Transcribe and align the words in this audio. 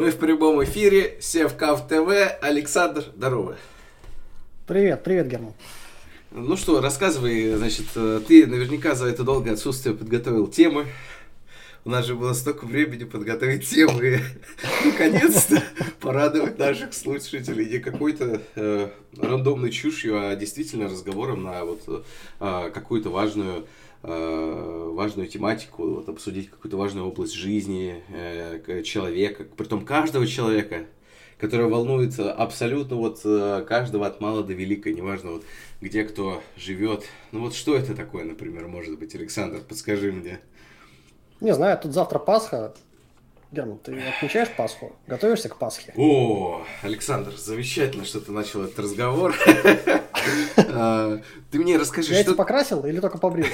Мы 0.00 0.12
в 0.12 0.16
прямом 0.16 0.64
эфире, 0.64 1.18
Севкав 1.20 1.86
ТВ, 1.86 2.08
Александр, 2.40 3.04
здорово. 3.14 3.58
Привет, 4.66 5.04
привет, 5.04 5.28
Герман. 5.28 5.52
Ну 6.30 6.56
что, 6.56 6.80
рассказывай, 6.80 7.52
значит, 7.52 7.84
ты 7.92 8.46
наверняка 8.46 8.94
за 8.94 9.08
это 9.08 9.24
долгое 9.24 9.52
отсутствие 9.52 9.94
подготовил 9.94 10.46
темы. 10.46 10.86
У 11.84 11.90
нас 11.90 12.06
же 12.06 12.14
было 12.14 12.32
столько 12.32 12.64
времени 12.64 13.04
подготовить 13.04 13.68
темы 13.68 14.20
наконец-то 14.86 15.62
порадовать 16.00 16.58
наших 16.58 16.94
слушателей 16.94 17.68
не 17.68 17.78
какой-то 17.78 18.40
э, 18.54 18.88
рандомной 19.18 19.70
чушью, 19.70 20.18
а 20.18 20.34
действительно 20.34 20.86
разговором 20.86 21.42
на 21.42 21.66
вот 21.66 22.04
э, 22.40 22.70
какую-то 22.72 23.10
важную 23.10 23.66
Э, 23.66 23.66
важную 24.02 25.28
тематику, 25.28 25.86
вот, 25.96 26.08
обсудить 26.08 26.50
какую-то 26.50 26.76
важную 26.76 27.06
область 27.06 27.34
жизни 27.34 28.02
э, 28.08 28.82
человека, 28.82 29.44
притом 29.56 29.84
каждого 29.84 30.26
человека, 30.26 30.86
который 31.38 31.68
волнуется 31.68 32.32
абсолютно 32.32 32.96
вот 32.96 33.20
э, 33.24 33.64
каждого 33.66 34.06
от 34.06 34.20
мала 34.20 34.42
до 34.42 34.52
велика, 34.52 34.90
неважно 34.90 35.32
вот 35.32 35.44
где 35.80 36.04
кто 36.04 36.42
живет. 36.56 37.04
Ну 37.32 37.40
вот 37.40 37.54
что 37.54 37.74
это 37.76 37.94
такое, 37.94 38.24
например, 38.24 38.68
может 38.68 38.98
быть, 38.98 39.14
Александр, 39.14 39.60
подскажи 39.60 40.12
мне. 40.12 40.40
Не 41.40 41.54
знаю, 41.54 41.78
тут 41.82 41.92
завтра 41.92 42.18
Пасха, 42.18 42.74
Герман, 43.50 43.78
ты 43.78 43.98
отмечаешь 43.98 44.50
Пасху? 44.56 44.92
Готовишься 45.06 45.48
к 45.48 45.56
Пасхе? 45.56 45.92
О, 45.96 46.62
Александр, 46.82 47.32
замечательно, 47.36 48.04
что 48.04 48.20
ты 48.20 48.30
начал 48.32 48.62
этот 48.62 48.78
разговор. 48.78 49.34
А, 50.56 51.20
ты 51.50 51.58
мне 51.58 51.76
расскажи, 51.76 52.14
Я 52.14 52.22
что... 52.22 52.34
покрасил 52.34 52.84
или 52.84 53.00
только 53.00 53.18
побрил? 53.18 53.46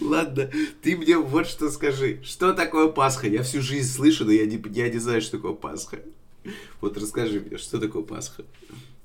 Ладно, 0.00 0.50
ты 0.82 0.96
мне 0.96 1.18
вот 1.18 1.46
что 1.46 1.70
скажи. 1.70 2.20
Что 2.22 2.52
такое 2.52 2.88
Пасха? 2.88 3.28
Я 3.28 3.42
всю 3.42 3.60
жизнь 3.60 3.88
слышу, 3.90 4.24
но 4.24 4.32
я 4.32 4.46
не, 4.46 4.62
я 4.70 4.88
не 4.88 4.98
знаю, 4.98 5.20
что 5.20 5.36
такое 5.36 5.52
Пасха. 5.52 5.98
Вот 6.80 6.96
расскажи 6.96 7.40
мне, 7.40 7.58
что 7.58 7.78
такое 7.78 8.02
Пасха? 8.02 8.44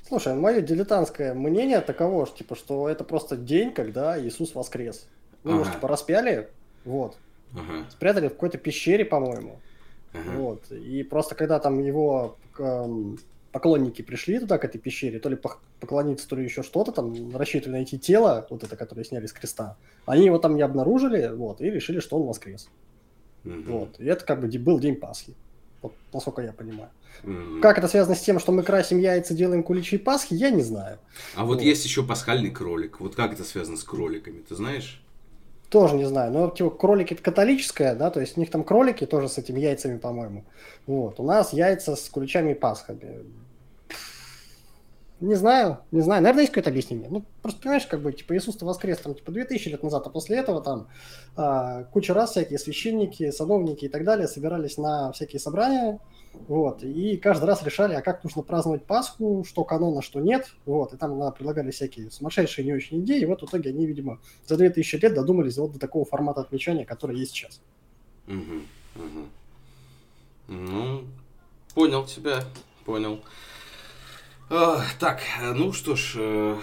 Слушай, 0.07 0.35
мое 0.35 0.61
дилетантское 0.61 1.33
мнение 1.33 1.81
таково, 1.81 2.25
что, 2.25 2.37
типа, 2.37 2.55
что 2.55 2.87
это 2.87 3.03
просто 3.03 3.35
день, 3.35 3.73
когда 3.73 4.19
Иисус 4.21 4.53
воскрес. 4.53 5.07
Ну, 5.43 5.51
ага. 5.51 5.57
может, 5.59 5.73
типа, 5.73 5.87
распяли, 5.87 6.49
вот. 6.85 7.17
Ага. 7.53 7.85
Спрятали 7.89 8.27
в 8.27 8.31
какой-то 8.31 8.57
пещере, 8.57 9.05
по-моему. 9.05 9.59
Ага. 10.13 10.37
Вот. 10.37 10.71
И 10.71 11.03
просто 11.03 11.35
когда 11.35 11.59
там 11.59 11.79
его 11.79 12.37
эм, 12.59 13.17
поклонники 13.53 14.01
пришли 14.01 14.39
туда, 14.39 14.57
к 14.57 14.65
этой 14.65 14.79
пещере, 14.79 15.19
то 15.19 15.29
ли 15.29 15.37
поклониться, 15.79 16.27
то 16.27 16.35
ли 16.35 16.43
еще 16.43 16.63
что-то, 16.63 16.91
там 16.91 17.37
рассчитывали 17.37 17.77
найти 17.77 17.97
тело, 17.97 18.45
вот 18.49 18.63
это, 18.63 18.75
которое 18.75 19.05
сняли 19.05 19.27
с 19.27 19.31
креста, 19.31 19.77
они 20.05 20.25
его 20.25 20.39
там 20.39 20.55
не 20.55 20.63
обнаружили, 20.63 21.31
вот, 21.33 21.61
и 21.61 21.69
решили, 21.69 21.99
что 21.99 22.17
он 22.17 22.27
воскрес. 22.27 22.67
Угу. 23.45 23.63
Вот. 23.67 23.99
И 23.99 24.05
это 24.05 24.25
как 24.25 24.41
бы 24.41 24.47
был 24.57 24.79
день 24.79 24.95
Пасхи. 24.95 25.35
Вот, 25.81 25.93
насколько 26.13 26.41
я 26.41 26.53
понимаю. 26.53 26.89
Mm-hmm. 27.23 27.59
Как 27.59 27.77
это 27.77 27.89
связано 27.89 28.15
с 28.15 28.21
тем, 28.21 28.39
что 28.39 28.53
мы 28.53 28.63
красим 28.63 28.99
яйца, 28.99 29.33
делаем 29.33 29.63
куличи 29.63 29.95
и 29.95 29.99
Пасхи, 29.99 30.33
я 30.33 30.49
не 30.49 30.63
знаю. 30.63 30.97
А 31.35 31.43
вот, 31.43 31.55
вот 31.55 31.61
есть 31.61 31.83
еще 31.83 32.03
пасхальный 32.03 32.51
кролик. 32.51 33.01
Вот 33.01 33.15
как 33.15 33.33
это 33.33 33.43
связано 33.43 33.75
с 33.75 33.83
кроликами, 33.83 34.39
ты 34.47 34.55
знаешь? 34.55 35.03
Тоже 35.69 35.95
не 35.95 36.05
знаю. 36.05 36.31
Но 36.31 36.49
типа 36.49 36.69
кролики 36.69 37.13
это 37.13 37.21
католическое, 37.21 37.95
да, 37.95 38.09
то 38.11 38.21
есть 38.21 38.37
у 38.37 38.39
них 38.39 38.49
там 38.49 38.63
кролики 38.63 39.05
тоже 39.05 39.27
с 39.27 39.37
этими 39.37 39.59
яйцами, 39.59 39.97
по-моему. 39.97 40.45
Вот. 40.87 41.19
У 41.19 41.23
нас 41.23 41.51
яйца 41.51 41.97
с 41.97 42.07
куличами 42.07 42.51
и 42.51 42.55
пасхами. 42.55 43.25
Не 45.23 45.35
знаю, 45.35 45.77
не 45.91 46.01
знаю. 46.01 46.21
Наверное, 46.21 46.41
есть 46.41 46.51
какое-то 46.51 46.69
объяснение. 46.69 47.07
Ну, 47.09 47.23
просто 47.41 47.61
понимаешь, 47.61 47.87
как 47.87 48.01
бы, 48.01 48.11
типа, 48.11 48.35
Иисус-то 48.35 48.65
воскрес 48.65 48.97
там, 48.97 49.15
типа, 49.15 49.31
2000 49.31 49.69
лет 49.69 49.81
назад, 49.81 50.05
а 50.05 50.09
после 50.09 50.35
этого 50.35 50.61
там 50.61 50.89
а, 51.37 51.85
куча 51.85 52.13
раз 52.13 52.31
всякие 52.31 52.59
священники, 52.59 53.31
сановники 53.31 53.85
и 53.85 53.87
так 53.87 54.03
далее 54.03 54.27
собирались 54.27 54.77
на 54.77 55.13
всякие 55.13 55.39
собрания, 55.39 56.01
вот, 56.49 56.83
и 56.83 57.15
каждый 57.15 57.45
раз 57.45 57.63
решали, 57.63 57.93
а 57.93 58.01
как 58.01 58.25
нужно 58.25 58.41
праздновать 58.41 58.83
Пасху, 58.83 59.45
что 59.47 59.63
канона, 59.63 60.01
что 60.01 60.19
нет, 60.19 60.55
вот, 60.65 60.93
и 60.93 60.97
там 60.97 61.17
да, 61.17 61.31
предлагали 61.31 61.71
всякие 61.71 62.11
сумасшедшие 62.11 62.65
не 62.65 62.73
очень 62.73 62.99
идеи, 62.99 63.21
и 63.21 63.25
вот 63.25 63.43
в 63.43 63.45
итоге 63.45 63.69
они, 63.69 63.85
видимо, 63.85 64.19
за 64.45 64.57
2000 64.57 64.95
лет 64.97 65.13
додумались 65.13 65.57
вот 65.57 65.71
до 65.71 65.79
такого 65.79 66.03
формата 66.03 66.41
отмечания, 66.41 66.83
который 66.83 67.17
есть 67.17 67.31
сейчас. 67.31 67.61
Угу, 68.27 68.35
угу. 68.95 69.25
Ну, 70.49 71.03
понял 71.75 72.03
тебя, 72.05 72.43
понял. 72.83 73.21
Э, 74.55 74.77
так, 74.99 75.21
ну 75.55 75.73
что 75.73 75.95
ж, 75.95 76.13
э, 76.17 76.55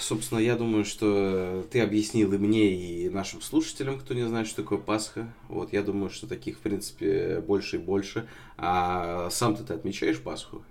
собственно, 0.00 0.40
я 0.40 0.56
думаю, 0.56 0.84
что 0.84 1.64
ты 1.70 1.80
объяснил 1.80 2.32
и 2.32 2.38
мне, 2.38 2.72
и 2.72 3.08
нашим 3.08 3.40
слушателям, 3.40 4.00
кто 4.00 4.14
не 4.14 4.26
знает, 4.26 4.48
что 4.48 4.62
такое 4.62 4.78
Пасха. 4.78 5.28
Вот, 5.48 5.72
я 5.72 5.82
думаю, 5.82 6.10
что 6.10 6.26
таких, 6.26 6.56
в 6.56 6.58
принципе, 6.58 7.40
больше 7.46 7.76
и 7.76 7.78
больше. 7.78 8.26
А 8.58 9.30
сам-то 9.30 9.62
ты 9.62 9.74
отмечаешь 9.74 10.20
Пасху? 10.20 10.64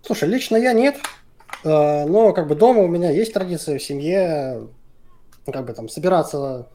Слушай, 0.00 0.30
лично 0.30 0.56
я 0.56 0.72
нет. 0.72 0.96
Э, 1.64 2.06
но 2.06 2.32
как 2.32 2.48
бы 2.48 2.54
дома 2.54 2.80
у 2.80 2.88
меня 2.88 3.10
есть 3.10 3.34
традиция 3.34 3.78
в 3.78 3.82
семье 3.82 4.68
как 5.44 5.66
бы 5.66 5.74
там 5.74 5.90
собираться 5.90 6.70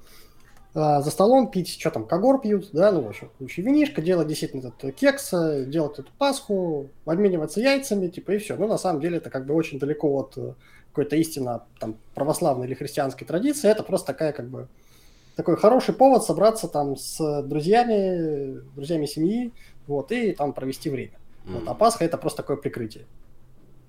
за 0.79 1.11
столом 1.11 1.49
пить, 1.51 1.79
что 1.79 1.91
там, 1.91 2.05
когор 2.05 2.41
пьют, 2.41 2.69
да, 2.73 2.91
ну, 2.91 3.01
в 3.01 3.07
общем, 3.07 3.31
еще 3.39 3.61
винишко, 3.61 4.01
делать 4.01 4.27
действительно 4.27 4.67
этот 4.67 4.95
кекс, 4.95 5.31
делать 5.31 5.99
эту 5.99 6.11
Пасху, 6.17 6.89
обмениваться 7.05 7.59
яйцами, 7.59 8.07
типа, 8.07 8.31
и 8.31 8.37
все. 8.37 8.55
Ну, 8.55 8.67
на 8.67 8.77
самом 8.77 9.01
деле, 9.01 9.17
это 9.17 9.29
как 9.29 9.45
бы 9.45 9.53
очень 9.53 9.79
далеко 9.79 10.09
от 10.19 10.37
э, 10.37 10.53
какой-то 10.89 11.15
истинно 11.15 11.65
там 11.79 11.97
православной 12.13 12.67
или 12.67 12.73
христианской 12.73 13.25
традиции, 13.25 13.69
это 13.69 13.83
просто 13.83 14.07
такая 14.07 14.33
как 14.33 14.49
бы 14.49 14.67
такой 15.35 15.55
хороший 15.55 15.93
повод 15.93 16.25
собраться 16.25 16.67
там 16.67 16.97
с 16.97 17.41
друзьями, 17.43 18.61
друзьями 18.75 19.05
семьи, 19.05 19.53
вот, 19.87 20.11
и 20.11 20.33
там 20.33 20.53
провести 20.53 20.89
время. 20.89 21.17
Mm. 21.45 21.53
Вот, 21.53 21.67
а 21.67 21.73
Пасха 21.73 22.03
это 22.03 22.17
просто 22.17 22.41
такое 22.43 22.57
прикрытие. 22.57 23.05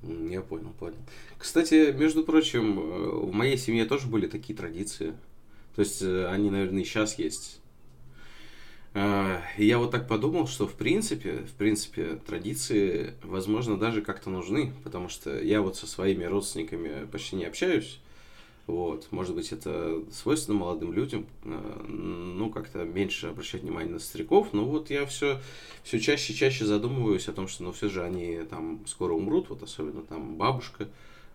Я 0.03 0.41
понял, 0.41 0.73
понял. 0.79 0.97
Кстати, 1.37 1.93
между 1.93 2.25
прочим, 2.25 2.79
э, 2.79 3.27
в 3.27 3.33
моей 3.33 3.59
семье 3.59 3.85
тоже 3.85 4.07
были 4.07 4.27
такие 4.27 4.57
традиции. 4.57 5.15
То 5.75 5.83
есть 5.83 6.03
э, 6.03 6.27
они, 6.27 6.51
наверное, 6.51 6.83
и 6.83 6.85
сейчас 6.85 7.19
есть. 7.19 7.61
А, 8.93 9.41
и 9.57 9.67
я 9.67 9.79
вот 9.79 9.93
так 9.93 10.09
подумал, 10.09 10.49
что 10.49 10.67
в 10.67 10.75
принципе, 10.75 11.39
в 11.39 11.53
принципе, 11.53 12.19
традиции, 12.27 13.15
возможно, 13.23 13.79
даже 13.79 14.03
как-то 14.03 14.31
нужны, 14.31 14.73
потому 14.83 15.09
что 15.09 15.41
я 15.41 15.63
вот 15.63 15.77
со 15.77 15.87
своими 15.87 16.25
родственниками 16.25 17.07
почти 17.07 17.37
не 17.37 17.45
общаюсь. 17.45 18.01
Вот, 18.67 19.09
может 19.11 19.35
быть, 19.35 19.51
это 19.53 20.03
свойственно 20.13 20.59
молодым 20.59 20.93
людям, 20.93 21.27
э, 21.45 21.85
ну, 21.89 22.51
как-то 22.51 22.85
меньше 22.85 23.29
обращать 23.29 23.63
внимание 23.63 23.95
на 23.95 23.99
стариков, 23.99 24.53
но 24.53 24.65
вот 24.65 24.91
я 24.91 25.07
все, 25.07 25.41
все 25.83 25.99
чаще 25.99 26.33
и 26.33 26.37
чаще 26.37 26.65
задумываюсь 26.65 27.29
о 27.29 27.33
том, 27.33 27.49
что, 27.49 27.65
ну, 27.65 27.73
все 27.73 27.89
же 27.89 28.05
они 28.05 28.41
там 28.49 28.81
скоро 28.87 29.13
умрут, 29.13 29.51
вот 29.51 29.63
особенно 29.63 30.03
там 30.03 30.37
бабушка, 30.37 30.89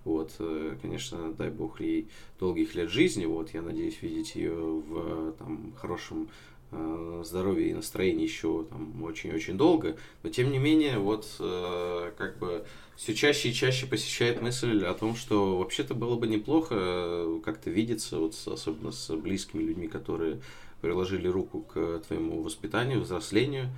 вот, 0.05 0.35
э, 0.37 0.77
конечно, 0.81 1.33
дай 1.33 1.49
бог 1.49 1.81
ей 1.81 2.07
долгих 2.39 2.75
лет 2.75 2.89
жизни. 2.89 3.25
Вот, 3.25 3.53
я 3.53 3.61
надеюсь 3.61 4.01
видеть 4.01 4.35
ее 4.35 4.53
в 4.53 5.33
там, 5.33 5.73
хорошем 5.75 6.29
э, 6.71 7.23
здоровье 7.25 7.71
и 7.71 7.73
настроении 7.73 8.23
еще 8.23 8.65
там 8.69 9.03
очень-очень 9.03 9.57
долго. 9.57 9.97
Но 10.21 10.29
тем 10.29 10.51
не 10.51 10.59
менее, 10.59 10.99
вот 10.99 11.27
э, 11.39 12.11
как 12.17 12.37
бы 12.37 12.65
все 12.95 13.15
чаще 13.15 13.49
и 13.49 13.53
чаще 13.53 13.87
посещает 13.87 14.41
мысль 14.41 14.85
о 14.85 14.93
том, 14.93 15.15
что 15.15 15.57
вообще-то 15.57 15.95
было 15.95 16.15
бы 16.15 16.27
неплохо 16.27 17.39
как-то 17.43 17.71
видеться, 17.71 18.19
вот, 18.19 18.35
особенно 18.45 18.91
с 18.91 19.13
близкими 19.15 19.63
людьми, 19.63 19.87
которые 19.87 20.39
приложили 20.81 21.27
руку 21.27 21.61
к 21.61 21.99
твоему 22.07 22.43
воспитанию, 22.43 23.01
взрослению. 23.01 23.69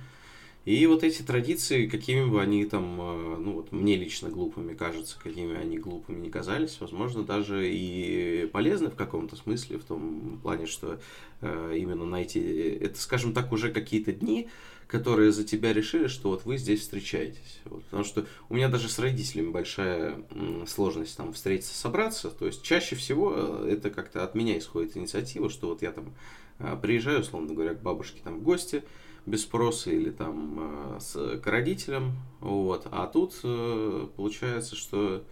И 0.68 0.84
вот 0.84 1.02
эти 1.02 1.22
традиции, 1.22 1.86
какими 1.86 2.28
бы 2.28 2.42
они 2.42 2.66
там, 2.66 3.00
э, 3.00 3.36
ну 3.38 3.52
вот 3.52 3.72
мне 3.72 3.96
лично 3.96 4.28
глупыми 4.28 4.74
кажется, 4.74 5.16
какими 5.18 5.56
они 5.56 5.78
глупыми 5.78 6.20
не 6.20 6.28
казались, 6.28 6.76
возможно, 6.78 7.22
даже 7.22 7.66
и 7.72 8.46
полезны 8.52 8.90
в 8.90 8.94
каком-то 8.94 9.34
смысле, 9.34 9.78
в 9.78 9.84
том 9.84 10.38
плане, 10.42 10.66
что 10.66 11.00
э, 11.40 11.74
именно 11.74 12.04
найти, 12.04 12.40
это, 12.82 13.00
скажем 13.00 13.32
так, 13.32 13.50
уже 13.50 13.72
какие-то 13.72 14.12
дни, 14.12 14.50
которые 14.86 15.32
за 15.32 15.42
тебя 15.44 15.72
решили, 15.72 16.06
что 16.06 16.28
вот 16.28 16.44
вы 16.44 16.58
здесь 16.58 16.80
встречаетесь. 16.80 17.60
Вот, 17.64 17.82
потому 17.84 18.04
что 18.04 18.26
у 18.50 18.54
меня 18.54 18.68
даже 18.68 18.90
с 18.90 18.98
родителями 18.98 19.48
большая 19.48 20.22
сложность 20.66 21.16
там 21.16 21.32
встретиться, 21.32 21.74
собраться. 21.74 22.28
То 22.28 22.44
есть 22.44 22.62
чаще 22.62 22.94
всего 22.94 23.32
э, 23.34 23.70
это 23.72 23.88
как-то 23.88 24.22
от 24.22 24.34
меня 24.34 24.58
исходит 24.58 24.98
инициатива, 24.98 25.48
что 25.48 25.68
вот 25.68 25.80
я 25.80 25.92
там 25.92 26.12
э, 26.58 26.76
приезжаю, 26.82 27.20
условно 27.20 27.54
говоря, 27.54 27.72
к 27.72 27.80
бабушке 27.80 28.20
там 28.22 28.40
в 28.40 28.42
гости, 28.42 28.84
без 29.28 29.42
спроса 29.42 29.90
или 29.90 30.10
там 30.10 30.96
э, 30.96 31.00
с, 31.00 31.38
к 31.38 31.46
родителям, 31.46 32.12
вот, 32.40 32.86
а 32.90 33.06
тут 33.06 33.34
э, 33.44 34.08
получается, 34.16 34.76
что 34.76 35.22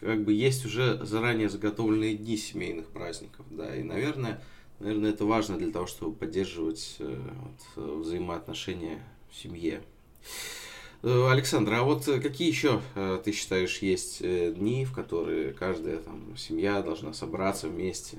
как 0.00 0.24
бы 0.24 0.32
есть 0.32 0.64
уже 0.64 1.04
заранее 1.04 1.48
заготовленные 1.48 2.16
дни 2.16 2.36
семейных 2.36 2.86
праздников, 2.86 3.44
да, 3.50 3.74
и, 3.74 3.82
наверное, 3.82 4.42
наверное, 4.78 5.10
это 5.10 5.24
важно 5.24 5.58
для 5.58 5.72
того, 5.72 5.86
чтобы 5.86 6.14
поддерживать 6.14 6.96
э, 7.00 7.20
вот, 7.76 8.04
взаимоотношения 8.04 9.02
в 9.30 9.36
семье. 9.36 9.82
Александр, 11.00 11.74
а 11.74 11.84
вот 11.84 12.06
какие 12.06 12.48
еще, 12.48 12.82
ты 13.24 13.30
считаешь, 13.30 13.78
есть 13.78 14.20
дни, 14.20 14.84
в 14.84 14.92
которые 14.92 15.52
каждая 15.52 15.98
там, 15.98 16.36
семья 16.36 16.82
должна 16.82 17.12
собраться 17.12 17.68
вместе? 17.68 18.18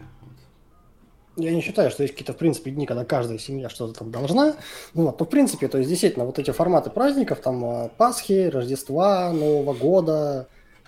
Я 1.40 1.52
не 1.52 1.62
считаю, 1.62 1.90
что 1.90 2.04
есть 2.04 2.14
какие-то, 2.14 2.34
в 2.34 2.38
принципе, 2.38 2.72
дни, 2.72 2.86
когда 2.86 3.06
каждая 3.06 3.38
семья 3.38 3.70
что-то 3.70 4.00
там 4.00 4.12
должна. 4.12 4.58
Ну, 4.94 5.06
вот, 5.06 5.20
но, 5.20 5.26
в 5.26 5.30
принципе, 5.30 5.68
то 5.68 5.78
есть, 5.78 5.90
действительно, 5.90 6.26
вот 6.26 6.38
эти 6.38 6.52
форматы 6.52 6.90
праздников, 6.90 7.40
там, 7.40 7.64
э, 7.64 7.90
Пасхи, 7.98 8.50
Рождества, 8.50 9.32
Нового 9.32 9.74
года, 9.74 10.48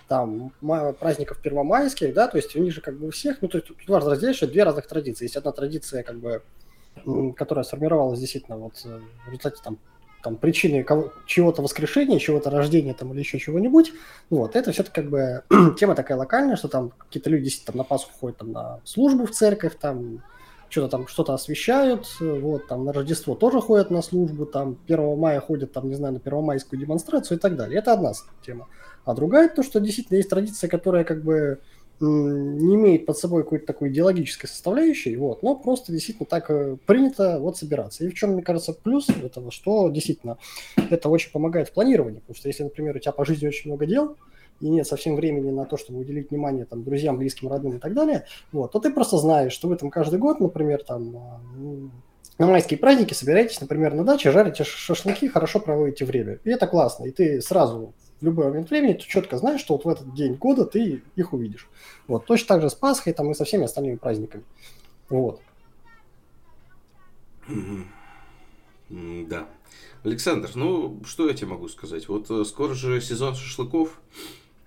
там, 0.10 0.52
праздников 1.00 1.42
первомайских, 1.42 2.14
да, 2.14 2.28
то 2.28 2.38
есть, 2.38 2.56
у 2.56 2.60
них 2.60 2.74
же 2.74 2.82
как 2.82 2.98
бы 2.98 3.08
у 3.08 3.12
всех, 3.12 3.42
ну, 3.42 3.48
то 3.48 3.60
есть, 3.60 3.68
тут 3.68 3.78
важно 3.88 4.12
разделить, 4.12 4.36
что 4.36 4.48
две 4.48 4.64
разных 4.64 4.88
традиции. 4.88 5.26
Есть 5.26 5.38
одна 5.38 5.54
традиция, 5.54 6.04
как 6.04 6.20
бы, 6.20 6.42
которая 7.38 7.64
сформировалась 7.64 8.20
действительно 8.20 8.58
вот 8.58 8.74
э, 8.84 9.00
в 9.26 9.28
результате 9.28 9.62
там 9.64 9.80
там, 10.22 10.36
причины 10.36 10.86
чего-то 11.26 11.64
воскрешения, 11.64 12.20
чего-то 12.20 12.52
рождения 12.52 12.94
там, 12.94 13.12
или 13.12 13.20
еще 13.22 13.40
чего-нибудь, 13.40 13.92
вот, 14.30 14.56
это 14.56 14.72
все-таки 14.72 15.02
как 15.02 15.10
бы 15.10 15.44
тема 15.80 15.96
такая 15.96 16.16
локальная, 16.16 16.58
что 16.58 16.68
там 16.68 16.92
какие-то 16.92 17.32
люди 17.32 17.50
там 17.66 17.78
на 17.78 17.84
Пасху 17.84 18.12
ходят 18.20 18.38
там, 18.38 18.52
на 18.52 18.80
службу 18.84 19.26
в 19.26 19.32
церковь, 19.32 19.78
там 19.80 20.22
что-то 20.72 20.88
там 20.88 21.08
что-то 21.08 21.34
освещают, 21.34 22.08
вот, 22.20 22.68
там 22.68 22.86
на 22.86 22.94
Рождество 22.94 23.36
тоже 23.36 23.62
ходят 23.62 23.92
на 23.92 24.02
службу, 24.02 24.46
там 24.46 24.78
1 24.88 25.18
мая 25.18 25.40
ходят, 25.42 25.74
там, 25.74 25.90
не 25.90 25.96
знаю, 25.96 26.14
на 26.14 26.20
первомайскую 26.20 26.80
демонстрацию 26.80 27.38
и 27.38 27.42
так 27.42 27.56
далее. 27.56 27.80
Это 27.80 27.94
одна 27.94 28.14
тема. 28.46 28.68
А 29.06 29.14
другая 29.14 29.50
то, 29.50 29.64
что 29.64 29.80
действительно 29.80 30.18
есть 30.18 30.30
традиция, 30.30 30.70
которая 30.70 31.04
как 31.04 31.24
бы 31.24 31.60
не 32.00 32.76
имеет 32.76 33.06
под 33.06 33.18
собой 33.18 33.44
какой-то 33.44 33.68
такой 33.68 33.90
идеологической 33.90 34.50
составляющей, 34.50 35.16
вот, 35.18 35.44
но 35.44 35.56
просто 35.56 35.92
действительно 35.92 36.26
так 36.26 36.50
э, 36.50 36.78
принято 36.88 37.38
вот 37.40 37.58
собираться. 37.58 38.04
И 38.04 38.10
в 38.10 38.16
чем, 38.16 38.32
мне 38.32 38.42
кажется, 38.42 38.74
плюс 38.74 39.08
этого, 39.10 39.52
что 39.52 39.88
действительно 39.90 40.38
это 40.90 41.10
очень 41.10 41.32
помогает 41.32 41.70
в 41.70 41.74
планировании, 41.74 42.20
потому 42.20 42.36
что 42.36 42.48
если, 42.48 42.64
например, 42.64 42.96
у 42.96 43.00
тебя 43.00 43.12
по 43.12 43.24
жизни 43.24 43.48
очень 43.48 43.70
много 43.70 43.86
дел, 43.86 44.18
и 44.62 44.70
нет 44.70 44.88
совсем 44.88 45.16
времени 45.16 45.52
на 45.52 45.66
то, 45.66 45.78
чтобы 45.78 46.00
уделить 46.00 46.32
внимание 46.32 46.66
там, 46.66 46.84
друзьям, 46.84 47.18
близким, 47.18 47.50
родным 47.50 47.78
и 47.78 47.80
так 47.80 47.94
далее, 47.94 48.26
вот, 48.52 48.72
то 48.72 48.80
ты 48.80 48.92
просто 48.92 49.18
знаешь, 49.18 49.52
что 49.52 49.68
вы 49.68 49.76
там 49.76 49.90
каждый 49.90 50.20
год, 50.20 50.40
например, 50.40 50.84
там, 50.84 51.16
а, 51.18 51.42
на 52.38 52.48
майские 52.48 52.80
праздники 52.80 53.14
собираетесь, 53.14 53.60
например, 53.62 53.94
на 53.94 54.04
даче, 54.04 54.32
жарите 54.32 54.64
шашлыки, 54.64 55.28
хорошо 55.28 55.60
проводите 55.60 56.06
время. 56.06 56.40
И 56.44 56.50
это 56.50 56.66
классно. 56.66 57.06
И 57.06 57.12
ты 57.12 57.42
сразу 57.42 57.94
в 58.20 58.26
любой 58.26 58.46
момент 58.46 58.70
времени 58.70 58.94
ты 58.94 59.04
четко 59.08 59.38
знаешь, 59.38 59.62
что 59.62 59.76
вот 59.76 59.86
в 59.86 59.90
этот 59.90 60.14
день 60.14 60.36
года 60.36 60.66
ты 60.66 61.04
их 61.16 61.34
увидишь. 61.34 61.70
Вот. 62.08 62.26
Точно 62.26 62.48
так 62.48 62.62
же 62.62 62.70
с 62.70 62.76
Пасхой 62.76 63.14
там, 63.14 63.30
и 63.32 63.34
со 63.34 63.46
всеми 63.46 63.66
остальными 63.66 63.96
праздниками. 63.96 64.44
Вот. 65.10 65.42
Да. 68.90 69.48
Александр, 70.04 70.50
ну, 70.56 71.00
что 71.06 71.28
я 71.28 71.34
тебе 71.34 71.48
могу 71.48 71.68
сказать? 71.68 72.08
Вот 72.10 72.30
э, 72.30 72.44
скоро 72.44 72.74
же 72.74 73.00
сезон 73.02 73.36
шашлыков. 73.36 74.02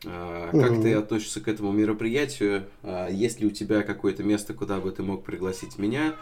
А, 0.06 0.50
как 0.52 0.72
угу. 0.72 0.82
ты 0.82 0.94
относишься 0.94 1.40
к 1.40 1.48
этому 1.48 1.72
мероприятию? 1.72 2.64
А, 2.82 3.08
есть 3.08 3.40
ли 3.40 3.46
у 3.46 3.50
тебя 3.50 3.82
какое-то 3.82 4.22
место, 4.22 4.54
куда 4.54 4.80
бы 4.80 4.90
ты 4.90 5.02
мог 5.02 5.24
пригласить 5.24 5.78
меня? 5.78 6.14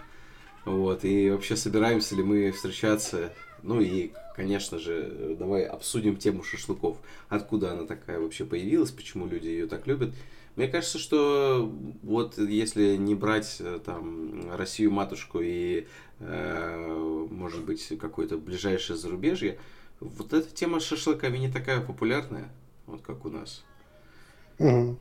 Вот, 0.65 1.05
и 1.05 1.31
вообще 1.31 1.57
собираемся 1.57 2.15
ли 2.15 2.23
мы 2.23 2.53
встречаться 2.53 3.33
ну 3.63 3.81
и, 3.81 4.13
конечно 4.35 4.79
же, 4.79 5.37
давай 5.39 5.65
обсудим 5.65 6.17
тему 6.17 6.43
шашлыков. 6.43 6.99
Откуда 7.29 7.73
она 7.73 7.85
такая 7.85 8.19
вообще 8.19 8.45
появилась, 8.45 8.91
почему 8.91 9.27
люди 9.27 9.47
ее 9.47 9.67
так 9.67 9.87
любят. 9.87 10.15
Мне 10.57 10.69
кажется, 10.69 10.99
что 10.99 11.73
вот 12.03 12.37
если 12.37 12.97
не 12.97 13.15
брать 13.15 13.57
э, 13.61 13.81
там 13.85 14.55
Россию 14.55 14.91
матушку 14.91 15.41
и, 15.41 15.87
э, 16.19 17.27
может 17.31 17.65
быть, 17.65 17.97
какое-то 17.99 18.37
ближайшее 18.37 18.99
зарубежье, 18.99 19.59
вот 20.01 20.33
эта 20.35 20.55
тема 20.55 20.81
с 20.81 20.85
шашлыками 20.85 21.39
не 21.39 21.51
такая 21.51 21.81
популярная, 21.81 22.51
вот 22.87 23.01
как 23.01 23.25
у 23.25 23.31
нас. 23.31 23.65
Угу. 24.59 24.97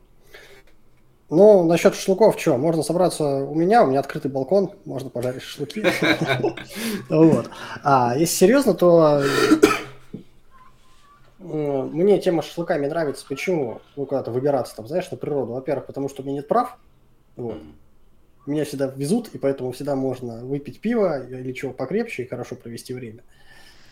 Ну, 1.34 1.64
насчет 1.64 1.94
шашлыков, 1.94 2.38
что, 2.38 2.58
можно 2.58 2.82
собраться 2.82 3.24
у 3.24 3.54
меня, 3.54 3.84
у 3.84 3.86
меня 3.86 4.00
открытый 4.00 4.30
балкон, 4.30 4.72
можно 4.84 5.08
пожарить 5.08 5.40
шашлыки. 5.40 5.82
Вот. 7.08 7.48
А 7.82 8.14
если 8.18 8.34
серьезно, 8.34 8.74
то 8.74 9.22
э, 11.38 11.82
мне 11.90 12.20
тема 12.20 12.42
шашлыками 12.42 12.86
нравится. 12.86 13.24
Почему? 13.26 13.80
Ну, 13.96 14.04
куда-то 14.04 14.30
выбираться, 14.30 14.76
там, 14.76 14.86
знаешь, 14.86 15.10
на 15.10 15.16
природу. 15.16 15.52
Во-первых, 15.52 15.86
потому 15.86 16.10
что 16.10 16.20
у 16.20 16.26
меня 16.26 16.36
нет 16.36 16.48
прав. 16.48 16.76
Вот. 17.36 17.56
Меня 18.44 18.66
всегда 18.66 18.92
везут, 18.94 19.28
и 19.32 19.38
поэтому 19.38 19.72
всегда 19.72 19.96
можно 19.96 20.44
выпить 20.44 20.80
пиво 20.80 21.26
или 21.26 21.52
чего 21.52 21.72
покрепче 21.72 22.24
и 22.24 22.28
хорошо 22.28 22.56
провести 22.56 22.92
время. 22.92 23.22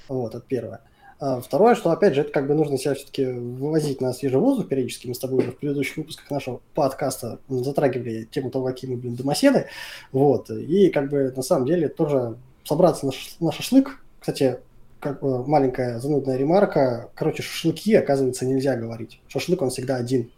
Вот, 0.09 0.35
это 0.35 0.45
первое. 0.47 0.81
А 1.21 1.39
второе, 1.41 1.75
что, 1.75 1.91
опять 1.91 2.15
же, 2.15 2.23
это 2.23 2.33
как 2.33 2.47
бы 2.47 2.55
нужно 2.55 2.79
себя 2.79 2.95
все-таки 2.95 3.27
вывозить 3.27 4.01
на 4.01 4.15
свежий 4.15 4.39
воздух 4.39 4.69
периодически. 4.69 5.07
Мы 5.07 5.15
с 5.15 5.19
тобой 5.19 5.41
уже 5.41 5.53
в 5.53 5.59
предыдущих 5.59 5.99
выпусках 5.99 6.31
нашего 6.31 6.63
подкаста 6.75 7.41
затрагивали 7.49 8.25
тему 8.25 8.51
того, 8.51 8.67
какие 8.67 8.91
мы, 8.91 8.97
блин, 8.97 9.17
домоседы. 9.17 9.67
Вот. 10.13 10.49
И 10.51 10.89
как 10.89 11.11
бы 11.11 11.31
на 11.37 11.43
самом 11.43 11.67
деле 11.67 11.89
тоже 11.89 12.39
собраться 12.65 13.05
на, 13.05 13.11
шаш- 13.11 13.37
на 13.39 13.53
шашлык. 13.53 14.03
Кстати, 14.19 14.61
как 14.99 15.21
бы 15.21 15.47
маленькая 15.47 15.99
занудная 16.01 16.39
ремарка. 16.39 17.11
Короче, 17.15 17.43
шашлыки, 17.43 17.95
оказывается, 17.95 18.47
нельзя 18.47 18.77
говорить. 18.77 19.21
Шашлык, 19.29 19.61
он 19.61 19.69
всегда 19.69 19.97
один. 19.97 20.31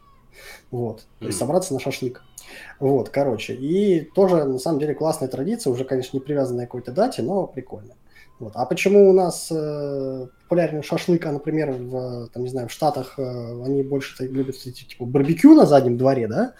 Вот. 0.72 1.06
То 1.20 1.26
есть 1.26 1.38
собраться 1.38 1.74
на 1.74 1.78
шашлык. 1.78 2.24
Вот, 2.80 3.08
короче. 3.08 3.54
И 3.54 4.00
тоже, 4.00 4.44
на 4.44 4.58
самом 4.58 4.80
деле, 4.80 4.94
классная 4.94 5.28
традиция, 5.28 5.72
уже, 5.72 5.84
конечно, 5.84 6.16
не 6.16 6.20
привязанная 6.20 6.66
к 6.66 6.70
какой-то 6.70 6.90
дате, 6.90 7.22
но 7.22 7.46
прикольно. 7.46 7.94
Вот. 8.42 8.54
А 8.56 8.66
почему 8.66 9.08
у 9.08 9.12
нас 9.12 9.52
э, 9.52 10.26
популярен 10.42 10.82
шашлык, 10.82 11.24
а, 11.26 11.30
например, 11.30 11.70
в, 11.70 12.28
там, 12.30 12.42
не 12.42 12.48
знаю, 12.48 12.66
в 12.66 12.72
Штатах 12.72 13.14
э, 13.16 13.22
они 13.22 13.84
больше 13.84 14.26
любят 14.26 14.56
эти, 14.66 14.82
типа, 14.82 15.04
барбекю 15.04 15.54
на 15.54 15.64
заднем 15.64 15.96
дворе, 15.96 16.26
да? 16.26 16.54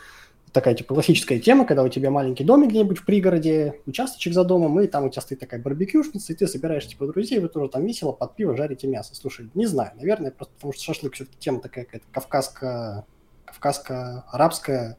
Такая, 0.53 0.75
типа, 0.75 0.95
классическая 0.95 1.41
тема, 1.41 1.67
когда 1.67 1.83
у 1.83 1.89
тебя 1.89 2.13
маленький 2.13 2.45
домик 2.45 2.71
где-нибудь 2.71 2.99
в 2.99 3.05
пригороде, 3.05 3.81
участочек 3.87 4.33
за 4.33 4.45
домом, 4.45 4.79
и 4.81 4.87
там 4.87 5.07
у 5.07 5.09
тебя 5.09 5.23
стоит 5.23 5.41
такая 5.41 5.61
барбекюшница, 5.61 6.33
и 6.33 6.37
ты 6.37 6.47
собираешь, 6.47 6.87
типа, 6.87 7.09
друзей, 7.09 7.41
вы 7.41 7.49
тоже 7.49 7.69
там 7.69 7.85
весело 7.85 8.13
под 8.13 8.37
пиво 8.37 8.57
жарите 8.57 8.87
мясо. 8.87 9.17
Слушай, 9.17 9.51
не 9.55 9.67
знаю, 9.67 9.91
наверное, 9.97 10.31
просто 10.31 10.55
потому 10.55 10.73
что 10.75 10.85
шашлык 10.85 11.15
все-таки 11.15 11.37
тема 11.41 11.59
такая 11.59 11.85
какая-то 11.85 12.07
кавказская, 12.13 13.07
кавказско-арабская, 13.45 14.99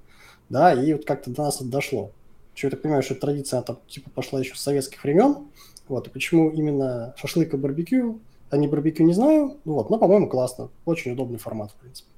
да, 0.50 0.74
и 0.74 0.92
вот 0.92 1.06
как-то 1.06 1.30
до 1.32 1.44
нас 1.44 1.62
это 1.62 1.70
дошло. 1.70 2.12
Что 2.56 2.68
я 2.68 2.72
так 2.72 2.82
понимаю, 2.82 3.04
что 3.04 3.16
традиция, 3.16 3.62
там, 3.62 3.80
типа, 3.88 4.10
пошла 4.10 4.42
еще 4.42 4.54
с 4.56 4.60
советских 4.60 5.02
времен, 5.02 5.48
вот, 5.94 6.08
и 6.08 6.10
почему 6.10 6.50
именно 6.50 7.14
шашлык 7.18 7.54
и 7.54 7.58
барбекю, 7.58 8.20
а 8.50 8.58
не 8.58 8.68
барбекю 8.68 9.04
не 9.04 9.14
знаю, 9.14 9.58
вот, 9.64 9.92
но, 9.92 10.00
по-моему, 10.00 10.28
классно. 10.28 10.72
Очень 10.86 11.12
удобный 11.12 11.38
формат, 11.38 11.72
в 11.72 11.76
принципе. 11.76 12.10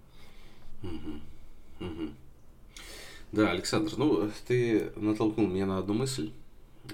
Да, 3.33 3.51
Александр, 3.51 3.91
ну, 3.97 4.31
ты 4.47 4.93
натолкнул 4.95 5.47
меня 5.47 5.65
на 5.65 5.77
одну 5.77 5.93
мысль. 5.93 6.31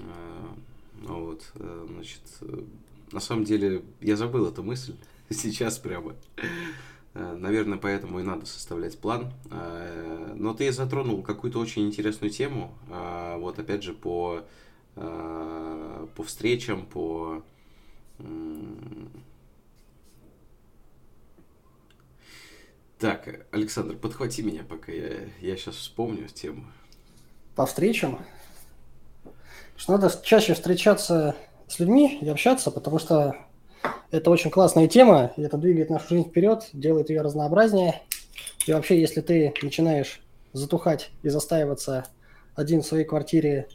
А, 0.00 0.56
ну 1.02 1.26
вот, 1.26 1.52
э, 1.54 1.86
значит, 1.88 2.22
на 3.12 3.20
самом 3.20 3.44
деле 3.44 3.82
я 4.00 4.16
забыл 4.16 4.48
эту 4.48 4.64
мысль 4.64 4.96
сейчас 5.30 5.78
прямо. 5.78 6.16
Э, 7.14 7.36
наверное, 7.36 7.78
поэтому 7.78 8.18
и 8.18 8.24
надо 8.24 8.46
составлять 8.46 8.98
план. 8.98 9.32
Но 10.34 10.52
ты 10.52 10.72
затронул 10.72 11.22
какую-то 11.22 11.60
очень 11.60 11.86
интересную 11.86 12.30
тему. 12.30 12.74
Вот 13.38 13.60
опять 13.60 13.84
же 13.84 13.92
по 13.92 14.42
по 14.94 16.22
встречам, 16.24 16.86
по 16.86 17.42
так, 22.98 23.46
Александр, 23.50 23.96
подхвати 23.96 24.42
меня, 24.42 24.62
пока 24.62 24.92
я, 24.92 25.28
я 25.40 25.56
сейчас 25.56 25.74
вспомню 25.74 26.28
тему. 26.28 26.64
По 27.56 27.66
встречам? 27.66 28.20
Что 29.76 29.92
надо 29.92 30.12
чаще 30.22 30.54
встречаться 30.54 31.34
с 31.66 31.80
людьми 31.80 32.18
и 32.20 32.28
общаться, 32.28 32.70
потому 32.70 33.00
что 33.00 33.34
это 34.12 34.30
очень 34.30 34.50
классная 34.50 34.86
тема, 34.86 35.32
и 35.36 35.42
это 35.42 35.56
двигает 35.58 35.90
нашу 35.90 36.10
жизнь 36.10 36.28
вперед, 36.28 36.68
делает 36.72 37.10
ее 37.10 37.22
разнообразнее. 37.22 38.02
И 38.66 38.72
вообще, 38.72 39.00
если 39.00 39.20
ты 39.20 39.52
начинаешь 39.62 40.22
затухать 40.52 41.10
и 41.24 41.28
застаиваться 41.28 42.06
один 42.54 42.82
в 42.82 42.86
своей 42.86 43.04
квартире 43.04 43.66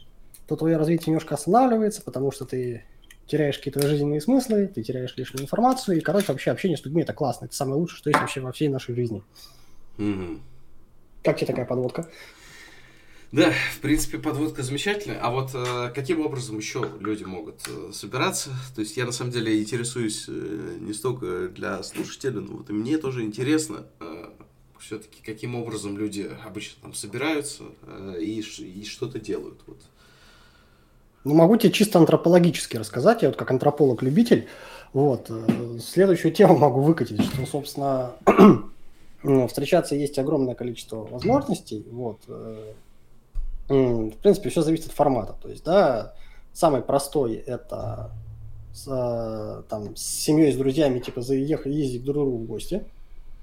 то 0.48 0.56
твое 0.56 0.78
развитие 0.78 1.12
немножко 1.12 1.34
останавливается, 1.34 2.02
потому 2.02 2.32
что 2.32 2.46
ты 2.46 2.84
теряешь 3.26 3.58
какие-то 3.58 3.86
жизненные 3.86 4.22
смыслы, 4.22 4.66
ты 4.66 4.82
теряешь 4.82 5.14
лишнюю 5.16 5.44
информацию, 5.44 5.98
и, 5.98 6.00
короче, 6.00 6.32
вообще 6.32 6.50
общение 6.50 6.78
с 6.78 6.84
людьми– 6.84 7.02
это 7.02 7.12
классно, 7.12 7.44
это 7.44 7.54
самое 7.54 7.78
лучшее, 7.78 7.98
что 7.98 8.10
есть 8.10 8.20
вообще 8.20 8.40
во 8.40 8.50
всей 8.50 8.68
нашей 8.68 8.94
жизни. 8.94 9.22
Mm-hmm. 9.98 10.40
Как 11.22 11.36
тебе 11.36 11.46
такая 11.46 11.66
подводка? 11.66 12.08
Да, 13.30 13.52
в 13.76 13.80
принципе, 13.80 14.18
подводка 14.18 14.62
замечательная. 14.62 15.20
А 15.20 15.30
вот 15.30 15.50
э, 15.52 15.92
каким 15.94 16.24
образом 16.24 16.56
еще 16.56 16.90
люди 16.98 17.24
могут 17.24 17.60
э, 17.68 17.90
собираться? 17.92 18.48
То 18.74 18.80
есть 18.80 18.96
я 18.96 19.04
на 19.04 19.12
самом 19.12 19.32
деле 19.32 19.60
интересуюсь 19.60 20.24
э, 20.28 20.78
не 20.80 20.94
столько 20.94 21.48
для 21.48 21.82
слушателей, 21.82 22.40
но 22.40 22.56
вот 22.56 22.70
и 22.70 22.72
мне 22.72 22.96
тоже 22.96 23.22
интересно, 23.22 23.84
э, 24.00 24.30
все-таки 24.78 25.22
каким 25.22 25.56
образом 25.56 25.98
люди 25.98 26.30
обычно 26.46 26.80
там 26.80 26.94
собираются 26.94 27.64
э, 27.82 28.18
и, 28.22 28.40
и 28.40 28.84
что-то 28.86 29.20
делают. 29.20 29.60
Вот. 29.66 29.82
Ну, 31.24 31.34
могу 31.34 31.56
тебе 31.56 31.72
чисто 31.72 31.98
антропологически 31.98 32.76
рассказать, 32.76 33.22
я 33.22 33.28
вот 33.28 33.36
как 33.36 33.50
антрополог-любитель. 33.50 34.48
Вот. 34.92 35.26
Э, 35.28 35.78
следующую 35.80 36.32
тему 36.32 36.56
могу 36.56 36.80
выкатить, 36.80 37.22
что, 37.22 37.46
собственно, 37.46 38.12
ну, 39.22 39.46
встречаться 39.48 39.94
есть 39.94 40.18
огромное 40.18 40.54
количество 40.54 41.04
возможностей. 41.04 41.84
Вот. 41.90 42.20
Э, 42.28 42.72
в 43.68 44.16
принципе, 44.22 44.48
все 44.48 44.62
зависит 44.62 44.86
от 44.86 44.92
формата. 44.92 45.34
То 45.42 45.50
есть, 45.50 45.64
да, 45.64 46.14
самый 46.54 46.80
простой 46.80 47.34
это 47.34 48.10
с, 48.72 49.64
там, 49.68 49.94
с 49.96 50.02
семьей, 50.02 50.52
с 50.52 50.56
друзьями, 50.56 51.00
типа, 51.00 51.20
заехать, 51.20 51.72
ездить 51.72 52.04
друг 52.04 52.16
к 52.16 52.18
другу 52.18 52.38
в 52.38 52.46
гости. 52.46 52.84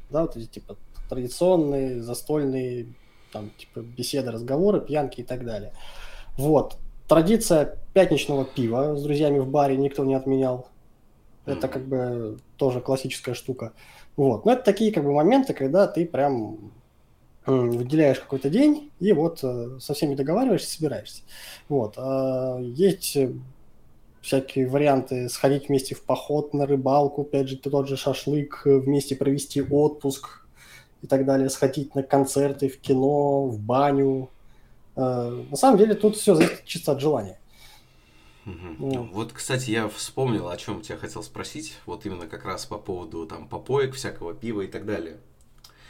Да, 0.10 0.24
вот 0.24 0.36
эти, 0.36 0.48
типа, 0.48 0.77
традиционные, 1.10 2.01
застольные, 2.01 2.88
там, 3.32 3.51
типа, 3.58 3.79
беседы, 3.82 4.32
разговоры, 4.32 4.82
пьянки 4.82 5.22
и 5.22 5.24
так 5.24 5.46
далее. 5.46 5.74
Вот. 6.38 6.77
Традиция 7.08 7.78
пятничного 7.94 8.46
пива 8.46 8.96
с 8.96 9.04
друзьями 9.04 9.40
в 9.40 9.48
баре 9.48 9.78
никто 9.78 10.04
не 10.04 10.16
отменял. 10.16 10.68
Это 11.46 11.68
как 11.68 11.86
бы 11.86 12.40
тоже 12.58 12.82
классическая 12.82 13.36
штука. 13.36 13.74
Вот. 14.18 14.46
Но 14.46 14.54
это 14.54 14.64
такие 14.64 14.92
как 14.92 15.04
бы 15.04 15.12
моменты, 15.12 15.54
когда 15.54 15.88
ты 15.88 16.06
прям 16.06 16.72
выделяешь 17.46 18.20
какой-то 18.20 18.50
день 18.50 18.92
и 19.00 19.14
вот 19.14 19.44
э, 19.44 19.78
со 19.80 19.94
всеми 19.94 20.16
договариваешься, 20.16 20.76
собираешься. 20.78 21.22
Вот. 21.70 21.94
А 21.98 22.58
есть 22.60 23.16
всякие 24.22 24.68
варианты 24.68 25.30
сходить 25.30 25.70
вместе 25.70 25.94
в 25.94 26.02
поход 26.02 26.56
на 26.56 26.66
рыбалку, 26.66 27.22
опять 27.22 27.48
же, 27.48 27.58
тот 27.58 27.88
же 27.88 27.96
шашлык, 27.96 28.64
вместе 28.66 29.16
провести 29.16 29.62
отпуск 29.62 30.48
и 31.04 31.08
так 31.08 31.26
далее, 31.26 31.50
сходить 31.52 31.94
на 31.94 32.02
концерты, 32.02 32.68
в 32.68 32.80
кино, 32.80 33.46
в 33.46 33.60
баню. 33.60 34.30
Э, 34.96 35.44
на 35.50 35.58
самом 35.58 35.78
деле 35.78 35.96
тут 35.96 36.16
все 36.16 36.36
зависит 36.36 36.66
чисто 36.66 36.94
от 36.94 37.02
желания. 37.02 37.40
Угу. 38.46 39.10
Вот, 39.12 39.34
кстати, 39.34 39.72
я 39.72 39.90
вспомнил, 39.90 40.50
о 40.50 40.58
чем 40.58 40.82
тебя 40.82 40.98
хотел 40.98 41.24
спросить. 41.24 41.78
Вот 41.86 42.06
именно 42.06 42.28
как 42.28 42.46
раз 42.46 42.66
по 42.66 42.78
поводу 42.78 43.25
там 43.25 43.48
попоек, 43.48 43.96
всякого 43.96 44.34
пива 44.34 44.62
и 44.62 44.68
так 44.68 44.86
далее. 44.86 45.18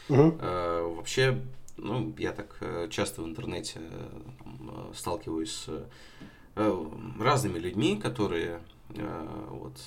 Угу. 0.09 0.37
Э, 0.39 0.93
вообще, 0.95 1.41
ну, 1.77 2.13
я 2.17 2.31
так 2.31 2.57
э, 2.61 2.87
часто 2.89 3.21
в 3.21 3.25
интернете 3.25 3.79
там, 4.39 4.93
сталкиваюсь 4.95 5.51
с 5.51 5.65
э, 6.55 6.85
разными 7.19 7.59
людьми, 7.59 7.97
которые, 7.97 8.61
э, 8.89 9.47
вот, 9.49 9.77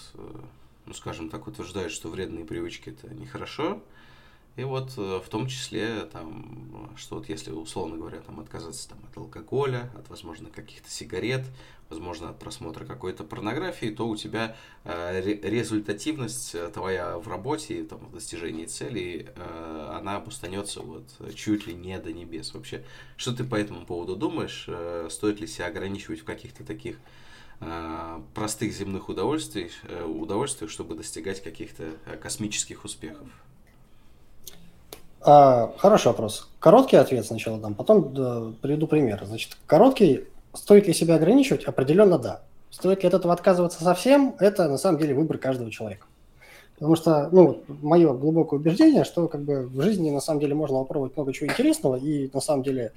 ну, 0.85 0.93
скажем 0.93 1.31
так, 1.31 1.47
утверждают, 1.47 1.93
что 1.93 2.09
вредные 2.09 2.45
привычки 2.45 2.91
это 2.91 3.13
нехорошо. 3.15 3.81
И 4.59 4.65
вот 4.65 4.91
э, 4.97 5.21
в 5.25 5.29
том 5.29 5.47
числе, 5.47 6.01
там, 6.13 6.93
что 6.97 7.17
вот 7.17 7.29
если, 7.29 7.53
условно 7.53 7.97
говоря, 7.97 8.19
там, 8.19 8.41
отказаться 8.41 8.89
там, 8.89 8.99
от 9.09 9.17
алкоголя, 9.17 9.89
от, 9.97 10.11
возможно, 10.11 10.51
каких-то 10.51 10.91
сигарет, 10.91 11.45
возможно, 11.89 12.31
от 12.31 12.41
просмотра 12.41 12.85
какой-то 12.85 13.23
порнографии, 13.23 13.87
то 13.87 14.09
у 14.09 14.17
тебя 14.17 14.57
э, 14.83 15.21
результативность 15.21 16.57
э, 16.57 16.71
твоя 16.75 17.19
в 17.19 17.29
работе, 17.29 17.85
там, 17.85 18.01
в 18.01 18.13
достижении 18.13 18.67
целей, 18.67 19.29
э, 19.33 19.91
она 19.97 20.17
обустанется 20.17 20.81
вот 20.81 21.05
чуть 21.37 21.69
ли 21.69 21.75
не 21.75 21.97
до 22.01 22.13
небес. 22.13 22.53
Вообще, 22.53 22.85
что 23.17 23.33
ты 23.33 23.45
по 23.45 23.55
этому 23.55 23.87
поводу 23.87 24.17
думаешь? 24.17 24.65
Э, 24.67 25.07
стоит 25.09 25.41
ли 25.41 25.47
себя 25.47 25.67
ограничивать 25.67 26.19
в 26.19 26.25
каких-то 26.25 26.65
таких 26.65 26.99
э, 27.61 28.21
простых 28.35 28.73
земных 28.73 29.09
удовольствий, 29.09 29.71
удовольствиях, 30.05 30.69
чтобы 30.69 30.97
достигать 30.97 31.45
каких-то 31.45 31.93
космических 32.21 32.85
успехов? 32.85 33.29
А, 35.21 35.73
хороший 35.79 36.09
вопрос. 36.09 36.49
Короткий 36.61 36.97
ответ 36.97 37.27
сначала 37.27 37.59
дам, 37.59 37.75
потом 37.75 38.15
да, 38.15 38.53
приведу 38.61 38.87
пример. 38.87 39.23
Значит, 39.25 39.57
короткий, 39.67 40.25
стоит 40.55 40.87
ли 40.87 40.95
себя 40.95 41.17
ограничивать? 41.17 41.65
Определенно 41.65 42.19
да. 42.19 42.43
Стоит 42.71 43.03
ли 43.03 43.09
от 43.09 43.15
этого 43.15 43.33
отказываться 43.33 43.83
совсем? 43.83 44.37
Это 44.39 44.69
на 44.69 44.79
самом 44.79 44.99
деле 44.99 45.15
выбор 45.15 45.39
каждого 45.39 45.71
человека. 45.71 46.07
Потому 46.75 46.95
что, 46.95 47.29
ну, 47.33 47.63
мое 47.83 48.13
глубокое 48.13 48.61
убеждение, 48.61 49.03
что 49.03 49.27
как 49.27 49.43
бы 49.43 49.67
в 49.67 49.83
жизни 49.83 50.11
на 50.11 50.21
самом 50.21 50.41
деле 50.41 50.55
можно 50.55 50.79
попробовать 50.79 51.17
много 51.17 51.33
чего 51.33 51.49
интересного, 51.49 51.97
и 51.97 52.31
на 52.33 52.41
самом 52.41 52.63
деле 52.63 52.93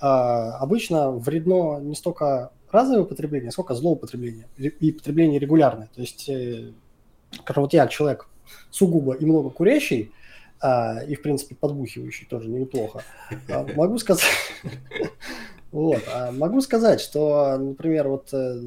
э, 0.00 0.06
обычно 0.06 1.10
вредно 1.10 1.80
не 1.80 1.96
столько 1.96 2.52
разовое 2.70 3.02
употребление, 3.02 3.50
сколько 3.50 3.74
злоупотребление 3.74 4.46
и 4.56 4.92
потребление 4.92 5.40
регулярное. 5.40 5.88
То 5.92 6.00
есть, 6.00 6.28
э, 6.28 6.70
как 7.42 7.56
вот 7.56 7.72
я 7.72 7.88
человек 7.88 8.28
сугубо 8.70 9.14
и 9.14 9.24
много 9.24 9.50
курящий, 9.50 10.12
а, 10.64 11.00
и, 11.06 11.14
в 11.14 11.20
принципе, 11.20 11.54
подбухивающий 11.54 12.26
тоже 12.26 12.48
неплохо. 12.48 13.02
А, 13.50 13.66
могу 13.76 13.98
сказать... 13.98 14.24
Вот, 15.70 16.04
а 16.14 16.30
могу 16.30 16.60
сказать, 16.60 17.00
что, 17.00 17.56
например, 17.58 18.06
вот 18.06 18.32
э, 18.32 18.60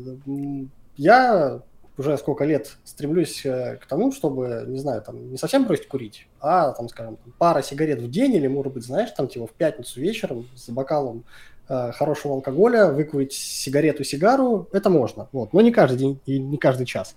я 0.98 1.62
уже 1.98 2.18
сколько 2.18 2.44
лет 2.44 2.76
стремлюсь 2.84 3.46
э, 3.46 3.78
к 3.82 3.86
тому, 3.86 4.12
чтобы, 4.12 4.66
не 4.68 4.78
знаю, 4.78 5.02
там, 5.02 5.32
не 5.32 5.38
совсем 5.38 5.66
бросить 5.66 5.88
курить, 5.88 6.28
а, 6.42 6.74
там, 6.74 6.90
скажем, 6.90 7.18
пара 7.38 7.62
сигарет 7.62 8.02
в 8.02 8.12
день 8.12 8.34
или, 8.36 8.48
может 8.48 8.74
быть, 8.74 8.84
знаешь, 8.84 9.12
там, 9.12 9.30
типа, 9.30 9.48
в 9.48 9.52
пятницу 9.52 10.02
вечером 10.02 10.50
с 10.54 10.68
бокалом 10.70 11.24
э, 11.70 11.94
хорошего 11.94 12.34
алкоголя 12.34 12.88
выкурить 12.88 13.32
сигарету-сигару, 13.32 14.68
это 14.74 14.90
можно, 14.90 15.30
вот, 15.32 15.54
но 15.54 15.62
не 15.62 15.72
каждый 15.72 15.98
день 15.98 16.20
и 16.26 16.40
не 16.40 16.58
каждый 16.58 16.86
час. 16.86 17.16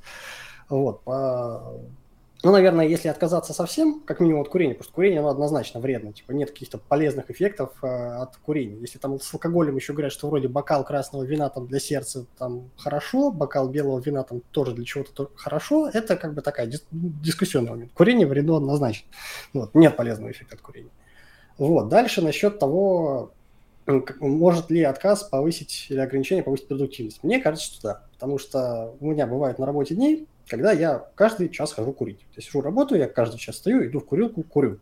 Вот, 0.69 1.03
по, 1.03 1.81
ну, 2.43 2.53
наверное, 2.53 2.87
если 2.87 3.09
отказаться 3.09 3.53
совсем, 3.53 4.01
как 4.01 4.21
минимум 4.21 4.43
от 4.43 4.49
курения, 4.49 4.73
потому 4.75 4.85
что 4.85 4.95
курение, 4.95 5.21
оно 5.21 5.29
однозначно 5.29 5.79
вредно, 5.79 6.13
типа 6.13 6.33
нет 6.33 6.51
каких-то 6.51 6.79
полезных 6.79 7.31
эффектов 7.31 7.73
э, 7.83 7.87
от 7.87 8.37
курения. 8.39 8.79
Если 8.81 8.99
там 8.99 9.21
с 9.21 9.35
алкоголем 9.35 9.77
еще 9.77 9.93
говорят, 9.93 10.13
что 10.13 10.29
вроде 10.29 10.49
бокал 10.49 10.85
красного 10.85 11.25
вина 11.25 11.51
там 11.51 11.67
для 11.67 11.79
сердца 11.81 12.25
там 12.39 12.71
хорошо, 12.79 13.31
бокал 13.31 13.69
белого 13.69 14.01
вина 14.01 14.23
там 14.23 14.41
тоже 14.53 14.73
для 14.73 14.87
чего-то 14.87 15.31
хорошо, 15.35 15.91
это 15.93 16.17
как 16.17 16.33
бы 16.33 16.41
такая 16.41 16.67
дис- 16.67 16.87
дискуссионный 16.91 17.73
момент. 17.73 17.93
Курение 17.93 18.27
вредно 18.27 18.57
однозначно. 18.57 19.07
Вот, 19.53 19.75
нет 19.75 19.97
полезного 19.97 20.31
эффекта 20.31 20.57
от 20.57 20.63
курения. 20.63 20.91
Вот, 21.59 21.89
дальше 21.89 22.23
насчет 22.23 22.59
того, 22.59 23.33
может 24.21 24.71
ли 24.71 24.83
отказ 24.83 25.25
повысить 25.25 25.87
или 25.91 25.99
ограничение 25.99 26.43
повысить 26.43 26.69
продуктивность. 26.69 27.23
Мне 27.23 27.41
кажется, 27.41 27.67
что 27.67 27.83
да, 27.83 28.03
потому 28.13 28.39
что 28.39 28.95
у 29.01 29.11
меня 29.11 29.27
бывают 29.27 29.59
на 29.59 29.67
работе 29.67 29.95
дни, 29.95 30.27
когда 30.51 30.73
я 30.73 31.07
каждый 31.15 31.49
час 31.49 31.73
хожу 31.73 31.93
курить. 31.93 32.27
Я 32.37 32.43
сижу, 32.43 32.61
работаю, 32.61 33.01
я 33.01 33.09
каждый 33.09 33.39
час 33.39 33.57
стою, 33.57 33.87
иду 33.87 34.01
в 34.01 34.05
курилку, 34.05 34.43
курю. 34.43 34.81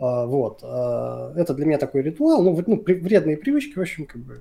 А, 0.00 0.26
вот. 0.26 0.60
А, 0.62 1.32
это 1.36 1.54
для 1.54 1.64
меня 1.64 1.78
такой 1.78 2.02
ритуал, 2.02 2.42
ну, 2.42 2.60
ну 2.66 2.82
вредные 2.84 3.36
привычки, 3.36 3.78
в 3.78 3.80
общем, 3.80 4.04
как 4.04 4.20
бы 4.20 4.40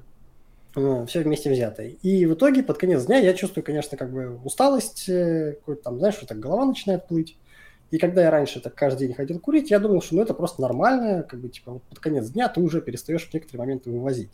ну, 0.76 1.06
все 1.06 1.22
вместе 1.22 1.52
взятое. 1.52 1.90
И 2.02 2.26
в 2.26 2.34
итоге 2.34 2.64
под 2.64 2.78
конец 2.78 3.06
дня 3.06 3.20
я 3.20 3.34
чувствую, 3.34 3.64
конечно, 3.64 3.96
как 3.98 4.12
бы 4.12 4.40
усталость, 4.44 5.08
э, 5.08 5.54
какой-то 5.60 5.84
там, 5.84 6.00
знаешь, 6.00 6.16
что 6.16 6.26
так 6.26 6.40
голова 6.40 6.66
начинает 6.66 7.08
плыть. 7.08 7.38
И 7.92 7.98
когда 7.98 8.24
я 8.24 8.32
раньше 8.32 8.60
так 8.60 8.76
каждый 8.76 9.08
день 9.08 9.16
ходил 9.16 9.40
курить, 9.40 9.70
я 9.72 9.80
думал, 9.80 10.02
что 10.02 10.16
ну, 10.16 10.24
это 10.24 10.34
просто 10.34 10.62
нормально, 10.62 11.24
как 11.24 11.40
бы, 11.40 11.50
типа, 11.50 11.74
вот 11.74 11.84
под 11.84 12.00
конец 12.00 12.30
дня 12.30 12.48
ты 12.48 12.62
уже 12.62 12.82
перестаешь 12.82 13.28
в 13.28 13.34
некоторые 13.34 13.60
моменты 13.60 13.92
вывозить. 13.92 14.32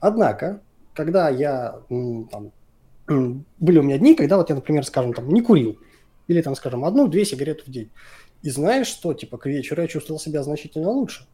Однако, 0.00 0.60
когда 0.94 1.28
я 1.28 1.80
там, 1.88 2.52
были 3.06 3.78
у 3.78 3.82
меня 3.82 3.98
дни, 3.98 4.14
когда 4.14 4.36
вот 4.36 4.48
я, 4.48 4.54
например, 4.54 4.84
скажем, 4.84 5.12
там, 5.12 5.28
не 5.28 5.42
курил, 5.42 5.78
или 6.28 6.40
там, 6.42 6.54
скажем, 6.54 6.84
одну-две 6.84 7.24
сигареты 7.24 7.64
в 7.66 7.70
день. 7.70 7.90
И 8.42 8.50
знаешь 8.50 8.86
что, 8.86 9.14
типа, 9.14 9.38
к 9.38 9.46
вечеру 9.46 9.82
я 9.82 9.88
чувствовал 9.88 10.20
себя 10.20 10.42
значительно 10.42 10.90
лучше. 10.90 11.26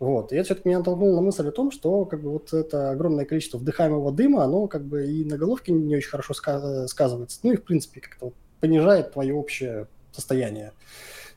Вот. 0.00 0.32
И 0.32 0.36
это 0.36 0.46
все-таки 0.46 0.68
меня 0.68 0.78
натолкнуло 0.78 1.14
на 1.14 1.20
мысль 1.20 1.46
о 1.46 1.52
том, 1.52 1.70
что 1.70 2.04
как 2.04 2.22
бы 2.22 2.30
вот 2.30 2.52
это 2.52 2.90
огромное 2.90 3.24
количество 3.24 3.58
вдыхаемого 3.58 4.10
дыма, 4.10 4.42
оно 4.42 4.66
как 4.66 4.84
бы 4.84 5.06
и 5.06 5.24
на 5.24 5.38
головке 5.38 5.70
не 5.70 5.96
очень 5.96 6.10
хорошо 6.10 6.34
сказывается. 6.34 7.38
Ну 7.44 7.52
и, 7.52 7.56
в 7.56 7.62
принципе, 7.62 8.00
как-то 8.00 8.26
вот 8.26 8.34
понижает 8.58 9.12
твое 9.12 9.32
общее 9.32 9.86
состояние. 10.10 10.72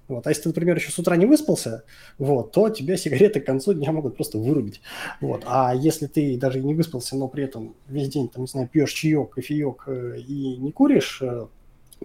Вот. 0.08 0.28
А 0.28 0.30
если 0.30 0.44
ты, 0.44 0.50
например, 0.50 0.76
еще 0.76 0.92
с 0.92 1.00
утра 1.00 1.16
не 1.16 1.26
выспался, 1.26 1.84
вот, 2.18 2.52
то 2.52 2.70
тебя 2.70 2.96
сигареты 2.96 3.40
к 3.40 3.46
концу 3.46 3.74
дня 3.74 3.92
могут 3.92 4.16
просто 4.16 4.38
вырубить. 4.38 4.82
Вот. 5.20 5.44
А 5.46 5.74
если 5.74 6.06
ты 6.08 6.38
даже 6.38 6.60
не 6.60 6.76
выспался, 6.76 7.16
но 7.16 7.28
при 7.28 7.44
этом 7.44 7.76
весь 7.88 8.10
день, 8.10 8.30
там, 8.30 8.44
не 8.44 8.48
знаю, 8.48 8.70
пьешь 8.72 8.92
чаек, 8.92 9.32
кофеек 9.32 9.84
э, 9.88 10.20
и 10.20 10.58
не 10.58 10.72
куришь, 10.72 11.20
э, 11.22 11.48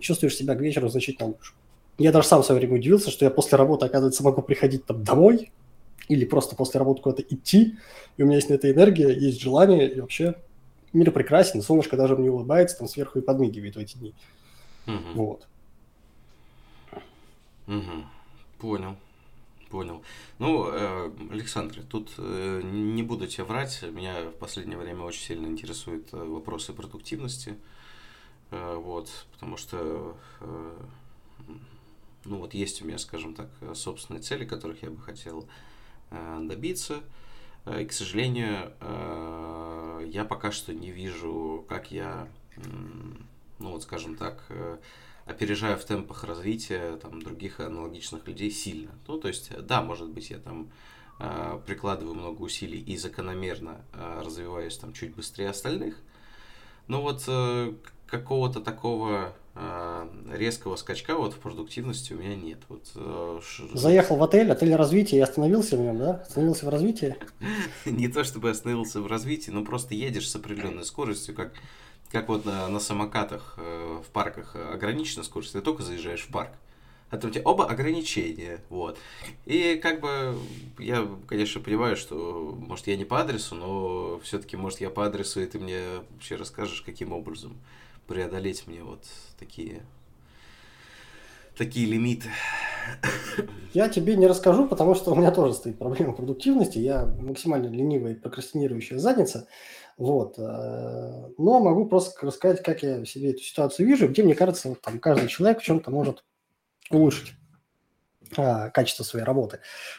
чувствуешь 0.00 0.36
себя 0.36 0.54
к 0.54 0.60
вечеру 0.60 0.88
значительно 0.88 1.28
лучше. 1.28 1.52
Я 1.98 2.12
даже 2.12 2.26
сам 2.26 2.42
в 2.42 2.46
свое 2.46 2.58
время 2.58 2.76
удивился, 2.76 3.10
что 3.10 3.26
я 3.26 3.30
после 3.30 3.58
работы, 3.58 3.84
оказывается, 3.84 4.22
могу 4.22 4.40
приходить 4.40 4.86
там 4.86 5.04
домой 5.04 5.52
или 6.08 6.24
просто 6.24 6.56
после 6.56 6.78
работы 6.78 7.02
куда-то 7.02 7.22
идти, 7.22 7.76
и 8.16 8.22
у 8.22 8.26
меня 8.26 8.36
есть 8.36 8.48
на 8.48 8.54
это 8.54 8.70
энергия, 8.70 9.10
есть 9.10 9.40
желание, 9.40 9.88
и 9.90 10.00
вообще 10.00 10.34
мир 10.92 11.12
прекрасен, 11.12 11.62
солнышко 11.62 11.96
даже 11.96 12.16
мне 12.16 12.30
улыбается, 12.30 12.78
там 12.78 12.88
сверху 12.88 13.18
и 13.18 13.22
подмигивает 13.22 13.76
в 13.76 13.78
эти 13.78 13.96
дни. 13.98 14.14
Угу. 14.86 14.96
Вот. 15.14 15.46
Угу. 17.70 18.04
Понял. 18.58 18.96
Понял. 19.70 20.02
Ну, 20.40 20.68
э, 20.68 21.12
Александр, 21.30 21.84
тут 21.88 22.10
э, 22.18 22.60
не 22.64 23.04
буду 23.04 23.28
тебе 23.28 23.44
врать, 23.44 23.80
меня 23.84 24.22
в 24.24 24.32
последнее 24.32 24.76
время 24.76 25.04
очень 25.04 25.22
сильно 25.22 25.46
интересуют 25.46 26.12
э, 26.12 26.16
вопросы 26.16 26.72
продуктивности. 26.72 27.56
Вот, 28.50 29.08
потому 29.30 29.56
что, 29.56 30.16
ну 32.24 32.38
вот 32.38 32.52
есть 32.52 32.82
у 32.82 32.84
меня, 32.84 32.98
скажем 32.98 33.32
так, 33.32 33.48
собственные 33.76 34.22
цели, 34.22 34.44
которых 34.44 34.82
я 34.82 34.90
бы 34.90 35.00
хотел 35.00 35.48
добиться. 36.10 36.98
И, 37.78 37.84
к 37.84 37.92
сожалению, 37.92 38.72
я 40.04 40.24
пока 40.24 40.50
что 40.50 40.74
не 40.74 40.90
вижу, 40.90 41.64
как 41.68 41.92
я, 41.92 42.26
ну 43.60 43.70
вот, 43.70 43.84
скажем 43.84 44.16
так, 44.16 44.42
опережаю 45.30 45.78
в 45.78 45.84
темпах 45.84 46.24
развития 46.24 46.96
там, 46.96 47.22
других 47.22 47.60
аналогичных 47.60 48.26
людей 48.26 48.50
сильно. 48.50 48.90
Ну, 49.06 49.18
то 49.18 49.28
есть, 49.28 49.50
да, 49.66 49.82
может 49.82 50.08
быть, 50.08 50.30
я 50.30 50.38
там 50.38 50.70
э, 51.18 51.58
прикладываю 51.66 52.14
много 52.14 52.42
усилий 52.42 52.80
и 52.80 52.96
закономерно 52.96 53.80
э, 53.92 54.22
развиваюсь 54.24 54.76
там 54.76 54.92
чуть 54.92 55.14
быстрее 55.14 55.50
остальных. 55.50 55.96
Но 56.88 57.02
вот 57.02 57.22
э, 57.28 57.72
какого-то 58.06 58.60
такого 58.60 59.32
э, 59.54 60.08
резкого 60.32 60.76
скачка 60.76 61.16
вот 61.16 61.34
в 61.34 61.38
продуктивности 61.38 62.12
у 62.12 62.18
меня 62.18 62.34
нет. 62.34 62.58
Вот, 62.68 62.82
э, 62.96 63.40
Заехал 63.74 64.16
в 64.16 64.22
отель, 64.22 64.50
отель 64.50 64.74
развития 64.74 65.18
и 65.18 65.20
остановился 65.20 65.76
в 65.76 65.80
нем, 65.80 65.98
да? 65.98 66.14
Остановился 66.26 66.66
в 66.66 66.68
развитии? 66.68 67.16
Не 67.84 68.08
то 68.08 68.24
чтобы 68.24 68.50
остановился 68.50 69.00
в 69.00 69.06
развитии, 69.06 69.50
но 69.50 69.64
просто 69.64 69.94
едешь 69.94 70.28
с 70.28 70.34
определенной 70.34 70.84
скоростью, 70.84 71.34
как, 71.34 71.52
как 72.10 72.28
вот 72.28 72.44
на, 72.44 72.68
на 72.68 72.80
самокатах 72.80 73.54
э, 73.56 74.02
в 74.04 74.10
парках 74.10 74.56
ограничена 74.56 75.22
скорость, 75.22 75.52
ты 75.52 75.60
только 75.60 75.82
заезжаешь 75.82 76.22
в 76.22 76.32
парк. 76.32 76.52
А 77.10 77.18
то 77.18 77.26
у 77.26 77.30
тебя 77.30 77.42
оба 77.44 77.66
ограничения, 77.66 78.60
вот. 78.68 78.96
И 79.44 79.80
как 79.82 80.00
бы 80.00 80.38
я, 80.78 81.08
конечно, 81.26 81.60
понимаю, 81.60 81.96
что, 81.96 82.56
может, 82.56 82.86
я 82.86 82.96
не 82.96 83.04
по 83.04 83.20
адресу, 83.20 83.56
но 83.56 84.20
все-таки, 84.20 84.56
может, 84.56 84.80
я 84.80 84.90
по 84.90 85.04
адресу, 85.04 85.40
и 85.40 85.46
ты 85.46 85.58
мне 85.58 85.82
вообще 86.12 86.36
расскажешь, 86.36 86.82
каким 86.82 87.12
образом 87.12 87.58
преодолеть 88.06 88.66
мне 88.68 88.84
вот 88.84 89.04
такие 89.40 89.82
такие 91.56 91.86
лимиты. 91.86 92.28
Я 93.74 93.88
тебе 93.88 94.16
не 94.16 94.26
расскажу, 94.26 94.66
потому 94.66 94.94
что 94.94 95.12
у 95.12 95.14
меня 95.14 95.30
тоже 95.30 95.52
стоит 95.52 95.78
проблема 95.78 96.12
продуктивности. 96.12 96.78
Я 96.78 97.04
максимально 97.20 97.68
ленивая 97.68 98.12
и 98.12 98.14
прокрастинирующая 98.14 98.98
задница. 98.98 99.46
Вот. 100.00 100.36
Э, 100.38 101.28
но 101.36 101.60
могу 101.60 101.84
просто 101.84 102.24
рассказать, 102.24 102.62
как 102.62 102.82
я 102.82 103.04
себе 103.04 103.32
эту 103.32 103.42
ситуацию 103.42 103.86
вижу, 103.86 104.08
где, 104.08 104.22
мне 104.22 104.34
кажется, 104.34 104.74
там 104.82 104.98
каждый 104.98 105.28
человек 105.28 105.60
в 105.60 105.62
чем-то 105.62 105.90
может 105.90 106.24
улучшить 106.90 107.34
а, 108.34 108.70
качество 108.70 109.04
своей 109.04 109.26
работы. 109.26 109.58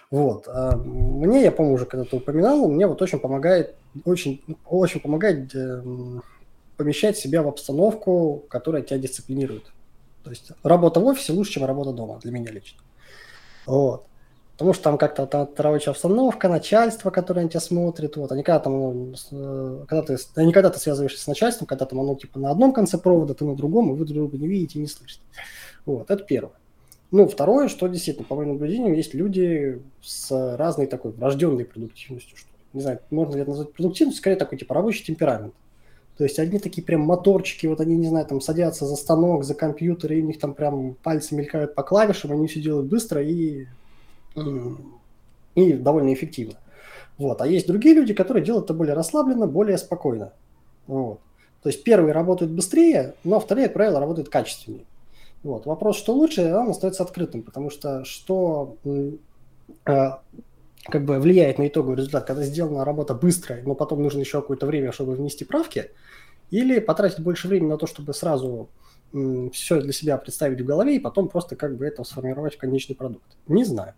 Вот. 0.10 0.48
А, 0.48 0.75
мне, 0.75 1.43
я 1.43 1.51
помню, 1.51 1.74
уже 1.74 1.86
когда-то 1.86 2.17
упоминал, 2.17 2.67
мне 2.67 2.88
вот 2.88 3.00
очень 3.00 3.20
помогает, 3.20 3.75
очень, 4.03 4.43
очень 4.65 5.01
помогает 5.01 5.53
э, 5.53 5.84
помещать 6.77 7.15
себя 7.15 7.43
в 7.43 7.48
обстановку, 7.48 8.43
которая 8.50 8.81
тебя 8.81 8.98
дисциплинирует. 8.98 9.72
То 10.24 10.31
есть 10.31 10.51
работа 10.63 11.00
в 11.00 11.05
офисе 11.05 11.34
лучше, 11.34 11.51
чем 11.51 11.65
работа 11.65 11.91
дома, 11.91 12.20
для 12.24 12.31
меня 12.31 12.51
лично. 12.51 12.81
Вот. 13.67 14.08
Потому 14.53 14.74
что 14.74 14.84
там 14.84 14.98
как-то 14.98 15.25
та, 15.25 15.48
рабочая 15.58 15.91
обстановка, 15.91 16.48
начальство, 16.48 17.10
которое 17.10 17.43
на 17.43 17.50
тебя 17.50 17.60
смотрит, 17.60 18.15
вот, 18.17 18.31
они 18.31 18.43
когда 18.43 18.60
там, 18.60 18.74
ну, 18.74 19.15
э, 19.31 19.86
когда 19.88 20.03
ты, 20.03 20.17
они 20.36 20.53
когда 20.53 20.70
ты 20.70 20.79
связываешься 20.79 21.24
с 21.24 21.27
начальством, 21.27 21.65
когда 21.65 21.86
там 21.86 22.00
оно 22.00 22.15
типа 22.15 22.39
на 22.39 22.51
одном 22.51 22.72
конце 22.72 22.98
провода, 22.98 23.34
ты 23.34 23.43
на 23.43 23.55
другом, 23.55 23.89
и 23.91 23.98
вы 23.98 24.05
друг 24.05 24.17
друга 24.17 24.38
не 24.38 24.48
видите 24.48 24.79
не 24.79 24.88
слышите. 24.88 25.24
Вот, 25.86 26.12
это 26.12 26.24
первое. 26.24 26.53
Ну, 27.10 27.27
второе, 27.27 27.67
что 27.67 27.88
действительно, 27.88 28.25
по 28.25 28.36
моим 28.36 28.50
наблюдениям, 28.50 28.93
есть 28.93 29.13
люди 29.13 29.81
с 30.01 30.55
разной 30.58 30.86
такой 30.86 31.12
врожденной 31.12 31.65
продуктивностью, 31.65 32.38
что 32.38 32.48
не 32.74 32.81
знаю, 32.81 33.00
можно 33.10 33.36
ли 33.36 33.41
это 33.41 33.50
назвать 33.50 33.74
продуктивностью, 33.74 34.22
скорее 34.22 34.38
такой 34.38 34.58
типа 34.58 34.75
рабочий 34.75 35.03
темперамент. 35.03 35.53
То 36.17 36.24
есть 36.24 36.39
одни 36.39 36.60
такие 36.60 36.84
прям 36.84 37.01
моторчики, 37.01 37.65
вот 37.67 37.81
они, 37.81 37.98
не 37.98 38.08
знаю, 38.08 38.25
там 38.25 38.41
садятся 38.41 38.86
за 38.86 38.96
станок, 38.96 39.43
за 39.43 39.55
компьютер, 39.55 40.13
и 40.13 40.22
у 40.22 40.25
них 40.25 40.39
там 40.39 40.53
прям 40.53 40.96
пальцы 40.96 41.36
мелькают 41.36 41.74
по 41.74 41.84
клавишам, 41.84 42.31
они 42.31 42.48
все 42.48 42.62
делают 42.62 42.88
быстро 42.88 43.22
и, 43.24 43.65
и 45.55 45.73
довольно 45.73 46.13
эффективно. 46.13 46.55
Вот. 47.17 47.41
А 47.41 47.47
есть 47.47 47.67
другие 47.67 47.95
люди, 47.95 48.13
которые 48.13 48.43
делают 48.43 48.65
это 48.65 48.73
более 48.73 48.93
расслабленно, 48.93 49.47
более 49.47 49.77
спокойно. 49.77 50.33
Вот. 50.88 51.19
То 51.61 51.69
есть 51.69 51.83
первые 51.83 52.13
работают 52.13 52.51
быстрее, 52.51 53.15
но 53.23 53.39
вторые, 53.39 53.67
как 53.67 53.75
правило, 53.75 54.00
работают 54.00 54.29
качественнее. 54.29 54.85
Вот. 55.43 55.65
Вопрос, 55.65 55.97
что 55.97 56.13
лучше, 56.13 56.53
он 56.53 56.69
остается 56.69 57.03
открытым, 57.03 57.43
потому 57.43 57.69
что 57.69 58.03
что 58.05 58.77
э, 58.85 59.11
как 59.85 61.05
бы 61.05 61.19
влияет 61.19 61.59
на 61.59 61.67
итоговый 61.67 61.97
результат, 61.97 62.25
когда 62.25 62.43
сделана 62.43 62.85
работа 62.85 63.13
быстрая, 63.13 63.61
но 63.63 63.75
потом 63.75 64.01
нужно 64.01 64.19
еще 64.19 64.41
какое-то 64.41 64.65
время, 64.65 64.91
чтобы 64.91 65.13
внести 65.13 65.45
правки, 65.45 65.91
или 66.50 66.79
потратить 66.79 67.19
больше 67.19 67.47
времени 67.47 67.69
на 67.69 67.77
то, 67.77 67.88
чтобы 67.88 68.13
сразу 68.13 68.69
все 69.51 69.81
для 69.81 69.91
себя 69.91 70.17
представить 70.17 70.61
в 70.61 70.65
голове 70.65 70.95
и 70.95 71.00
потом 71.00 71.27
просто 71.27 71.55
как 71.55 71.75
бы 71.75 71.85
это 71.85 72.03
сформировать 72.03 72.55
в 72.55 72.57
конечный 72.57 72.95
продукт. 72.95 73.37
Не 73.48 73.65
знаю. 73.65 73.94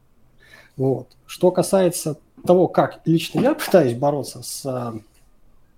Вот. 0.78 1.08
Что 1.26 1.52
касается 1.52 2.18
того, 2.46 2.68
как 2.68 3.02
лично 3.06 3.40
я 3.40 3.54
пытаюсь 3.54 3.96
бороться 3.96 4.42
с 4.42 5.02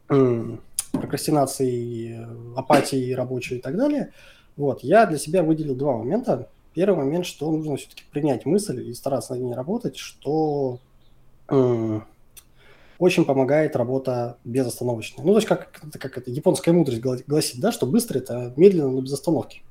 э, 0.10 0.58
прокрастинацией, 0.92 2.26
апатией 2.56 3.14
рабочей 3.16 3.58
и 3.58 3.62
так 3.62 3.76
далее– 3.76 4.12
вот, 4.58 4.84
я 4.84 5.06
для 5.06 5.18
себя 5.18 5.44
выделил 5.44 5.76
два 5.76 5.98
момента. 5.98 6.50
Первый 6.74 6.98
момент, 6.98 7.26
что 7.26 7.52
нужно 7.52 7.78
все-таки 7.78 8.04
принять 8.12 8.46
мысль 8.46 8.82
и 8.82 8.94
стараться 8.94 9.34
над 9.34 9.44
ней 9.44 9.54
работать, 9.54 9.98
что 9.98 10.80
э, 11.50 12.00
очень 13.00 13.26
помогает 13.26 13.76
работа 13.76 14.38
безостановочная. 14.44 15.26
Ну, 15.26 15.32
то 15.32 15.38
есть, 15.38 15.48
как, 15.48 15.72
как 15.92 16.18
это 16.18 16.32
японская 16.32 16.74
мудрость 16.74 17.02
гласит, 17.02 17.60
да, 17.60 17.72
что 17.72 17.86
быстро 17.86 18.18
это 18.18 18.54
медленно, 18.56 18.90
но 18.90 19.02
без 19.02 19.14
остановки. 19.14 19.62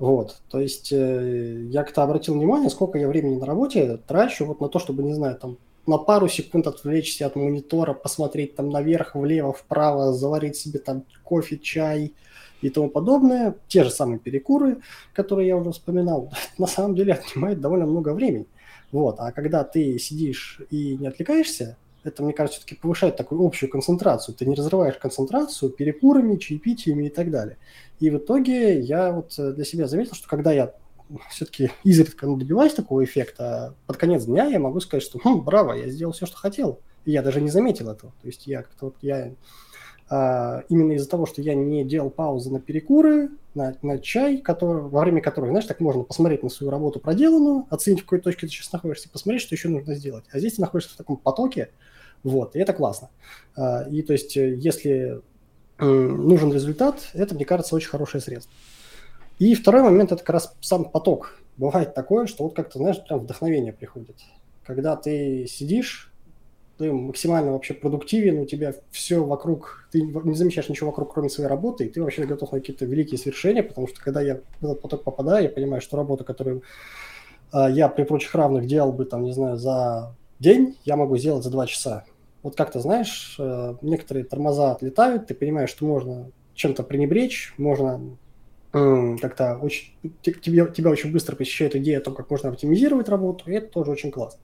Вот, 0.00 0.40
то 0.48 0.58
есть 0.58 0.92
э, 0.92 1.66
я 1.68 1.84
как-то 1.84 2.02
обратил 2.02 2.32
внимание, 2.32 2.70
сколько 2.70 2.96
я 2.98 3.06
времени 3.06 3.38
на 3.38 3.44
работе 3.44 3.98
трачу 3.98 4.46
вот 4.46 4.58
на 4.58 4.70
то, 4.70 4.78
чтобы, 4.78 5.02
не 5.02 5.12
знаю, 5.12 5.36
там 5.36 5.58
на 5.86 5.98
пару 5.98 6.26
секунд 6.26 6.66
отвлечься 6.66 7.26
от 7.26 7.36
монитора, 7.36 7.92
посмотреть 7.92 8.56
там 8.56 8.70
наверх, 8.70 9.14
влево, 9.14 9.52
вправо, 9.52 10.14
заварить 10.14 10.56
себе 10.56 10.78
там 10.78 11.04
кофе, 11.22 11.58
чай, 11.58 12.14
и 12.62 12.70
тому 12.70 12.88
подобное, 12.88 13.56
те 13.68 13.84
же 13.84 13.90
самые 13.90 14.18
перекуры, 14.18 14.78
которые 15.12 15.48
я 15.48 15.56
уже 15.58 15.70
вспоминал, 15.72 16.32
на 16.58 16.66
самом 16.66 16.94
деле 16.94 17.12
отнимает 17.12 17.60
довольно 17.60 17.84
много 17.84 18.14
времени. 18.14 18.46
Вот. 18.92 19.16
А 19.18 19.32
когда 19.32 19.64
ты 19.64 19.98
сидишь 19.98 20.62
и 20.70 20.96
не 20.96 21.08
отвлекаешься, 21.08 21.76
это, 22.04 22.22
мне 22.22 22.32
кажется, 22.32 22.60
все-таки 22.60 22.80
повышает 22.80 23.16
такую 23.16 23.44
общую 23.44 23.70
концентрацию. 23.70 24.34
Ты 24.34 24.46
не 24.46 24.54
разрываешь 24.54 24.96
концентрацию 24.96 25.70
перекурами, 25.70 26.36
чаепитиями 26.36 27.06
и 27.06 27.10
так 27.10 27.30
далее. 27.30 27.56
И 27.98 28.10
в 28.10 28.18
итоге 28.18 28.80
я 28.80 29.12
вот 29.12 29.38
э, 29.38 29.52
для 29.52 29.64
себя 29.64 29.86
заметил, 29.86 30.14
что 30.14 30.28
когда 30.28 30.52
я 30.52 30.74
все-таки 31.30 31.70
изредка 31.84 32.26
добиваюсь 32.26 32.74
такого 32.74 33.04
эффекта, 33.04 33.74
под 33.86 33.96
конец 33.96 34.24
дня 34.24 34.46
я 34.46 34.58
могу 34.58 34.80
сказать, 34.80 35.02
что 35.02 35.18
хм, 35.22 35.40
браво, 35.40 35.72
я 35.72 35.88
сделал 35.88 36.12
все, 36.12 36.26
что 36.26 36.36
хотел. 36.36 36.80
И 37.04 37.12
я 37.12 37.22
даже 37.22 37.40
не 37.40 37.50
заметил 37.50 37.90
этого. 37.90 38.12
То 38.20 38.26
есть 38.26 38.46
я 38.46 38.62
как-то 38.62 38.86
вот 38.86 38.96
я 39.00 39.32
а, 40.12 40.64
именно 40.68 40.92
из-за 40.92 41.08
того, 41.08 41.24
что 41.24 41.40
я 41.40 41.54
не 41.54 41.84
делал 41.84 42.10
паузы 42.10 42.50
на 42.50 42.58
перекуры, 42.58 43.30
на, 43.54 43.76
на 43.82 44.00
чай, 44.00 44.38
который, 44.38 44.82
во 44.82 45.02
время 45.02 45.22
которых, 45.22 45.50
знаешь, 45.50 45.66
так 45.66 45.78
можно 45.78 46.02
посмотреть 46.02 46.42
на 46.42 46.48
свою 46.48 46.72
работу 46.72 46.98
проделанную, 46.98 47.66
оценить, 47.70 48.00
в 48.00 48.04
какой 48.04 48.20
точке 48.20 48.48
ты 48.48 48.52
сейчас 48.52 48.72
находишься, 48.72 49.08
посмотреть, 49.08 49.42
что 49.42 49.54
еще 49.54 49.68
нужно 49.68 49.94
сделать. 49.94 50.24
А 50.32 50.40
здесь 50.40 50.54
ты 50.54 50.62
находишься 50.62 50.94
в 50.94 50.96
таком 50.96 51.16
потоке, 51.16 51.70
вот, 52.22 52.56
и 52.56 52.58
это 52.58 52.72
классно. 52.72 53.10
А, 53.56 53.82
и 53.90 54.02
то 54.02 54.12
есть, 54.12 54.36
э, 54.36 54.54
если 54.54 55.20
нужен 55.78 56.52
результат, 56.52 57.08
это, 57.14 57.34
мне 57.34 57.46
кажется, 57.46 57.74
очень 57.74 57.88
хорошее 57.88 58.20
средство. 58.20 58.52
И 59.38 59.54
второй 59.54 59.82
момент– 59.82 60.12
это 60.12 60.22
как 60.22 60.34
раз 60.34 60.54
сам 60.60 60.84
поток. 60.84 61.36
Бывает 61.56 61.94
такое, 61.94 62.26
что 62.26 62.44
вот 62.44 62.54
как-то, 62.54 62.78
знаешь, 62.78 63.02
прям 63.02 63.20
вдохновение 63.20 63.72
приходит. 63.72 64.16
Когда 64.66 64.96
ты 64.96 65.46
сидишь, 65.48 66.12
ты 66.76 66.92
максимально 66.92 67.52
вообще 67.52 67.74
продуктивен, 67.74 68.38
у 68.38 68.46
тебя 68.46 68.74
все 68.90 69.24
вокруг, 69.24 69.88
ты 69.92 70.00
не 70.02 70.34
замечаешь 70.34 70.68
ничего 70.68 70.90
вокруг, 70.90 71.12
кроме 71.12 71.28
своей 71.28 71.48
работы, 71.48 71.84
и 71.84 71.88
ты 71.88 72.02
вообще 72.02 72.24
готов 72.24 72.52
на 72.52 72.60
какие-то 72.60 72.86
великие 72.86 73.18
свершения, 73.18 73.62
потому 73.62 73.86
что 73.86 74.00
когда 74.00 74.20
я 74.20 74.40
в 74.60 74.64
этот 74.64 74.80
поток 74.80 75.04
попадаю, 75.04 75.44
я 75.44 75.50
понимаю, 75.50 75.82
что 75.82 75.96
работа, 75.96 76.24
которую 76.24 76.62
э, 77.52 77.66
я 77.70 77.88
при 77.88 78.04
прочих 78.04 78.34
равных 78.34 78.66
делал 78.66 78.92
бы, 78.92 79.04
там, 79.04 79.24
не 79.24 79.32
знаю, 79.32 79.58
за 79.58 80.14
день, 80.38 80.78
я 80.84 80.96
могу 80.96 81.18
сделать 81.18 81.44
за 81.44 81.50
два 81.50 81.66
часа. 81.66 82.04
Вот 82.42 82.56
как 82.56 82.72
то 82.72 82.80
знаешь, 82.80 83.36
э, 83.38 83.74
некоторые 83.82 84.24
тормоза 84.24 84.72
отлетают, 84.72 85.26
ты 85.26 85.34
понимаешь, 85.34 85.70
что 85.70 85.84
можно 85.84 86.30
чем-то 86.54 86.82
пренебречь, 86.82 87.54
можно 87.56 88.00
как-то 88.72 89.58
очень, 89.60 89.94
тебя, 90.22 90.66
тебя 90.66 90.90
очень 90.90 91.10
быстро 91.10 91.34
посещает 91.34 91.74
идея 91.74 91.98
о 91.98 92.02
том, 92.02 92.14
как 92.14 92.30
можно 92.30 92.50
оптимизировать 92.50 93.08
работу, 93.08 93.50
и 93.50 93.54
это 93.54 93.66
тоже 93.66 93.90
очень 93.90 94.12
классно. 94.12 94.38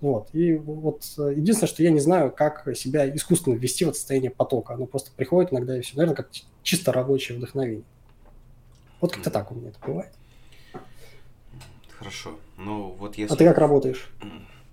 Вот. 0.00 0.30
И 0.32 0.54
вот 0.54 1.04
э, 1.16 1.34
единственное, 1.36 1.68
что 1.68 1.84
я 1.84 1.90
не 1.90 2.00
знаю, 2.00 2.32
как 2.32 2.68
себя 2.76 3.08
искусственно 3.14 3.54
ввести 3.54 3.84
в 3.84 3.90
это 3.90 3.96
состояние 3.96 4.32
потока. 4.32 4.74
Оно 4.74 4.86
просто 4.86 5.12
приходит 5.14 5.52
иногда 5.52 5.78
и 5.78 5.80
все. 5.80 5.96
Наверное, 5.96 6.16
как 6.16 6.30
чисто 6.64 6.92
рабочее 6.92 7.38
вдохновение. 7.38 7.84
Вот 9.00 9.12
как-то 9.12 9.30
так 9.30 9.52
у 9.52 9.54
меня 9.54 9.68
это 9.68 9.78
бывает. 9.86 10.12
Хорошо. 11.98 12.30
Ну, 12.56 12.96
вот 12.98 13.16
если... 13.16 13.32
А 13.32 13.36
ты 13.36 13.44
как 13.44 13.58
работаешь? 13.58 14.10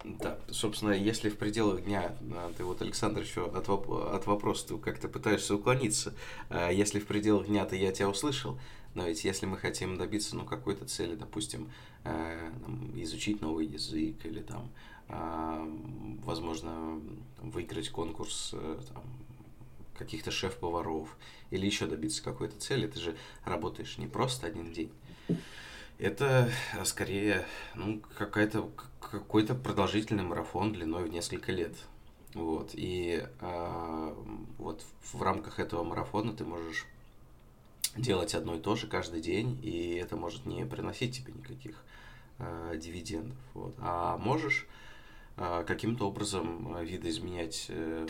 Да, 0.07 0.37
собственно, 0.51 0.91
если 0.91 1.29
в 1.29 1.37
пределах 1.37 1.83
дня, 1.83 2.15
а, 2.31 2.53
ты 2.55 2.63
вот, 2.63 2.81
Александр, 2.81 3.21
еще 3.21 3.45
от, 3.47 3.67
воп- 3.67 4.13
от 4.15 4.27
вопроса 4.27 4.67
ты 4.67 4.77
как-то 4.77 5.07
пытаешься 5.07 5.55
уклониться, 5.55 6.13
а 6.49 6.69
если 6.69 6.99
в 6.99 7.07
пределах 7.07 7.47
дня 7.47 7.65
то 7.65 7.75
я 7.75 7.91
тебя 7.91 8.09
услышал, 8.09 8.59
но 8.93 9.07
ведь 9.07 9.23
если 9.25 9.47
мы 9.47 9.57
хотим 9.57 9.97
добиться 9.97 10.35
ну, 10.35 10.45
какой-то 10.45 10.85
цели, 10.85 11.15
допустим, 11.15 11.71
э, 12.03 12.51
изучить 12.97 13.41
новый 13.41 13.65
язык 13.65 14.25
или 14.25 14.41
там, 14.41 14.69
возможно, 16.23 16.99
выиграть 17.41 17.89
конкурс 17.89 18.51
э, 18.53 18.79
там, 18.93 19.03
каких-то 19.97 20.31
шеф-поваров 20.31 21.15
или 21.51 21.65
еще 21.65 21.87
добиться 21.87 22.23
какой-то 22.23 22.57
цели, 22.59 22.87
ты 22.87 22.99
же 22.99 23.15
работаешь 23.43 23.97
не 23.97 24.07
просто 24.07 24.47
один 24.47 24.71
день. 24.73 24.91
Это 25.97 26.51
скорее 26.83 27.45
ну, 27.73 28.01
какая-то, 28.17 28.69
какой-то 28.99 29.55
продолжительный 29.55 30.23
марафон 30.23 30.73
длиной 30.73 31.05
в 31.05 31.09
несколько 31.09 31.51
лет. 31.51 31.73
Вот. 32.33 32.71
И 32.73 33.25
э, 33.39 34.15
вот 34.57 34.83
в 35.13 35.21
рамках 35.21 35.59
этого 35.59 35.83
марафона 35.83 36.33
ты 36.33 36.43
можешь 36.43 36.85
делать 37.95 38.35
одно 38.35 38.55
и 38.55 38.59
то 38.59 38.75
же 38.75 38.87
каждый 38.87 39.21
день, 39.21 39.57
и 39.63 39.95
это 39.95 40.17
может 40.17 40.45
не 40.45 40.65
приносить 40.65 41.15
тебе 41.15 41.31
никаких 41.31 41.81
э, 42.39 42.75
дивидендов. 42.77 43.37
Вот. 43.53 43.73
А 43.79 44.17
можешь 44.17 44.67
э, 45.37 45.63
каким-то 45.65 46.09
образом 46.09 46.83
видоизменять 46.83 47.67
э, 47.69 48.05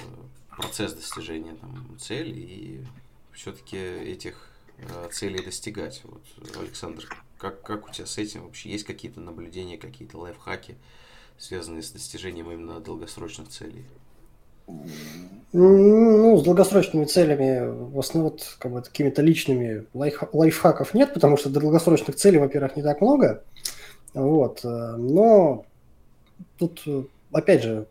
процесс 0.50 0.94
достижения 0.94 1.54
там, 1.54 1.98
цели 2.00 2.34
и 2.34 2.86
все-таки 3.32 3.78
этих 3.78 4.36
э, 4.36 4.55
целей 5.12 5.44
достигать. 5.44 6.02
Вот, 6.04 6.22
Александр, 6.60 7.08
как, 7.38 7.62
как 7.62 7.88
у 7.88 7.92
тебя 7.92 8.06
с 8.06 8.18
этим 8.18 8.44
вообще? 8.44 8.70
Есть 8.70 8.86
какие-то 8.86 9.20
наблюдения, 9.20 9.78
какие-то 9.78 10.18
лайфхаки, 10.18 10.76
связанные 11.38 11.84
с 11.84 11.92
достижением 11.92 12.52
именно 12.52 12.80
долгосрочных 12.80 13.50
целей? 13.50 13.86
Ну, 15.54 16.38
с 16.38 16.44
долгосрочными 16.44 17.06
целями, 17.06 17.92
в 17.94 18.00
основном, 18.00 18.32
вот, 18.32 18.58
как 18.60 18.72
бы, 18.72 18.82
какими-то 18.82 19.22
личными 19.22 19.86
лайф, 19.94 20.24
лайфхаков 20.34 20.94
нет, 20.94 21.14
потому 21.14 21.38
что 21.38 21.50
долгосрочных 21.50 22.16
целей, 22.16 22.40
во-первых, 22.40 22.76
не 22.76 22.84
так 22.84 23.00
много. 23.00 23.44
Вот. 24.14 24.66
Э, 24.66 24.96
но 24.98 25.66
тут, 26.58 26.82
э, 26.88 27.04
опять 27.32 27.64
же, 27.64 27.88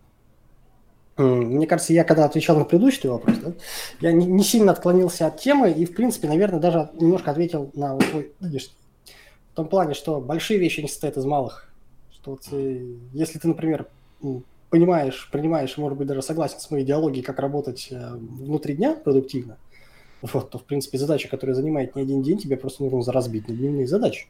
мне 1.16 1.66
кажется, 1.66 1.92
я 1.92 2.02
когда 2.04 2.24
отвечал 2.24 2.58
на 2.58 2.64
предыдущий 2.64 3.08
вопрос, 3.08 3.36
да, 3.38 3.52
я 4.00 4.12
не, 4.12 4.42
сильно 4.42 4.72
отклонился 4.72 5.26
от 5.26 5.38
темы 5.38 5.70
и, 5.70 5.84
в 5.84 5.94
принципе, 5.94 6.28
наверное, 6.28 6.58
даже 6.58 6.90
немножко 6.94 7.30
ответил 7.30 7.70
на 7.74 7.96
твой, 7.98 8.32
в 8.40 9.56
том 9.56 9.68
плане, 9.68 9.94
что 9.94 10.20
большие 10.20 10.58
вещи 10.58 10.80
не 10.80 10.88
состоят 10.88 11.16
из 11.16 11.24
малых. 11.24 11.72
Что 12.12 12.32
вот, 12.32 12.42
э, 12.50 12.96
если 13.12 13.38
ты, 13.38 13.46
например, 13.46 13.86
понимаешь, 14.70 15.28
принимаешь, 15.30 15.76
может 15.76 15.96
быть, 15.96 16.08
даже 16.08 16.22
согласен 16.22 16.58
с 16.58 16.68
моей 16.72 16.84
идеологией, 16.84 17.22
как 17.22 17.38
работать 17.38 17.86
э, 17.92 18.16
внутри 18.16 18.74
дня 18.74 18.96
продуктивно, 18.96 19.56
вот, 20.20 20.50
то, 20.50 20.58
в 20.58 20.64
принципе, 20.64 20.98
задача, 20.98 21.28
которая 21.28 21.54
занимает 21.54 21.94
не 21.94 22.02
один 22.02 22.22
день, 22.22 22.38
тебе 22.38 22.56
просто 22.56 22.82
нужно 22.82 23.12
разбить 23.12 23.46
на 23.46 23.54
дневные 23.54 23.86
задачи. 23.86 24.26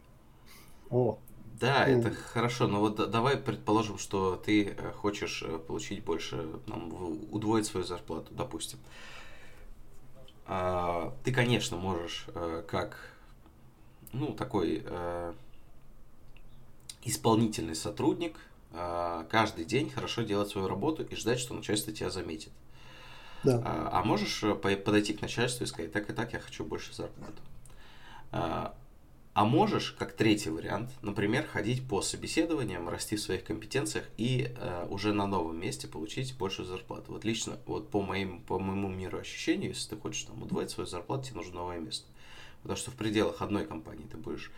Вот. 0.91 1.19
Да, 1.61 1.89
mm. 1.89 2.01
это 2.01 2.15
хорошо, 2.15 2.67
но 2.67 2.81
вот 2.81 3.11
давай 3.11 3.37
предположим, 3.37 3.99
что 3.99 4.37
ты 4.37 4.75
э, 4.77 4.93
хочешь 4.93 5.43
э, 5.47 5.59
получить 5.59 6.05
больше, 6.05 6.47
там, 6.67 6.93
удвоить 7.31 7.67
свою 7.67 7.87
зарплату, 7.87 8.29
допустим. 8.33 8.79
А, 10.47 11.15
ты, 11.25 11.33
конечно, 11.33 11.77
можешь 11.77 12.27
как, 12.69 12.99
ну, 14.13 14.35
такой 14.35 14.85
исполнительный 17.03 17.75
сотрудник 17.75 18.37
а, 18.77 19.25
каждый 19.31 19.65
день 19.65 19.89
хорошо 19.89 20.23
делать 20.23 20.49
свою 20.49 20.67
работу 20.67 21.05
и 21.05 21.15
ждать, 21.15 21.39
что 21.39 21.55
начальство 21.55 21.93
тебя 21.93 22.11
заметит. 22.11 22.51
Да. 23.45 23.63
А, 23.65 24.01
а 24.01 24.05
можешь 24.05 24.43
э, 24.43 24.55
подойти 24.55 25.15
к 25.15 25.21
начальству 25.21 25.65
и 25.65 25.67
сказать, 25.67 25.93
так 25.93 26.11
и 26.11 26.13
так, 26.13 26.33
я 26.33 26.41
хочу 26.41 26.65
больше 26.65 26.93
зарплату. 26.93 27.41
А, 29.35 29.45
можешь, 29.45 29.91
как 29.99 30.13
третий 30.13 30.51
вариант, 30.51 30.91
например, 31.03 31.45
ходить 31.45 31.87
по 31.89 32.03
собеседованиям, 32.03 32.89
расти 32.89 33.17
в 33.17 33.21
своих 33.21 33.43
компетенциях 33.43 34.09
и 34.17 34.55
э, 34.57 34.87
уже 34.89 35.13
на 35.13 35.27
новом 35.27 35.59
месте 35.59 35.89
получить 35.89 36.39
большую 36.39 36.67
зарплату. 36.67 37.13
Вот 37.13 37.25
лично, 37.25 37.59
вот 37.67 37.91
по, 37.91 38.01
моим, 38.01 38.41
по 38.43 38.61
моему 38.61 38.89
миру 38.89 39.19
ощущению, 39.19 39.71
если 39.71 39.91
ты 39.91 39.97
хочешь 39.97 40.23
там 40.23 40.41
удвоить 40.41 40.71
свою 40.71 40.87
зарплату, 40.87 41.25
тебе 41.25 41.39
нужно 41.39 41.55
новое 41.57 41.81
место. 41.81 42.07
Потому 42.63 42.77
что 42.79 42.93
в 42.93 42.95
пределах 42.95 43.43
одной 43.43 43.67
компании 43.67 44.07
ты 44.09 44.17
будешь 44.17 44.53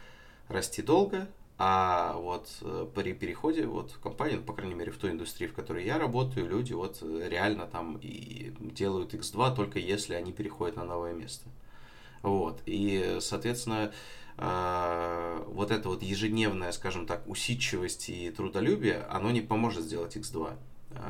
расти 0.49 0.83
долго, 0.83 1.27
а 1.57 2.13
вот 2.19 2.51
э, 2.61 2.87
при 2.95 3.15
переходе 3.15 3.65
вот 3.65 3.93
в 3.93 4.01
компанию, 4.01 4.43
по 4.43 4.53
крайней 4.53 4.75
мере 4.75 4.93
в 4.93 4.99
той 4.99 5.13
индустрии, 5.13 5.47
в 5.47 5.55
которой 5.55 5.87
я 5.87 5.99
работаю, 5.99 6.47
люди 6.47 6.75
вот 6.75 6.99
э, 7.01 7.29
реально 7.31 7.67
там 7.67 7.97
и 8.03 8.53
делают 8.61 9.15
X2 9.15 9.57
только 9.57 9.79
если 9.79 10.13
они 10.13 10.33
переходят 10.33 10.77
на 10.77 10.85
новое 10.85 11.15
место. 11.15 11.49
Вот. 12.23 12.61
И, 12.67 13.19
соответственно, 13.21 13.93
э, 14.39 15.45
вот 15.49 15.71
это 15.71 15.89
вот 15.89 16.03
ежедневная, 16.03 16.73
скажем 16.73 17.07
так, 17.07 17.27
усидчивость 17.27 18.09
и 18.09 18.31
трудолюбие, 18.31 19.07
оно 19.11 19.31
не 19.31 19.41
поможет 19.41 19.85
сделать 19.85 20.17
X2. 20.17 20.57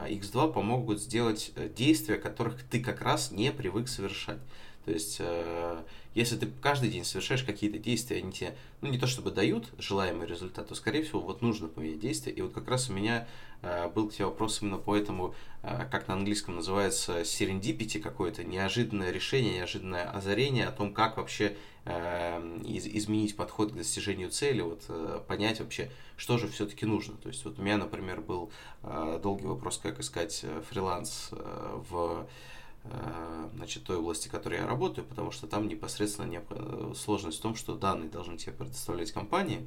X2 0.08 0.44
а 0.44 0.48
помогут 0.48 1.00
сделать 1.00 1.52
действия, 1.76 2.16
которых 2.16 2.62
ты 2.62 2.80
как 2.82 3.02
раз 3.02 3.30
не 3.30 3.52
привык 3.52 3.88
совершать. 3.88 4.38
То 4.86 4.92
есть, 4.92 5.16
э, 5.18 5.82
если 6.14 6.36
ты 6.36 6.46
каждый 6.62 6.90
день 6.90 7.04
совершаешь 7.04 7.42
какие-то 7.42 7.76
действия, 7.76 8.18
они 8.18 8.30
тебе, 8.30 8.56
ну, 8.80 8.88
не 8.88 8.98
то 8.98 9.08
чтобы 9.08 9.32
дают 9.32 9.66
желаемый 9.78 10.28
результат, 10.28 10.68
то, 10.68 10.76
скорее 10.76 11.02
всего, 11.02 11.20
вот 11.20 11.42
нужно 11.42 11.66
поменять 11.66 11.98
действия. 11.98 12.32
И 12.32 12.40
вот 12.40 12.52
как 12.52 12.68
раз 12.68 12.88
у 12.88 12.92
меня 12.92 13.26
э, 13.62 13.88
был 13.88 14.08
к 14.08 14.14
тебе 14.14 14.26
вопрос 14.26 14.62
именно 14.62 14.78
по 14.78 14.96
этому, 14.96 15.34
э, 15.64 15.88
как 15.90 16.06
на 16.06 16.14
английском 16.14 16.54
называется, 16.54 17.22
serendipity 17.22 17.98
какое-то, 17.98 18.44
неожиданное 18.44 19.10
решение, 19.10 19.54
неожиданное 19.54 20.08
озарение 20.08 20.66
о 20.66 20.72
том, 20.72 20.94
как 20.94 21.16
вообще 21.16 21.56
изменить 21.86 23.36
подход 23.36 23.70
к 23.70 23.76
достижению 23.76 24.28
цели, 24.32 24.60
вот 24.60 24.90
понять 25.28 25.60
вообще, 25.60 25.88
что 26.16 26.36
же 26.36 26.48
все-таки 26.48 26.84
нужно. 26.84 27.16
То 27.16 27.28
есть 27.28 27.44
вот 27.44 27.60
у 27.60 27.62
меня, 27.62 27.76
например, 27.76 28.20
был 28.22 28.50
долгий 28.82 29.46
вопрос, 29.46 29.78
как 29.78 30.00
искать 30.00 30.44
фриланс 30.68 31.28
в 31.30 32.26
значит, 33.54 33.84
той 33.84 33.96
области, 33.96 34.28
в 34.28 34.30
которой 34.30 34.58
я 34.58 34.66
работаю, 34.66 35.06
потому 35.06 35.30
что 35.30 35.46
там 35.46 35.68
непосредственно 35.68 36.26
не, 36.26 36.40
сложность 36.94 37.38
в 37.38 37.42
том, 37.42 37.54
что 37.54 37.74
данные 37.74 38.10
должны 38.10 38.36
тебе 38.36 38.52
предоставлять 38.52 39.12
компании. 39.12 39.66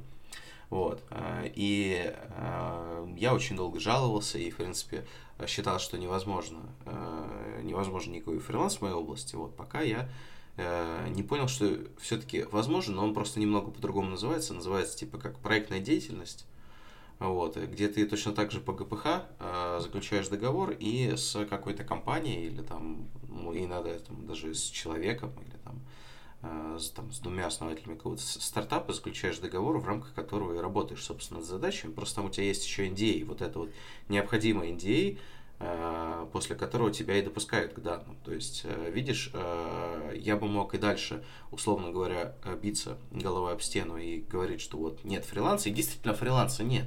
Вот. 0.70 1.02
Э, 1.10 1.50
и 1.54 2.14
э, 2.14 3.14
я 3.18 3.34
очень 3.34 3.56
долго 3.56 3.80
жаловался 3.80 4.38
и, 4.38 4.50
в 4.50 4.56
принципе, 4.56 5.04
считал, 5.46 5.78
что 5.78 5.98
невозможно, 5.98 6.60
невозможно 7.62 8.12
никакой 8.12 8.38
фриланс 8.40 8.76
в 8.76 8.82
моей 8.82 8.94
области, 8.94 9.36
вот, 9.36 9.56
пока 9.56 9.80
я 9.80 10.06
не 11.08 11.22
понял, 11.22 11.48
что 11.48 11.78
все-таки 11.98 12.42
возможно, 12.42 12.96
но 12.96 13.04
он 13.04 13.14
просто 13.14 13.40
немного 13.40 13.70
по-другому 13.70 14.10
называется, 14.10 14.52
называется 14.52 14.98
типа 14.98 15.16
как 15.16 15.38
проектная 15.38 15.80
деятельность, 15.80 16.44
вот, 17.20 17.56
где 17.58 17.88
ты 17.88 18.06
точно 18.06 18.32
так 18.32 18.50
же 18.50 18.60
по 18.60 18.72
ГПХ 18.72 19.06
э, 19.38 19.78
заключаешь 19.82 20.28
договор 20.28 20.70
и 20.70 21.16
с 21.16 21.44
какой-то 21.44 21.84
компанией 21.84 22.46
или 22.46 22.62
там, 22.62 23.08
ну, 23.28 23.54
иногда 23.54 23.98
там, 23.98 24.26
даже 24.26 24.54
с 24.54 24.62
человеком 24.62 25.30
или 25.46 25.56
там, 25.62 25.80
э, 26.42 26.78
с, 26.80 26.88
там, 26.90 27.12
с 27.12 27.18
двумя 27.18 27.46
основателями 27.46 27.96
какого-то 27.96 28.22
стартапа 28.22 28.94
заключаешь 28.94 29.38
договор, 29.38 29.78
в 29.78 29.86
рамках 29.86 30.14
которого 30.14 30.54
и 30.54 30.58
работаешь, 30.58 31.04
собственно, 31.04 31.40
над 31.40 31.48
задачами. 31.48 31.92
Просто 31.92 32.16
там 32.16 32.24
у 32.24 32.30
тебя 32.30 32.46
есть 32.46 32.64
еще 32.64 32.88
NDA, 32.88 33.26
вот 33.26 33.42
это 33.42 33.58
вот 33.58 33.70
необходимый 34.08 34.72
NDA, 34.72 35.18
после 36.32 36.56
которого 36.56 36.90
тебя 36.90 37.18
и 37.18 37.22
допускают 37.22 37.74
к 37.74 37.80
данным. 37.80 38.16
То 38.24 38.32
есть, 38.32 38.62
э, 38.64 38.90
видишь, 38.90 39.30
э, 39.34 40.14
я 40.16 40.36
бы 40.36 40.48
мог 40.48 40.74
и 40.74 40.78
дальше, 40.78 41.22
условно 41.50 41.90
говоря, 41.90 42.34
биться 42.62 42.96
головой 43.10 43.52
об 43.52 43.60
стену 43.60 43.98
и 43.98 44.20
говорить, 44.20 44.62
что 44.62 44.78
вот 44.78 45.04
нет 45.04 45.24
фриланса, 45.24 45.68
и 45.68 45.72
действительно 45.72 46.14
фриланса 46.14 46.64
нет. 46.64 46.86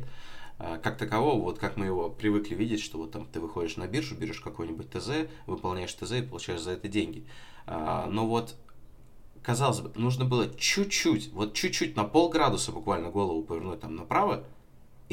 Как 0.57 0.97
такового, 0.97 1.41
вот 1.41 1.59
как 1.59 1.77
мы 1.77 1.88
его 1.88 2.09
привыкли 2.09 2.55
видеть, 2.55 2.81
что 2.81 2.99
вот 2.99 3.12
там 3.12 3.25
ты 3.25 3.39
выходишь 3.41 3.75
на 3.75 3.88
биржу, 3.88 4.15
берешь 4.15 4.39
какой-нибудь 4.39 4.89
ТЗ, 4.91 5.27
выполняешь 5.45 5.93
ТЗ 5.93 6.12
и 6.12 6.21
получаешь 6.21 6.62
за 6.62 6.71
это 6.71 6.88
деньги. 6.88 7.27
Но 7.67 8.27
вот 8.27 8.55
казалось 9.41 9.81
бы, 9.81 9.91
нужно 9.95 10.25
было 10.25 10.47
чуть-чуть, 10.55 11.33
вот 11.33 11.53
чуть-чуть 11.53 11.95
на 11.95 12.05
полградуса 12.05 12.71
буквально 12.71 13.09
голову 13.09 13.43
повернуть 13.43 13.81
там 13.81 13.95
направо, 13.95 14.45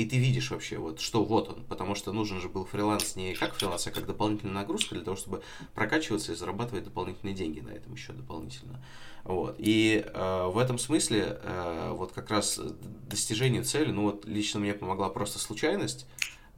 и 0.01 0.07
ты 0.07 0.17
видишь 0.17 0.51
вообще, 0.51 0.79
вот, 0.79 1.01
что 1.01 1.25
вот 1.25 1.51
он, 1.51 1.65
потому 1.65 1.95
что 1.95 2.13
нужен 2.13 2.41
же 2.41 2.49
был 2.49 2.65
фриланс 2.65 3.17
не 3.17 3.35
как 3.35 3.55
фриланс, 3.55 3.87
а 3.87 3.91
как 3.91 4.07
дополнительная 4.07 4.55
нагрузка 4.55 4.95
для 4.95 5.05
того, 5.05 5.17
чтобы 5.17 5.43
прокачиваться 5.75 6.33
и 6.33 6.35
зарабатывать 6.35 6.85
дополнительные 6.85 7.35
деньги 7.35 7.61
на 7.61 7.71
этом 7.71 7.93
еще 7.93 8.13
дополнительно. 8.13 8.83
Вот. 9.25 9.57
И 9.59 10.03
э, 10.07 10.47
в 10.47 10.57
этом 10.57 10.79
смысле 10.79 11.39
э, 11.43 11.93
вот 11.93 12.13
как 12.13 12.31
раз 12.31 12.59
достижение 13.09 13.63
цели, 13.63 13.91
ну 13.91 14.05
вот 14.05 14.25
лично 14.25 14.61
мне 14.61 14.73
помогла 14.73 15.11
просто 15.11 15.39
случайность, 15.39 16.07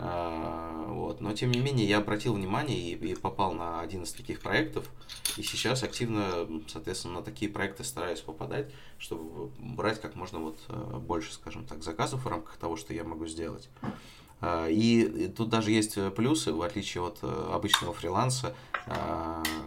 вот. 0.03 1.21
Но 1.21 1.33
тем 1.33 1.51
не 1.51 1.61
менее 1.61 1.87
я 1.87 1.99
обратил 1.99 2.35
внимание 2.35 2.79
и, 2.79 2.95
и 2.95 3.15
попал 3.15 3.53
на 3.53 3.81
один 3.81 4.03
из 4.03 4.13
таких 4.13 4.41
проектов, 4.41 4.89
и 5.37 5.43
сейчас 5.43 5.83
активно, 5.83 6.49
соответственно, 6.69 7.15
на 7.15 7.23
такие 7.23 7.51
проекты 7.51 7.85
стараюсь 7.85 8.21
попадать, 8.21 8.73
чтобы 8.99 9.51
брать 9.59 10.01
как 10.01 10.15
можно 10.15 10.39
вот 10.39 10.59
э, 10.69 10.97
больше, 10.99 11.33
скажем 11.33 11.65
так, 11.65 11.83
заказов 11.83 12.25
в 12.25 12.29
рамках 12.29 12.57
того, 12.57 12.77
что 12.77 12.95
я 12.95 13.05
могу 13.05 13.27
сделать. 13.27 13.69
Э, 14.41 14.71
и 14.71 15.29
тут 15.29 15.49
даже 15.49 15.71
есть 15.71 15.97
плюсы, 16.15 16.53
в 16.53 16.63
отличие 16.63 17.05
от 17.05 17.19
э, 17.23 17.51
обычного 17.53 17.93
фриланса, 17.93 18.55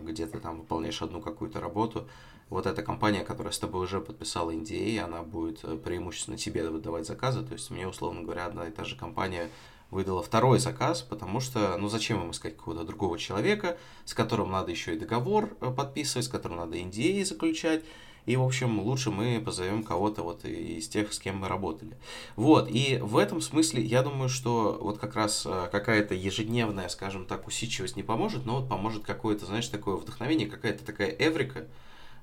где 0.01 0.27
ты 0.27 0.39
там 0.39 0.59
выполняешь 0.59 1.01
одну 1.01 1.21
какую-то 1.21 1.61
работу, 1.61 2.05
вот 2.49 2.67
эта 2.67 2.83
компания, 2.83 3.23
которая 3.23 3.51
с 3.51 3.59
тобой 3.59 3.85
уже 3.85 3.99
подписала 3.99 4.51
NDA, 4.51 4.99
она 4.99 5.23
будет 5.23 5.63
э, 5.63 5.77
преимущественно 5.77 6.37
тебе 6.37 6.69
выдавать 6.69 7.07
заказы. 7.07 7.43
То 7.43 7.53
есть 7.53 7.71
мне, 7.71 7.87
условно 7.87 8.21
говоря, 8.21 8.45
одна 8.45 8.67
и 8.67 8.71
та 8.71 8.83
же 8.83 8.95
компания 8.95 9.49
выдала 9.95 10.21
второй 10.21 10.59
заказ, 10.59 11.01
потому 11.01 11.39
что, 11.39 11.77
ну, 11.77 11.87
зачем 11.87 12.21
им 12.21 12.31
искать 12.31 12.55
какого-то 12.57 12.83
другого 12.83 13.17
человека, 13.17 13.77
с 14.03 14.13
которым 14.13 14.51
надо 14.51 14.69
еще 14.71 14.93
и 14.93 14.99
договор 14.99 15.57
э, 15.61 15.71
подписывать, 15.71 16.25
с 16.25 16.29
которым 16.29 16.57
надо 16.57 16.77
NDA 16.77 17.25
заключать, 17.25 17.83
и, 18.25 18.35
в 18.35 18.43
общем, 18.43 18.79
лучше 18.79 19.11
мы 19.11 19.41
позовем 19.43 19.83
кого-то 19.83 20.23
вот 20.23 20.45
из 20.45 20.87
тех, 20.87 21.13
с 21.13 21.19
кем 21.19 21.37
мы 21.37 21.47
работали. 21.47 21.95
Вот, 22.35 22.67
и 22.69 22.99
в 23.01 23.17
этом 23.17 23.39
смысле 23.39 23.83
я 23.83 24.01
думаю, 24.01 24.29
что 24.29 24.77
вот 24.81 24.97
как 24.97 25.15
раз 25.15 25.45
э, 25.45 25.69
какая-то 25.71 26.13
ежедневная, 26.13 26.89
скажем 26.89 27.25
так, 27.25 27.47
усидчивость 27.47 27.95
не 27.95 28.03
поможет, 28.03 28.45
но 28.45 28.59
вот 28.59 28.69
поможет 28.69 29.05
какое-то, 29.05 29.45
знаешь, 29.45 29.67
такое 29.67 29.95
вдохновение, 29.95 30.47
какая-то 30.47 30.83
такая 30.83 31.15
эврика. 31.17 31.67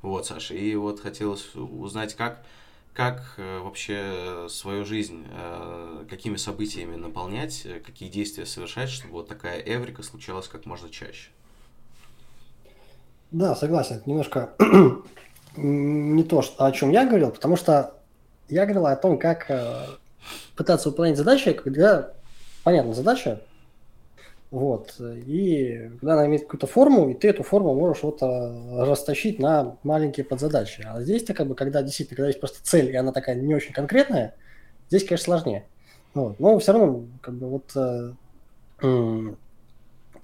Вот, 0.02 0.26
Саша, 0.26 0.54
и 0.54 0.74
вот 0.74 1.00
хотелось 1.00 1.54
узнать, 1.54 2.14
как, 2.16 2.44
как 2.94 3.22
э, 3.38 3.58
вообще 3.60 4.46
свою 4.48 4.84
жизнь, 4.84 5.26
э, 5.30 6.04
какими 6.10 6.36
событиями 6.36 6.96
наполнять, 6.96 7.66
какие 7.84 8.08
действия 8.08 8.46
совершать, 8.46 8.90
чтобы 8.90 9.14
вот 9.14 9.28
такая 9.28 9.60
эврика 9.60 10.02
случалась 10.02 10.48
как 10.48 10.66
можно 10.66 10.90
чаще. 10.90 11.30
Да, 13.30 13.56
согласен. 13.56 14.02
Немножко 14.04 14.52
не 15.56 16.22
то, 16.22 16.42
о 16.58 16.72
чем 16.72 16.90
я 16.90 17.06
говорил, 17.06 17.30
потому 17.30 17.56
что 17.56 17.94
я 18.48 18.64
говорил 18.64 18.86
о 18.86 18.96
том, 18.96 19.18
как 19.18 19.50
э, 19.50 19.86
пытаться 20.54 20.90
выполнять 20.90 21.16
задачи, 21.16 21.52
когда 21.52 22.12
понятна 22.62 22.92
задача, 22.92 23.40
вот, 24.52 24.96
и 25.00 25.88
когда 25.98 26.12
она 26.12 26.26
имеет 26.26 26.42
какую-то 26.42 26.66
форму, 26.66 27.08
и 27.08 27.14
ты 27.14 27.28
эту 27.28 27.42
форму 27.42 27.74
можешь 27.74 28.02
вот 28.02 28.20
э, 28.20 28.84
растащить 28.84 29.38
на 29.38 29.78
маленькие 29.82 30.26
подзадачи. 30.26 30.86
А 30.86 31.00
здесь-то 31.00 31.32
как 31.32 31.48
бы, 31.48 31.54
когда 31.54 31.82
действительно, 31.82 32.16
когда 32.16 32.26
есть 32.28 32.38
просто 32.38 32.62
цель, 32.62 32.90
и 32.90 32.96
она 32.96 33.12
такая 33.12 33.34
не 33.34 33.54
очень 33.54 33.72
конкретная, 33.72 34.34
здесь, 34.90 35.04
конечно, 35.04 35.24
сложнее. 35.24 35.64
Вот. 36.12 36.38
Но 36.38 36.58
все 36.58 36.72
равно, 36.72 37.06
как 37.22 37.32
бы 37.32 37.48
вот 37.48 37.72
э, 37.74 38.12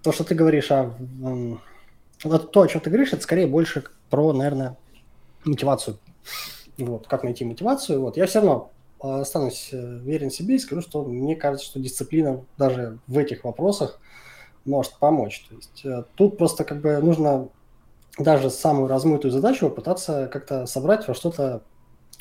то, 0.02 0.12
что 0.12 0.24
ты 0.24 0.34
говоришь 0.34 0.70
о... 0.72 0.94
Вот 2.22 2.52
то, 2.52 2.60
о 2.60 2.68
чем 2.68 2.82
ты 2.82 2.90
говоришь, 2.90 3.14
это 3.14 3.22
скорее 3.22 3.46
больше 3.46 3.84
про, 4.10 4.34
наверное, 4.34 4.76
мотивацию. 5.44 5.96
Вот, 6.76 7.06
как 7.06 7.22
найти 7.22 7.46
мотивацию. 7.46 8.02
Вот, 8.02 8.18
я 8.18 8.26
все 8.26 8.40
равно 8.40 8.72
а, 9.00 9.20
останусь 9.20 9.70
э, 9.72 10.00
верен 10.02 10.30
себе 10.30 10.56
и 10.56 10.58
скажу, 10.58 10.82
что 10.82 11.02
мне 11.02 11.34
кажется, 11.34 11.64
что 11.64 11.80
дисциплина 11.80 12.44
даже 12.58 12.98
в 13.06 13.16
этих 13.16 13.44
вопросах 13.44 14.00
может 14.64 14.94
помочь. 14.98 15.46
То 15.48 15.54
есть 15.56 15.84
э, 15.84 16.04
тут 16.14 16.38
просто 16.38 16.64
как 16.64 16.80
бы 16.80 16.98
нужно 16.98 17.48
даже 18.18 18.50
самую 18.50 18.88
размытую 18.88 19.30
задачу 19.30 19.68
попытаться 19.68 20.28
как-то 20.32 20.66
собрать 20.66 21.06
во 21.06 21.14
что-то 21.14 21.62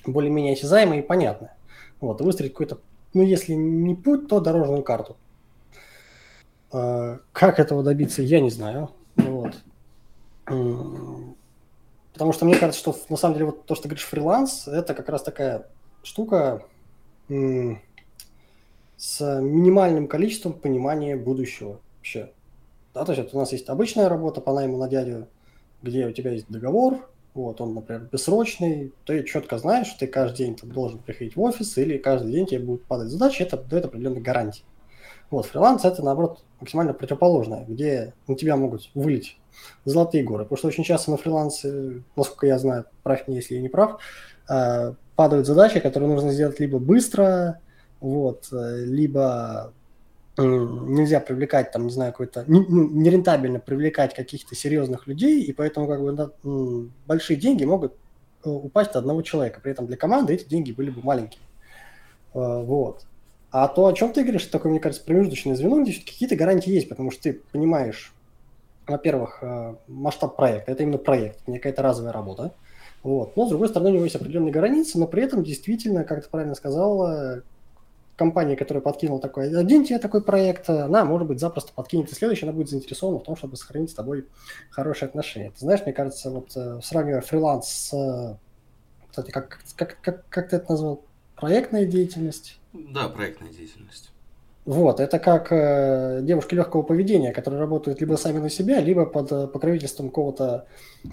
более-менее 0.05 0.53
осязаемое 0.53 0.99
и 0.99 1.05
понятное. 1.05 1.57
Вот, 1.99 2.21
и 2.21 2.23
выстроить 2.23 2.53
какой-то, 2.53 2.79
ну, 3.13 3.23
если 3.23 3.53
не 3.53 3.95
путь, 3.95 4.27
то 4.27 4.39
дорожную 4.39 4.83
карту. 4.83 5.17
А, 6.71 7.19
как 7.31 7.59
этого 7.59 7.83
добиться, 7.83 8.21
я 8.21 8.39
не 8.39 8.49
знаю. 8.49 8.91
Вот. 9.15 9.55
Потому 12.13 12.33
что 12.33 12.45
мне 12.45 12.55
кажется, 12.55 12.79
что 12.79 12.95
на 13.09 13.17
самом 13.17 13.33
деле 13.33 13.47
вот 13.47 13.65
то, 13.65 13.75
что 13.75 13.83
ты 13.83 13.89
говоришь 13.89 14.05
фриланс, 14.05 14.67
это 14.67 14.93
как 14.93 15.09
раз 15.09 15.23
такая 15.23 15.67
штука 16.03 16.63
с 17.27 19.19
минимальным 19.41 20.07
количеством 20.07 20.53
понимания 20.53 21.15
будущего 21.15 21.79
вообще. 22.07 22.31
Да, 22.93 23.05
то 23.05 23.11
есть 23.11 23.23
вот 23.23 23.35
у 23.35 23.39
нас 23.39 23.51
есть 23.51 23.69
обычная 23.69 24.09
работа 24.09 24.41
по 24.41 24.53
найму 24.53 24.77
на 24.77 24.87
дядю, 24.87 25.27
где 25.81 26.07
у 26.07 26.11
тебя 26.11 26.31
есть 26.31 26.47
договор, 26.49 27.09
вот, 27.33 27.61
он, 27.61 27.75
например, 27.75 28.09
бессрочный, 28.11 28.93
ты 29.05 29.23
четко 29.23 29.59
знаешь, 29.59 29.87
что 29.87 29.99
ты 29.99 30.07
каждый 30.07 30.37
день 30.37 30.55
там, 30.55 30.71
должен 30.71 30.97
приходить 30.99 31.35
в 31.35 31.41
офис, 31.41 31.77
или 31.77 31.97
каждый 31.97 32.31
день 32.31 32.47
тебе 32.47 32.61
будут 32.61 32.85
падать 32.85 33.09
задачи, 33.09 33.43
это 33.43 33.57
дает 33.57 33.85
определенные 33.85 34.21
гарантии. 34.21 34.63
Вот, 35.29 35.45
фриланс 35.45 35.85
это, 35.85 36.01
наоборот, 36.01 36.43
максимально 36.59 36.93
противоположное, 36.93 37.65
где 37.65 38.13
на 38.27 38.35
тебя 38.35 38.55
могут 38.55 38.89
вылить 38.95 39.37
золотые 39.85 40.23
горы. 40.23 40.45
Потому 40.45 40.57
что 40.57 40.67
очень 40.69 40.85
часто 40.85 41.11
на 41.11 41.17
фрилансе, 41.17 42.01
насколько 42.15 42.47
я 42.47 42.57
знаю, 42.57 42.85
прав 43.03 43.27
мне, 43.27 43.37
если 43.37 43.55
я 43.55 43.61
не 43.61 43.67
прав, 43.67 43.99
э, 44.49 44.93
падают 45.15 45.45
задачи, 45.45 45.81
которые 45.81 46.09
нужно 46.09 46.31
сделать 46.31 46.59
либо 46.61 46.79
быстро, 46.79 47.59
вот, 47.99 48.47
э, 48.53 48.85
либо 48.85 49.73
нельзя 50.37 51.19
привлекать, 51.19 51.71
там, 51.71 51.85
не 51.85 51.91
знаю, 51.91 52.11
какой-то, 52.11 52.45
нерентабельно 52.47 53.59
привлекать 53.59 54.13
каких-то 54.13 54.55
серьезных 54.55 55.07
людей, 55.07 55.41
и 55.43 55.51
поэтому 55.53 55.87
как 55.87 56.01
бы 56.01 56.91
большие 57.05 57.37
деньги 57.37 57.63
могут 57.65 57.93
э, 58.43 58.49
упасть 58.49 58.91
от 58.91 58.97
одного 58.97 59.21
человека. 59.21 59.59
При 59.61 59.71
этом 59.71 59.87
для 59.87 59.97
команды 59.97 60.33
эти 60.33 60.47
деньги 60.47 60.71
были 60.71 60.89
бы 60.89 61.01
маленькие. 61.01 61.41
Вот. 62.33 63.05
А 63.49 63.67
то, 63.67 63.87
о 63.87 63.93
чем 63.93 64.11
ты 64.11 64.21
говоришь, 64.23 64.45
такое, 64.45 64.71
мне 64.71 64.79
кажется, 64.79 65.03
промежуточное 65.05 65.55
звено, 65.55 65.81
где 65.81 65.93
какие-то 65.93 66.35
гарантии 66.35 66.71
есть, 66.71 66.89
потому 66.89 67.11
что 67.11 67.23
ты 67.23 67.41
понимаешь, 67.51 68.13
во-первых, 68.85 69.39
э, 69.41 69.75
масштаб 69.87 70.35
проекта, 70.35 70.71
это 70.71 70.83
именно 70.83 70.97
проект, 70.97 71.47
не 71.47 71.57
какая-то 71.57 71.81
разовая 71.81 72.13
работа. 72.13 72.53
Вот. 73.03 73.35
Но, 73.37 73.45
с 73.45 73.49
другой 73.49 73.69
стороны, 73.69 73.91
у 73.91 73.93
него 73.93 74.03
есть 74.03 74.15
определенные 74.15 74.51
границы, 74.51 74.99
но 74.99 75.07
при 75.07 75.23
этом 75.23 75.43
действительно, 75.43 76.03
как 76.03 76.23
ты 76.23 76.29
правильно 76.29 76.55
сказал, 76.55 77.41
компания, 78.17 78.57
которая 78.57 78.81
подкинула 78.81 79.21
такой, 79.21 79.55
один 79.57 79.85
тебе 79.85 79.99
такой 79.99 80.21
проект, 80.21 80.69
она, 80.69 81.05
может 81.05 81.27
быть, 81.27 81.39
запросто 81.39 81.71
подкинет 81.71 82.11
и 82.11 82.15
следующий, 82.15 82.45
она 82.45 82.51
будет 82.51 82.69
заинтересована 82.69 83.19
в 83.19 83.23
том, 83.23 83.37
чтобы 83.37 83.55
сохранить 83.55 83.91
с 83.91 83.93
тобой 83.93 84.27
хорошие 84.71 85.07
отношения. 85.07 85.51
Ты 85.51 85.59
знаешь, 85.59 85.81
мне 85.85 85.93
кажется, 85.93 86.31
вот 86.31 86.51
э, 86.55 86.79
сравнивая 86.83 87.21
фриланс 87.21 87.69
с, 87.69 88.39
кстати, 89.09 89.31
как, 89.31 89.59
как, 89.75 90.01
как, 90.01 90.27
как 90.27 90.49
ты 90.49 90.55
это 90.57 90.71
назвал, 90.71 91.05
проектная 91.35 91.85
деятельность? 91.85 92.59
Да, 92.73 93.07
проектная 93.07 93.49
деятельность. 93.49 94.11
Вот, 94.67 94.99
это 94.99 95.17
как 95.17 95.53
э, 95.53 96.19
девушки 96.23 96.53
легкого 96.53 96.81
поведения, 96.81 97.31
которые 97.31 97.61
работают 97.61 98.01
либо 98.01 98.15
сами 98.17 98.39
на 98.39 98.49
себя, 98.49 98.81
либо 98.81 99.05
под 99.05 99.31
э, 99.31 99.47
покровительством 99.47 100.09
какого-то 100.09 100.65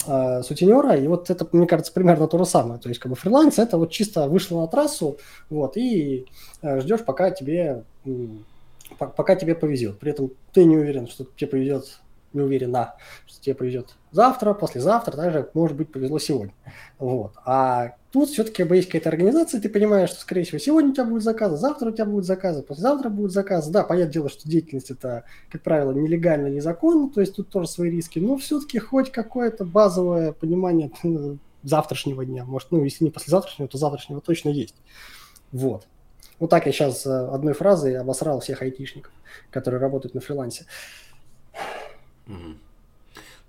э, 0.08 0.42
сутенера. 0.42 0.96
И 0.96 1.06
вот 1.06 1.30
это, 1.30 1.46
мне 1.52 1.68
кажется, 1.68 1.92
примерно 1.92 2.26
то 2.26 2.36
же 2.36 2.46
самое. 2.46 2.80
То 2.80 2.88
есть, 2.88 3.00
как 3.00 3.10
бы 3.10 3.16
фриланс 3.16 3.60
это 3.60 3.78
вот 3.78 3.92
чисто 3.92 4.26
вышло 4.26 4.60
на 4.60 4.66
трассу, 4.66 5.18
вот, 5.50 5.76
и 5.76 6.26
э, 6.62 6.80
ждешь, 6.80 7.04
пока 7.04 7.30
тебе, 7.30 7.84
э, 8.04 8.10
пока 8.98 9.36
тебе 9.36 9.54
повезет. 9.54 10.00
При 10.00 10.10
этом 10.10 10.32
ты 10.52 10.64
не 10.64 10.76
уверен, 10.76 11.06
что 11.06 11.24
тебе 11.36 11.52
повезет 11.52 12.00
не 12.32 12.40
уверена, 12.40 12.96
что 13.24 13.40
тебе 13.40 13.54
повезет 13.54 13.94
завтра, 14.10 14.54
послезавтра, 14.54 15.16
также, 15.16 15.48
может 15.54 15.76
быть, 15.76 15.92
повезло 15.92 16.18
сегодня. 16.18 16.54
Вот. 16.98 17.34
А 17.44 17.92
тут 18.14 18.30
все-таки 18.30 18.62
есть 18.62 18.86
какая-то 18.86 19.08
организация, 19.08 19.60
ты 19.60 19.68
понимаешь, 19.68 20.10
что, 20.10 20.20
скорее 20.20 20.44
всего, 20.44 20.58
сегодня 20.58 20.90
у 20.90 20.94
тебя 20.94 21.04
будет 21.04 21.24
заказы, 21.24 21.56
завтра 21.56 21.90
у 21.90 21.92
тебя 21.92 22.04
будут 22.04 22.24
заказы, 22.24 22.62
послезавтра 22.62 23.08
будут 23.08 23.32
заказы. 23.32 23.72
Да, 23.72 23.82
понятное 23.82 24.12
дело, 24.12 24.28
что 24.28 24.48
деятельность 24.48 24.92
это, 24.92 25.24
как 25.50 25.62
правило, 25.62 25.90
нелегально, 25.90 26.46
незаконно, 26.46 27.10
то 27.10 27.20
есть 27.20 27.34
тут 27.34 27.48
тоже 27.48 27.68
свои 27.68 27.90
риски, 27.90 28.20
но 28.20 28.36
все-таки 28.36 28.78
хоть 28.78 29.10
какое-то 29.10 29.64
базовое 29.64 30.30
понимание 30.30 30.92
завтрашнего 31.64 32.24
дня, 32.24 32.44
может, 32.44 32.70
ну, 32.70 32.84
если 32.84 33.02
не 33.02 33.10
послезавтрашнего, 33.10 33.68
то 33.68 33.78
завтрашнего 33.78 34.20
точно 34.20 34.50
есть. 34.50 34.76
Вот. 35.50 35.88
Вот 36.38 36.50
так 36.50 36.66
я 36.66 36.72
сейчас 36.72 37.04
э, 37.06 37.10
одной 37.10 37.54
фразой 37.54 37.96
обосрал 37.96 38.38
всех 38.38 38.62
айтишников, 38.62 39.12
которые 39.50 39.80
работают 39.80 40.14
на 40.14 40.20
фрилансе. 40.20 40.66
Угу. 42.28 42.58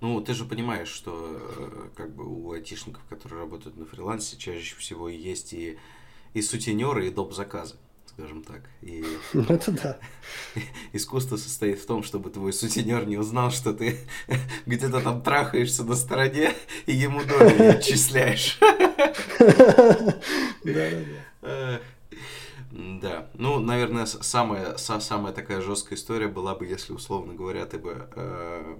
Ну, 0.00 0.20
ты 0.20 0.34
же 0.34 0.44
понимаешь, 0.44 0.88
что 0.88 1.40
э, 1.56 1.88
как 1.96 2.14
бы 2.14 2.26
у 2.26 2.52
айтишников, 2.52 3.02
которые 3.08 3.40
работают 3.40 3.76
на 3.76 3.86
фрилансе, 3.86 4.36
чаще 4.36 4.76
всего 4.76 5.08
есть 5.08 5.54
и, 5.54 5.78
и 6.34 6.42
сутенеры, 6.42 7.06
и 7.06 7.10
доп. 7.10 7.32
заказы, 7.32 7.76
скажем 8.04 8.44
так. 8.44 8.60
И 8.82 9.02
Это 9.48 9.72
да. 9.72 9.98
Искусство 10.92 11.36
состоит 11.38 11.80
в 11.80 11.86
том, 11.86 12.02
чтобы 12.02 12.28
твой 12.28 12.52
сутенер 12.52 13.06
не 13.06 13.16
узнал, 13.16 13.50
что 13.50 13.72
ты 13.72 13.98
где-то 14.66 15.00
там 15.00 15.22
трахаешься 15.22 15.82
на 15.82 15.94
стороне, 15.94 16.52
и 16.84 16.92
ему 16.92 17.24
доли 17.24 17.62
отчисляешь. 17.62 18.58
Да, 18.58 20.14
да, 20.62 20.90
да. 21.40 21.80
Да, 22.78 23.30
ну, 23.32 23.58
наверное, 23.58 24.04
самая, 24.04 24.76
самая 24.76 25.32
такая 25.32 25.62
жесткая 25.62 25.98
история 25.98 26.28
была 26.28 26.54
бы, 26.54 26.66
если, 26.66 26.92
условно 26.92 27.32
говоря, 27.32 27.64
ты 27.64 27.78
бы, 27.78 28.06
э, 28.14 28.76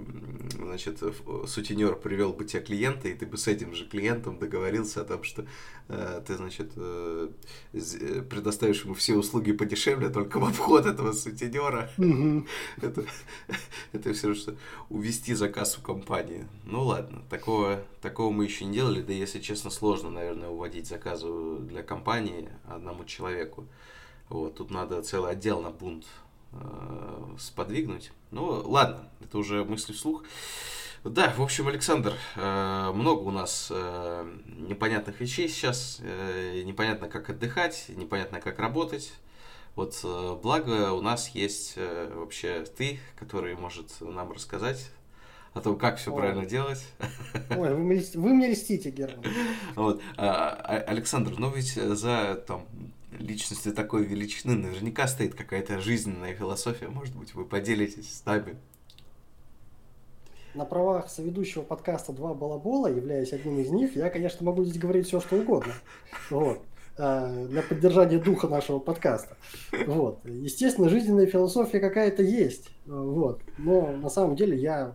значит, 0.58 1.02
сутенер 1.46 1.96
привел 1.96 2.34
бы 2.34 2.44
тебе 2.44 2.62
клиента, 2.62 3.08
и 3.08 3.14
ты 3.14 3.24
бы 3.24 3.38
с 3.38 3.46
этим 3.46 3.74
же 3.74 3.86
клиентом 3.86 4.38
договорился 4.38 5.00
о 5.00 5.04
том, 5.04 5.22
что 5.22 5.46
э, 5.88 6.22
ты, 6.26 6.34
значит, 6.34 6.72
э, 6.76 7.30
э 7.72 8.22
предоставишь 8.28 8.84
ему 8.84 8.92
все 8.92 9.14
услуги 9.14 9.52
подешевле, 9.52 10.10
только 10.10 10.40
в 10.40 10.44
обход 10.44 10.84
этого 10.84 11.12
сутенера. 11.12 11.90
Это, 12.82 13.04
это 13.92 14.12
все, 14.12 14.34
что 14.34 14.56
увести 14.90 15.32
заказ 15.32 15.78
у 15.78 15.80
компании. 15.80 16.46
Ну, 16.66 16.82
ладно, 16.82 17.22
такого, 17.30 17.82
такого 18.02 18.30
мы 18.30 18.44
еще 18.44 18.66
не 18.66 18.74
делали, 18.74 19.00
да, 19.00 19.14
если 19.14 19.40
честно, 19.40 19.70
сложно, 19.70 20.10
наверное, 20.10 20.50
уводить 20.50 20.86
заказы 20.86 21.28
для 21.60 21.82
компании 21.82 22.50
одному 22.68 23.06
человеку. 23.06 23.66
Вот, 24.28 24.56
тут 24.56 24.70
надо 24.70 25.02
целый 25.02 25.32
отдел 25.32 25.60
на 25.60 25.70
бунт 25.70 26.04
э, 26.52 27.36
сподвигнуть. 27.38 28.10
Ну, 28.30 28.62
ладно, 28.64 29.08
это 29.20 29.38
уже 29.38 29.64
мысли 29.64 29.92
вслух. 29.92 30.24
Да, 31.04 31.32
в 31.36 31.42
общем, 31.42 31.68
Александр, 31.68 32.14
э, 32.34 32.90
много 32.92 33.20
у 33.20 33.30
нас 33.30 33.68
э, 33.70 34.28
непонятных 34.58 35.20
вещей 35.20 35.48
сейчас. 35.48 36.00
Э, 36.02 36.62
непонятно, 36.64 37.08
как 37.08 37.30
отдыхать, 37.30 37.86
непонятно, 37.88 38.40
как 38.40 38.58
работать. 38.58 39.12
Вот 39.76 40.00
э, 40.02 40.38
благо 40.42 40.92
у 40.92 41.02
нас 41.02 41.28
есть 41.28 41.74
э, 41.76 42.12
вообще 42.12 42.64
ты, 42.76 42.98
который 43.16 43.54
может 43.54 44.00
нам 44.00 44.32
рассказать 44.32 44.90
о 45.54 45.60
том, 45.60 45.78
как 45.78 45.98
все 45.98 46.14
правильно 46.14 46.44
делать. 46.44 46.84
Ой, 47.50 47.74
вы 47.74 47.84
мне, 47.84 48.02
вы 48.14 48.34
мне 48.34 48.50
льстите, 48.50 48.90
Герман. 48.90 49.24
Вот. 49.74 50.02
А, 50.16 50.50
а, 50.64 50.76
Александр, 50.88 51.34
ну 51.38 51.50
ведь 51.50 51.74
за 51.74 52.42
там, 52.46 52.66
личностью 53.18 53.72
такой 53.72 54.04
величины 54.04 54.54
наверняка 54.54 55.06
стоит 55.06 55.34
какая-то 55.34 55.80
жизненная 55.80 56.34
философия. 56.34 56.88
Может 56.88 57.16
быть, 57.16 57.34
вы 57.34 57.44
поделитесь 57.44 58.18
с 58.18 58.24
нами. 58.24 58.56
На 60.54 60.64
правах 60.64 61.10
соведущего 61.10 61.62
подкаста 61.62 62.12
«Два 62.12 62.32
балабола», 62.32 62.86
являясь 62.86 63.32
одним 63.32 63.58
из 63.58 63.70
них, 63.70 63.94
я, 63.94 64.08
конечно, 64.08 64.46
могу 64.46 64.64
здесь 64.64 64.78
говорить 64.78 65.06
все, 65.06 65.20
что 65.20 65.36
угодно. 65.36 65.74
Вот. 66.30 66.62
А, 66.98 67.46
для 67.46 67.62
поддержания 67.62 68.18
духа 68.18 68.48
нашего 68.48 68.78
подкаста. 68.78 69.36
Вот. 69.86 70.20
Естественно, 70.24 70.88
жизненная 70.88 71.26
философия 71.26 71.78
какая-то 71.78 72.22
есть. 72.22 72.70
Вот. 72.86 73.42
Но 73.58 73.92
на 73.92 74.08
самом 74.08 74.34
деле 74.34 74.56
я 74.56 74.94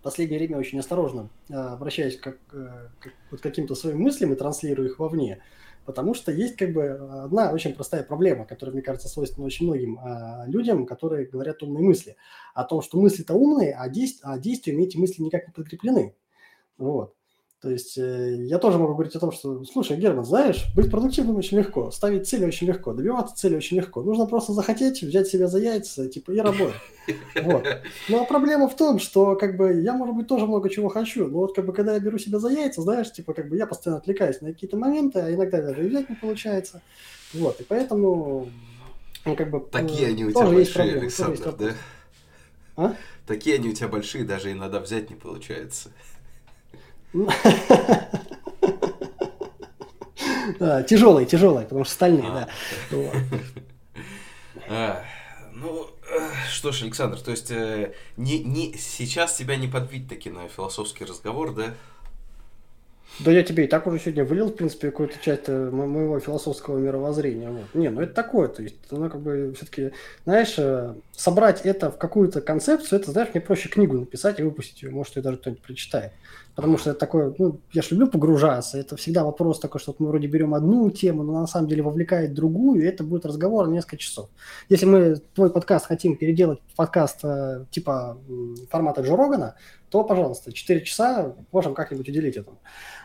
в 0.00 0.02
последнее 0.02 0.40
время 0.40 0.58
очень 0.58 0.80
осторожно 0.80 1.28
а, 1.50 1.74
обращаюсь 1.74 2.18
как, 2.18 2.38
э, 2.52 2.88
к 2.98 3.10
вот 3.30 3.40
каким-то 3.40 3.76
своим 3.76 4.00
мыслям 4.00 4.32
и 4.32 4.36
транслирую 4.36 4.88
их 4.88 4.98
вовне. 4.98 5.40
Потому 5.86 6.14
что 6.14 6.32
есть 6.32 6.56
как 6.56 6.72
бы 6.72 6.90
одна 7.24 7.52
очень 7.52 7.72
простая 7.72 8.02
проблема, 8.02 8.44
которая, 8.44 8.74
мне 8.74 8.82
кажется, 8.82 9.08
свойственна 9.08 9.46
очень 9.46 9.66
многим 9.66 9.98
а, 10.00 10.44
людям, 10.46 10.84
которые 10.84 11.26
говорят 11.26 11.62
умные 11.62 11.84
мысли. 11.84 12.16
О 12.54 12.64
том, 12.64 12.82
что 12.82 13.00
мысли-то 13.00 13.34
умные, 13.34 13.72
а, 13.72 13.88
действ- 13.88 14.20
а 14.22 14.38
действиями 14.38 14.82
эти 14.82 14.96
мысли 14.96 15.22
никак 15.22 15.46
не 15.46 15.52
подкреплены. 15.52 16.14
Вот. 16.76 17.15
То 17.66 17.72
есть 17.72 17.98
э, 17.98 18.44
я 18.44 18.58
тоже 18.58 18.78
могу 18.78 18.94
говорить 18.94 19.16
о 19.16 19.18
том, 19.18 19.32
что, 19.32 19.64
слушай, 19.64 19.96
Герман, 19.96 20.24
знаешь, 20.24 20.66
быть 20.76 20.88
продуктивным 20.88 21.34
очень 21.34 21.58
легко, 21.58 21.90
ставить 21.90 22.28
цели 22.28 22.44
очень 22.44 22.68
легко, 22.68 22.92
добиваться 22.92 23.34
цели 23.34 23.56
очень 23.56 23.78
легко. 23.78 24.02
Нужно 24.02 24.26
просто 24.26 24.52
захотеть, 24.52 25.02
взять 25.02 25.26
себя 25.26 25.48
за 25.48 25.58
яйца, 25.58 26.08
типа, 26.08 26.30
и 26.30 26.38
работать. 26.38 26.76
Вот. 27.42 27.66
А 28.14 28.24
проблема 28.24 28.68
в 28.68 28.76
том, 28.76 29.00
что, 29.00 29.34
как 29.34 29.56
бы, 29.56 29.80
я, 29.80 29.94
может 29.94 30.14
быть, 30.14 30.28
тоже 30.28 30.46
много 30.46 30.70
чего 30.70 30.88
хочу, 30.88 31.26
но 31.26 31.38
вот, 31.38 31.56
как 31.56 31.66
бы, 31.66 31.72
когда 31.72 31.94
я 31.94 31.98
беру 31.98 32.18
себя 32.18 32.38
за 32.38 32.50
яйца, 32.50 32.82
знаешь, 32.82 33.12
типа, 33.12 33.34
как 33.34 33.48
бы, 33.48 33.56
я 33.56 33.66
постоянно 33.66 33.98
отвлекаюсь 33.98 34.40
на 34.40 34.52
какие-то 34.52 34.76
моменты, 34.76 35.18
а 35.18 35.34
иногда 35.34 35.60
даже 35.60 35.84
и 35.84 35.88
взять 35.88 36.08
не 36.08 36.14
получается. 36.14 36.82
Вот, 37.34 37.60
и 37.60 37.64
поэтому, 37.64 38.48
ну, 39.24 39.34
как 39.34 39.50
бы, 39.50 39.58
Такие 39.72 40.06
они 40.06 40.24
у 40.24 40.30
тебя 40.30 40.46
большие, 40.46 41.00
Александр, 41.00 41.52
да? 41.58 41.70
А? 42.76 42.94
Такие 43.26 43.56
они 43.56 43.70
у 43.70 43.72
тебя 43.72 43.88
большие, 43.88 44.22
даже 44.22 44.52
иногда 44.52 44.78
взять 44.78 45.10
не 45.10 45.16
получается. 45.16 45.90
Тяжелые, 50.88 51.26
тяжелые, 51.26 51.64
потому 51.64 51.84
что 51.84 51.94
стальные, 51.94 52.30
да. 52.30 52.48
А, 54.68 55.04
ну, 55.54 55.86
э, 56.10 56.28
что 56.50 56.72
ж, 56.72 56.82
Александр, 56.82 57.20
то 57.20 57.30
есть 57.30 57.50
э, 57.50 57.92
не, 58.16 58.42
не, 58.42 58.74
сейчас 58.76 59.34
тебя 59.36 59.56
не 59.56 59.68
подбить 59.68 60.08
таки 60.08 60.28
на 60.28 60.48
философский 60.48 61.04
разговор, 61.04 61.54
да? 61.54 61.74
Да 63.20 63.30
я 63.30 63.42
тебе 63.42 63.64
и 63.64 63.66
так 63.68 63.86
уже 63.86 63.98
сегодня 64.00 64.24
вылил, 64.24 64.48
в 64.48 64.56
принципе, 64.56 64.90
какую-то 64.90 65.14
часть 65.22 65.44
э, 65.46 65.70
моего 65.70 66.18
философского 66.18 66.78
мировоззрения. 66.78 67.48
Вот. 67.50 67.74
Не, 67.74 67.90
ну 67.90 68.00
это 68.00 68.12
такое, 68.12 68.48
то 68.48 68.62
есть, 68.62 68.76
оно 68.90 69.08
как 69.08 69.20
бы 69.20 69.54
все-таки, 69.56 69.92
знаешь, 70.24 70.58
собрать 71.12 71.60
это 71.62 71.90
в 71.90 71.96
какую-то 71.96 72.40
концепцию, 72.40 73.00
это, 73.00 73.12
знаешь, 73.12 73.30
мне 73.32 73.40
проще 73.40 73.68
книгу 73.68 73.98
написать 73.98 74.40
и 74.40 74.42
выпустить 74.42 74.82
ее, 74.82 74.90
может, 74.90 75.16
ее 75.16 75.22
даже 75.22 75.38
кто-нибудь 75.38 75.62
прочитает. 75.62 76.12
Потому 76.56 76.78
что 76.78 76.90
это 76.90 76.98
такое, 76.98 77.34
ну, 77.38 77.60
я 77.72 77.82
же 77.82 77.90
люблю 77.90 78.06
погружаться. 78.08 78.78
Это 78.78 78.96
всегда 78.96 79.24
вопрос 79.24 79.60
такой, 79.60 79.78
что 79.78 79.94
мы 79.98 80.08
вроде 80.08 80.26
берем 80.26 80.54
одну 80.54 80.90
тему, 80.90 81.22
но 81.22 81.40
на 81.40 81.46
самом 81.46 81.68
деле 81.68 81.82
вовлекает 81.82 82.32
другую, 82.32 82.82
и 82.82 82.86
это 82.86 83.04
будет 83.04 83.26
разговор 83.26 83.68
на 83.68 83.72
несколько 83.72 83.98
часов. 83.98 84.30
Если 84.70 84.86
мы 84.86 85.16
твой 85.34 85.50
подкаст 85.50 85.84
хотим 85.84 86.16
переделать 86.16 86.58
в 86.72 86.74
подкаст 86.74 87.20
э, 87.24 87.66
типа 87.70 88.16
формата 88.70 89.02
Джо 89.02 89.16
Рогана, 89.16 89.56
то, 89.90 90.02
пожалуйста, 90.02 90.50
4 90.50 90.82
часа 90.82 91.34
можем 91.52 91.74
как-нибудь 91.74 92.08
уделить 92.08 92.38
этому. 92.38 92.58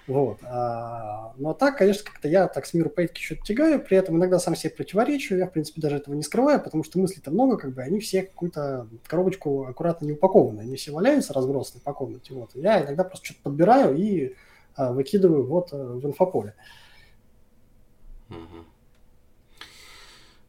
Вот. 0.08 0.40
А, 0.44 1.34
но 1.38 1.54
так, 1.54 1.78
конечно, 1.78 2.04
как-то 2.04 2.28
я 2.28 2.48
так 2.48 2.66
с 2.66 2.74
миру 2.74 2.90
поэтки 2.90 3.22
что-то 3.22 3.44
тягаю, 3.44 3.80
при 3.80 3.98
этом 3.98 4.18
иногда 4.18 4.40
сам 4.40 4.56
себе 4.56 4.72
противоречу, 4.72 5.36
я, 5.36 5.48
в 5.48 5.52
принципе, 5.52 5.82
даже 5.82 5.98
этого 5.98 6.16
не 6.16 6.24
скрываю, 6.24 6.62
потому 6.62 6.84
что 6.84 7.00
мыслей-то 7.00 7.32
много, 7.32 7.58
как 7.58 7.74
бы, 7.74 7.82
они 7.82 8.00
все 8.00 8.24
какую-то 8.24 8.88
коробочку 9.08 9.66
аккуратно 9.66 10.06
не 10.06 10.14
упакованы, 10.14 10.62
они 10.62 10.76
все 10.76 10.92
валяются 10.92 11.34
разбросаны 11.34 11.82
по 11.82 11.94
комнате, 11.94 12.34
вот. 12.34 12.52
Я 12.56 12.84
иногда 12.84 13.04
просто 13.04 13.28
что-то 13.28 13.42
подбираю 13.44 13.96
и 13.96 14.36
а, 14.76 14.92
выкидываю 14.92 15.46
вот 15.46 15.70
а, 15.72 15.78
в 15.78 16.06
инфополе. 16.06 16.56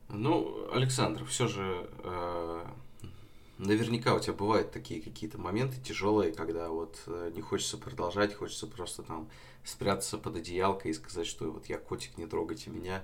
Ну, 0.08 0.68
Александр, 0.72 1.24
все 1.24 1.48
же 1.48 1.88
э, 2.04 2.64
наверняка 3.66 4.14
у 4.14 4.20
тебя 4.20 4.34
бывают 4.34 4.72
такие 4.72 5.00
какие-то 5.00 5.38
моменты 5.38 5.76
тяжелые, 5.82 6.32
когда 6.32 6.68
вот 6.68 6.98
э, 7.06 7.30
не 7.34 7.40
хочется 7.40 7.78
продолжать, 7.78 8.34
хочется 8.34 8.66
просто 8.66 9.02
там 9.02 9.28
спрятаться 9.64 10.18
под 10.18 10.36
одеялкой 10.36 10.90
и 10.90 10.94
сказать, 10.94 11.26
что 11.26 11.50
вот 11.50 11.66
я 11.66 11.78
котик, 11.78 12.18
не 12.18 12.26
трогайте 12.26 12.70
меня. 12.70 13.02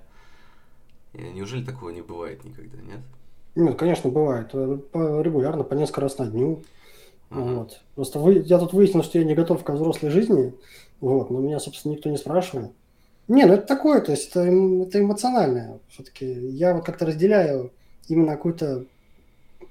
И 1.14 1.23
неужели 1.23 1.64
такого 1.64 1.90
не 1.90 2.03
бывает 2.03 2.44
никогда, 2.44 2.79
нет? 2.79 3.01
Нет, 3.55 3.79
конечно, 3.79 4.11
бывает. 4.11 4.51
Э, 4.53 4.79
регулярно, 5.23 5.64
по 5.64 5.75
несколько 5.75 6.01
раз 6.01 6.18
на 6.18 6.27
дню. 6.27 6.62
Uh-huh. 7.31 7.59
Вот. 7.59 7.81
Просто 7.94 8.18
вы, 8.18 8.42
я 8.44 8.59
тут 8.59 8.73
выяснил, 8.73 9.03
что 9.03 9.18
я 9.18 9.25
не 9.25 9.35
готов 9.35 9.62
к 9.62 9.71
взрослой 9.71 10.11
жизни, 10.11 10.55
вот, 11.01 11.31
но 11.31 11.40
меня, 11.40 11.61
собственно, 11.61 11.92
никто 11.92 12.09
не 12.11 12.16
спрашивал. 12.16 12.73
Не, 13.29 13.44
ну 13.44 13.55
это 13.55 13.66
такое, 13.66 14.01
то 14.01 14.12
есть 14.12 14.31
это, 14.31 14.40
это 14.40 15.01
эмоциональное. 15.01 15.79
Все-таки 15.90 16.27
я 16.27 16.75
вот 16.75 16.85
как-то 16.87 17.05
разделяю 17.05 17.71
именно 18.09 18.33
какую-то 18.33 18.87
Э, 18.87 18.98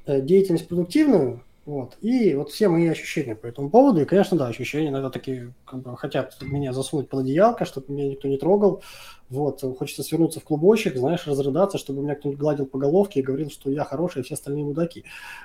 деятельность 0.07 0.67
продуктивную, 0.67 1.43
вот, 1.65 1.97
и 2.01 2.33
вот 2.33 2.49
все 2.49 2.69
мои 2.69 2.87
ощущения 2.87 3.35
по 3.35 3.45
этому 3.45 3.69
поводу, 3.69 4.01
и, 4.01 4.05
конечно, 4.05 4.37
да, 4.37 4.47
ощущения 4.47 4.87
иногда 4.87 5.09
такие, 5.09 5.53
как 5.65 5.81
бы, 5.81 5.97
хотят 5.97 6.37
меня 6.41 6.71
засунуть 6.71 7.09
под 7.09 7.21
одеялко, 7.21 7.65
чтобы 7.65 7.91
меня 7.91 8.07
никто 8.07 8.29
не 8.29 8.37
трогал, 8.37 8.81
вот, 9.29 9.61
хочется 9.77 10.03
свернуться 10.03 10.39
в 10.39 10.45
клубочек, 10.45 10.95
знаешь, 10.95 11.27
разрыдаться, 11.27 11.77
чтобы 11.77 12.03
меня 12.03 12.15
кто-нибудь 12.15 12.39
гладил 12.39 12.65
по 12.65 12.77
головке 12.77 13.19
и 13.19 13.23
говорил, 13.23 13.49
что 13.49 13.69
я 13.69 13.83
хороший, 13.83 14.21
а 14.21 14.23
все 14.23 14.35
остальные 14.35 14.63
мудаки, 14.63 15.03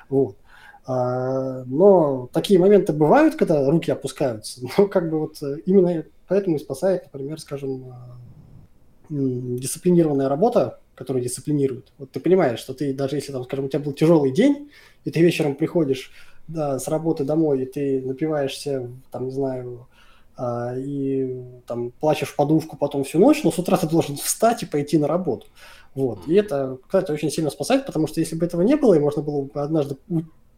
вот. 0.08 0.36
А, 0.84 1.64
но 1.64 2.28
такие 2.32 2.58
моменты 2.58 2.92
бывают, 2.92 3.36
когда 3.36 3.68
руки 3.68 3.90
опускаются, 3.90 4.60
но 4.78 4.86
как 4.86 5.10
бы 5.10 5.20
вот 5.20 5.42
э, 5.42 5.58
именно 5.66 6.04
поэтому 6.28 6.56
и 6.56 6.58
спасает, 6.58 7.04
например, 7.12 7.38
скажем, 7.40 7.84
а, 7.90 8.16
дисциплинированная 9.10 10.28
работа, 10.28 10.80
которые 11.02 11.24
дисциплинируют. 11.24 11.92
Вот 11.98 12.10
ты 12.10 12.20
понимаешь, 12.20 12.60
что 12.60 12.74
ты, 12.74 12.94
даже 12.94 13.16
если, 13.16 13.32
там, 13.32 13.44
скажем, 13.44 13.64
у 13.64 13.68
тебя 13.68 13.80
был 13.80 13.92
тяжелый 13.92 14.30
день, 14.30 14.70
и 15.04 15.10
ты 15.10 15.20
вечером 15.20 15.56
приходишь 15.56 16.12
да, 16.48 16.78
с 16.78 16.88
работы 16.88 17.24
домой, 17.24 17.62
и 17.62 17.66
ты 17.66 18.00
напиваешься, 18.02 18.88
там, 19.10 19.26
не 19.26 19.30
знаю, 19.32 19.88
а, 20.36 20.74
и 20.76 21.42
там 21.66 21.90
плачешь 21.90 22.28
в 22.28 22.36
подушку 22.36 22.76
потом 22.76 23.04
всю 23.04 23.18
ночь, 23.18 23.42
но 23.44 23.50
с 23.50 23.58
утра 23.58 23.76
ты 23.76 23.88
должен 23.88 24.16
встать 24.16 24.62
и 24.62 24.66
пойти 24.66 24.98
на 24.98 25.08
работу. 25.08 25.46
Вот. 25.94 26.20
И 26.26 26.34
это, 26.34 26.78
кстати, 26.86 27.10
очень 27.10 27.30
сильно 27.30 27.50
спасает, 27.50 27.86
потому 27.86 28.06
что 28.06 28.20
если 28.20 28.36
бы 28.36 28.46
этого 28.46 28.62
не 28.62 28.76
было, 28.76 28.94
и 28.94 29.00
можно 29.00 29.22
было 29.22 29.42
бы 29.42 29.60
однажды 29.60 29.96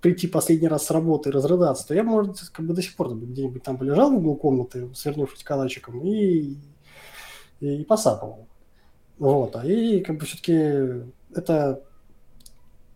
прийти 0.00 0.26
последний 0.26 0.68
раз 0.68 0.86
с 0.86 0.90
работы 0.90 1.30
и 1.30 1.32
разрыдаться, 1.32 1.88
то 1.88 1.94
я, 1.94 2.04
может, 2.04 2.38
как 2.52 2.66
бы 2.66 2.74
до 2.74 2.82
сих 2.82 2.94
пор 2.94 3.14
где-нибудь 3.14 3.62
там 3.62 3.78
бы 3.78 3.86
лежал 3.86 4.10
в 4.10 4.16
углу 4.16 4.36
комнаты, 4.36 4.90
свернувшись 4.94 5.42
калачиком, 5.42 6.02
и, 6.02 6.56
и, 7.60 7.80
и 7.80 7.84
посапывал. 7.84 8.46
Вот, 9.18 9.56
а 9.56 9.64
и 9.64 10.00
как 10.00 10.18
бы 10.18 10.26
все-таки 10.26 11.04
это 11.34 11.82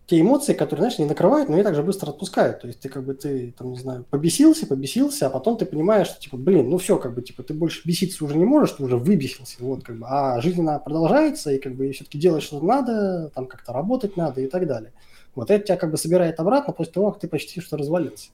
те 0.09 0.19
эмоции, 0.19 0.53
которые, 0.53 0.85
знаешь, 0.85 0.97
не 0.97 1.05
накрывают, 1.05 1.49
но 1.49 1.59
и 1.59 1.63
также 1.63 1.83
быстро 1.83 2.09
отпускают. 2.09 2.61
То 2.61 2.67
есть 2.67 2.79
ты 2.79 2.89
как 2.89 3.03
бы, 3.03 3.13
ты, 3.13 3.53
там, 3.55 3.71
не 3.71 3.77
знаю, 3.77 4.05
побесился, 4.09 4.65
побесился, 4.65 5.27
а 5.27 5.29
потом 5.29 5.55
ты 5.55 5.67
понимаешь, 5.67 6.07
что, 6.07 6.19
типа, 6.19 6.35
блин, 6.35 6.67
ну 6.67 6.79
все, 6.79 6.97
как 6.97 7.13
бы, 7.13 7.21
типа, 7.21 7.43
ты 7.43 7.53
больше 7.53 7.83
беситься 7.85 8.25
уже 8.25 8.35
не 8.35 8.43
можешь, 8.43 8.71
ты 8.71 8.83
уже 8.83 8.97
выбесился, 8.97 9.57
вот, 9.59 9.83
как 9.83 9.99
бы, 9.99 10.07
а 10.09 10.41
жизнь, 10.41 10.61
она 10.61 10.79
продолжается, 10.79 11.51
и, 11.51 11.59
как 11.59 11.75
бы, 11.75 11.91
все-таки 11.91 12.17
делать 12.17 12.41
что-то 12.41 12.65
надо, 12.65 13.31
там, 13.35 13.45
как-то 13.45 13.71
работать 13.71 14.17
надо 14.17 14.41
и 14.41 14.47
так 14.47 14.65
далее. 14.65 14.93
Вот 15.35 15.51
это 15.51 15.63
тебя, 15.63 15.77
как 15.77 15.91
бы, 15.91 15.97
собирает 15.97 16.39
обратно 16.39 16.73
после 16.73 16.93
того, 16.93 17.11
как 17.11 17.21
ты 17.21 17.27
почти 17.27 17.61
что 17.61 17.77
развалился. 17.77 18.31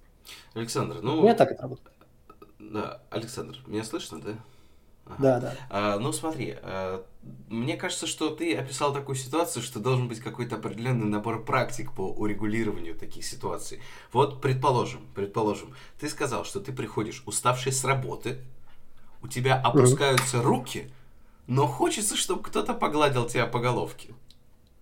Александр, 0.54 1.00
ну... 1.02 1.19
У 1.19 1.24
меня 1.24 1.36
так 1.36 1.52
это 1.52 1.63
работает. 1.63 1.95
Да, 2.58 3.02
Александр, 3.10 3.58
меня 3.67 3.84
слышно, 3.84 4.21
да? 4.21 4.32
Ага. 5.06 5.15
Да, 5.20 5.39
да. 5.39 5.54
А, 5.70 6.00
ну 6.00 6.12
смотри, 6.12 6.56
а, 6.62 7.06
мне 7.48 7.78
кажется, 7.78 8.08
что 8.08 8.30
ты 8.30 8.56
описал 8.56 8.94
такую 8.94 9.15
ситуацию, 9.15 9.62
что 9.62 9.80
должен 9.80 10.08
быть 10.08 10.20
какой-то 10.20 10.56
определенный 10.56 11.06
набор 11.06 11.44
практик 11.44 11.91
по 11.91 12.10
урегулированию 12.12 12.96
таких 12.96 13.24
ситуаций. 13.24 13.82
Вот, 14.12 14.41
предположим, 14.41 15.02
предположим, 15.13 15.76
ты 16.00 16.10
сказал, 16.10 16.43
что 16.43 16.60
ты 16.60 16.72
приходишь 16.72 17.24
уставший 17.26 17.72
с 17.72 17.84
работы, 17.84 18.39
у 19.22 19.28
тебя 19.28 19.60
опускаются 19.60 20.41
руки, 20.41 20.91
но 21.47 21.68
хочется, 21.68 22.16
чтобы 22.16 22.43
кто-то 22.43 22.74
погладил 22.74 23.28
тебя 23.28 23.45
по 23.45 23.60
головке. 23.60 24.14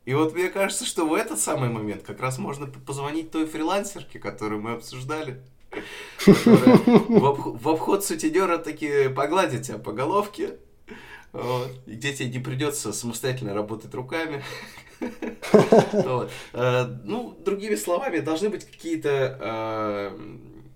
И 0.05 0.13
вот 0.13 0.33
мне 0.33 0.49
кажется, 0.49 0.85
что 0.85 1.07
в 1.07 1.13
этот 1.13 1.39
самый 1.39 1.69
момент 1.69 2.03
как 2.03 2.19
раз 2.19 2.37
можно 2.37 2.67
позвонить 2.67 3.31
той 3.31 3.45
фрилансерке, 3.45 4.19
которую 4.19 4.61
мы 4.61 4.73
обсуждали 4.73 5.41
в 6.25 7.69
обход 7.69 8.05
сутенера 8.05 8.57
таки 8.57 9.09
погладит 9.09 9.63
тебя 9.63 9.77
по 9.77 9.91
головке, 9.91 10.57
где 11.85 12.13
тебе 12.13 12.29
не 12.29 12.39
придется 12.39 12.93
самостоятельно 12.93 13.53
работать 13.53 13.93
руками. 13.93 14.43
Э, 16.53 16.85
ну, 17.03 17.37
другими 17.43 17.75
словами, 17.75 18.19
должны 18.19 18.49
быть 18.49 18.65
какие-то 18.65 19.37
э, 19.39 20.17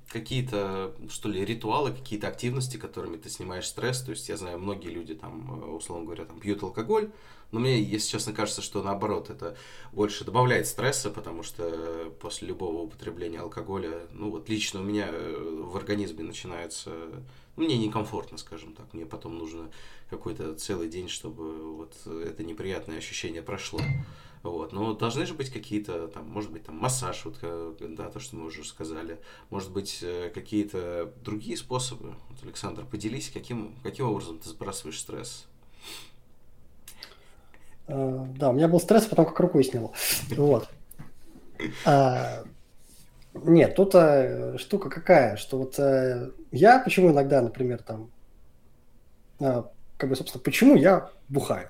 какие-то, 0.09 0.93
что 1.09 1.29
ли, 1.29 1.43
ритуалы, 1.43 1.91
какие-то 1.91 2.27
активности, 2.27 2.77
которыми 2.77 3.17
ты 3.17 3.29
снимаешь 3.29 3.67
стресс. 3.67 4.01
То 4.01 4.11
есть 4.11 4.29
я 4.29 4.37
знаю, 4.37 4.59
многие 4.59 4.89
люди 4.89 5.13
там, 5.13 5.61
э, 5.61 5.65
условно 5.67 6.05
говоря, 6.05 6.25
там 6.25 6.39
пьют 6.39 6.63
алкоголь, 6.63 7.11
но 7.51 7.59
мне, 7.59 7.81
если 7.81 8.11
честно, 8.11 8.33
кажется, 8.33 8.61
что 8.61 8.83
наоборот, 8.83 9.29
это 9.29 9.55
больше 9.93 10.25
добавляет 10.25 10.67
стресса, 10.67 11.09
потому 11.09 11.43
что 11.43 12.11
после 12.19 12.47
любого 12.47 12.81
употребления 12.83 13.39
алкоголя, 13.39 14.01
ну 14.11 14.31
вот 14.31 14.49
лично 14.49 14.79
у 14.81 14.83
меня 14.83 15.07
э, 15.09 15.63
в 15.63 15.75
организме 15.77 16.23
начинается, 16.23 16.91
ну, 17.55 17.63
мне 17.63 17.77
некомфортно, 17.77 18.37
скажем 18.37 18.73
так, 18.73 18.93
мне 18.93 19.05
потом 19.05 19.37
нужно 19.37 19.69
какой-то 20.09 20.55
целый 20.55 20.89
день, 20.89 21.09
чтобы 21.09 21.75
вот 21.75 21.93
это 22.05 22.43
неприятное 22.43 22.97
ощущение 22.97 23.41
прошло. 23.41 23.79
Вот. 24.49 24.73
Но 24.73 24.93
должны 24.93 25.25
же 25.25 25.33
быть 25.33 25.49
какие-то, 25.49 26.07
там, 26.07 26.29
может 26.29 26.51
быть, 26.51 26.65
там 26.65 26.75
массаж, 26.77 27.25
вот, 27.25 27.37
э, 27.41 27.73
да, 27.79 28.09
то, 28.09 28.19
что 28.19 28.35
мы 28.35 28.45
уже 28.45 28.63
сказали. 28.63 29.19
Может 29.49 29.71
быть, 29.71 29.99
э, 30.01 30.29
какие-то 30.33 31.11
другие 31.23 31.57
способы. 31.57 32.15
Вот, 32.29 32.43
Александр, 32.43 32.85
поделись, 32.85 33.29
каким, 33.29 33.75
каким 33.83 34.09
образом 34.09 34.39
ты 34.39 34.49
сбрасываешь 34.49 34.99
стресс? 34.99 35.47
Uh, 37.87 38.27
да, 38.37 38.49
у 38.49 38.53
меня 38.53 38.67
был 38.67 38.81
стресс, 38.81 39.05
потом 39.05 39.25
как 39.25 39.39
рукой 39.39 39.63
снял. 39.63 39.93
Вот. 40.35 40.67
Uh, 41.85 42.47
нет, 43.33 43.75
тут 43.75 43.95
uh, 43.95 44.57
штука 44.57 44.89
какая, 44.89 45.37
что 45.37 45.57
вот 45.57 45.79
э, 45.79 46.31
я 46.51 46.79
почему 46.79 47.11
иногда, 47.11 47.41
например, 47.41 47.81
там, 47.81 48.11
как 49.39 50.09
бы, 50.09 50.15
собственно, 50.15 50.43
почему 50.43 50.75
я 50.75 51.11
бухаю? 51.29 51.69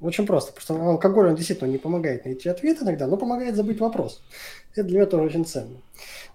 Очень 0.00 0.26
просто, 0.26 0.52
потому 0.52 0.80
что 0.80 0.90
алкоголь, 0.90 1.28
он 1.28 1.36
действительно 1.36 1.68
не 1.68 1.78
помогает 1.78 2.26
найти 2.26 2.48
ответ 2.50 2.82
иногда, 2.82 3.06
но 3.06 3.16
помогает 3.16 3.56
забыть 3.56 3.80
вопрос. 3.80 4.22
Это 4.72 4.84
для 4.84 4.98
меня 4.98 5.06
тоже 5.06 5.24
очень 5.24 5.46
ценно. 5.46 5.80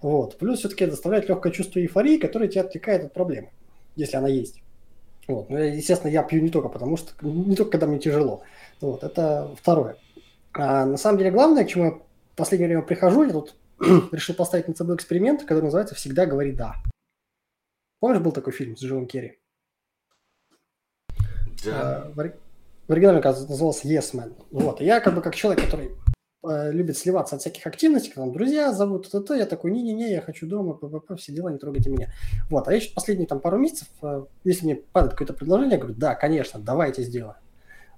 Вот. 0.00 0.36
Плюс 0.38 0.58
все-таки 0.58 0.86
доставляет 0.86 1.28
легкое 1.28 1.52
чувство 1.52 1.78
эйфории, 1.78 2.18
которое 2.18 2.48
тебя 2.48 2.62
отвлекает 2.62 3.04
от 3.04 3.12
проблемы, 3.12 3.50
если 3.94 4.16
она 4.16 4.28
есть. 4.28 4.60
Вот. 5.28 5.48
Но, 5.48 5.58
естественно, 5.58 6.10
я 6.10 6.24
пью 6.24 6.42
не 6.42 6.50
только 6.50 6.68
потому, 6.68 6.96
что 6.96 7.12
не 7.22 7.54
только 7.54 7.72
когда 7.72 7.86
мне 7.86 8.00
тяжело. 8.00 8.42
Вот. 8.80 9.04
Это 9.04 9.54
второе. 9.56 9.96
А 10.52 10.84
на 10.84 10.96
самом 10.96 11.18
деле 11.18 11.30
главное, 11.30 11.64
к 11.64 11.68
чему 11.68 11.84
я 11.84 11.90
в 11.92 12.36
последнее 12.36 12.68
время 12.68 12.82
прихожу, 12.82 13.22
я 13.22 13.30
тут 13.30 13.54
решил 14.12 14.34
поставить 14.34 14.66
над 14.66 14.76
собой 14.76 14.96
эксперимент, 14.96 15.44
который 15.44 15.62
называется 15.62 15.94
«Всегда 15.94 16.26
говори 16.26 16.50
да». 16.50 16.74
Помнишь, 18.00 18.20
был 18.20 18.32
такой 18.32 18.52
фильм 18.52 18.76
с 18.76 18.82
Джимом 18.82 19.06
Керри? 19.06 19.38
Да. 21.64 22.12
А, 22.16 22.32
в 22.88 22.92
оригинале, 22.92 23.18
оказывается, 23.18 23.50
назывался 23.50 23.88
Yes 23.88 24.14
Man. 24.14 24.32
Вот. 24.50 24.80
И 24.80 24.84
я 24.84 25.00
как 25.00 25.14
бы 25.14 25.22
как 25.22 25.34
человек, 25.34 25.64
который 25.64 25.90
э, 26.48 26.72
любит 26.72 26.96
сливаться 26.96 27.36
от 27.36 27.40
всяких 27.40 27.66
активностей, 27.66 28.10
когда 28.10 28.26
там 28.26 28.32
друзья 28.32 28.72
зовут, 28.72 29.10
то, 29.10 29.20
то, 29.20 29.34
я 29.34 29.46
такой, 29.46 29.70
не-не-не, 29.70 30.12
я 30.12 30.20
хочу 30.20 30.46
дома, 30.46 30.74
ППП, 30.74 31.18
все 31.18 31.32
дела, 31.32 31.50
не 31.50 31.58
трогайте 31.58 31.90
меня. 31.90 32.12
Вот. 32.50 32.68
А 32.68 32.72
я 32.72 32.78
еще 32.78 32.92
последние 32.94 33.28
там 33.28 33.40
пару 33.40 33.58
месяцев, 33.58 33.88
э, 34.02 34.24
если 34.44 34.64
мне 34.64 34.76
падает 34.76 35.12
какое-то 35.12 35.34
предложение, 35.34 35.74
я 35.74 35.78
говорю, 35.78 35.94
да, 35.96 36.14
конечно, 36.14 36.60
давайте 36.60 37.02
сделаем. 37.02 37.36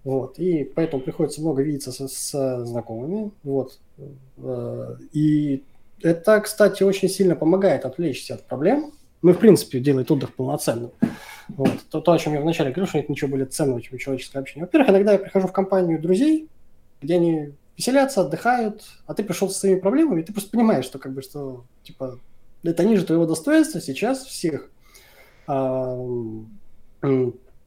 Вот. 0.05 0.39
И 0.39 0.65
поэтому 0.65 1.03
приходится 1.03 1.41
много 1.41 1.63
видеться 1.63 1.91
с, 1.91 2.09
с 2.09 2.65
знакомыми. 2.65 3.33
Вот. 3.43 3.79
Э, 4.37 4.97
и 5.13 5.65
это, 6.03 6.41
кстати, 6.41 6.83
очень 6.83 7.09
сильно 7.09 7.35
помогает 7.35 7.87
отвлечься 7.87 8.35
от 8.35 8.47
проблем. 8.47 8.93
Ну, 9.23 9.33
в 9.33 9.39
принципе, 9.39 9.81
делает 9.81 10.11
отдых 10.11 10.35
полноценным. 10.35 10.93
Вот. 11.49 11.81
То, 11.91 12.01
то, 12.01 12.13
о 12.13 12.19
чем 12.19 12.35
я 12.35 12.41
вначале 12.41 12.71
говорил, 12.71 12.87
что 12.89 12.99
нет 12.99 13.09
ничего 13.09 13.31
более 13.31 13.47
ценного, 13.47 13.83
чем 13.83 13.99
человеческое 13.99 14.41
общение. 14.41 14.65
Во-первых, 14.65 14.91
иногда 14.91 15.13
я 15.13 15.19
прихожу 15.19 15.47
в 15.47 15.53
компанию 15.53 16.01
друзей, 16.01 16.49
где 17.03 17.17
они 17.17 17.53
веселятся, 17.77 18.23
отдыхают, 18.23 18.85
а 19.07 19.15
ты 19.15 19.25
пришел 19.25 19.51
со 19.51 19.59
своими 19.61 19.81
проблемами, 19.81 20.21
и 20.21 20.25
ты 20.25 20.33
просто 20.33 20.51
понимаешь, 20.51 20.85
что 20.85 20.99
как 20.99 21.13
бы, 21.13 21.23
что, 21.23 21.65
типа, 21.83 22.21
это 22.63 22.85
ниже 22.85 23.05
твоего 23.05 23.27
достоинства 23.27 23.81
сейчас 23.81 24.25
всех 24.25 24.71
а, 25.47 25.99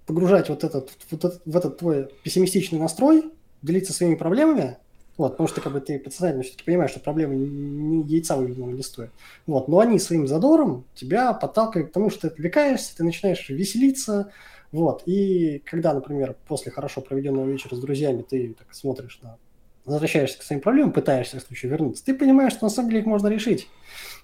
погружать 0.06 0.50
вот 0.50 0.64
этот, 0.64 0.92
вот 1.12 1.24
этот, 1.24 1.42
в 1.46 1.56
этот 1.56 1.78
твой 1.78 2.10
пессимистичный 2.24 2.80
настрой, 2.80 3.32
делиться 3.62 3.94
своими 3.94 4.16
проблемами, 4.16 4.78
вот, 5.18 5.32
потому 5.32 5.48
что 5.48 5.62
как 5.62 5.74
бы 5.74 5.82
ты 5.82 6.00
подсознательно 6.00 6.44
все-таки 6.44 6.64
понимаешь, 6.64 6.92
что 6.92 7.00
проблемы 7.00 7.36
не 7.36 8.04
яйца 8.04 8.36
выведенного 8.36 8.72
не 8.72 8.84
стоят. 8.84 9.12
Вот, 9.48 9.68
но 9.68 9.80
они 9.80 10.00
своим 10.00 10.28
задором 10.28 10.86
тебя 10.96 11.34
подталкивают 11.34 11.90
к 11.90 11.94
тому, 11.94 12.10
что 12.10 12.22
ты 12.22 12.28
отвлекаешься, 12.28 12.96
ты 12.96 13.04
начинаешь 13.04 13.50
веселиться. 13.50 14.32
Вот, 14.72 15.04
и 15.06 15.62
когда, 15.66 15.94
например, 15.94 16.36
после 16.48 16.72
хорошо 16.72 17.02
проведенного 17.02 17.46
вечера 17.46 17.76
с 17.76 17.80
друзьями 17.80 18.22
ты 18.22 18.54
так 18.58 18.74
смотришь 18.74 19.20
на 19.24 19.38
возвращаешься 19.86 20.38
к 20.38 20.44
своим 20.44 20.62
проблемам, 20.62 20.92
пытаешься 20.92 21.40
в 21.40 21.44
случае 21.44 21.72
вернуться, 21.72 22.04
ты 22.04 22.14
понимаешь, 22.14 22.52
что 22.52 22.66
на 22.66 22.70
самом 22.70 22.90
деле 22.90 23.02
их 23.02 23.08
можно 23.08 23.28
решить. 23.28 23.70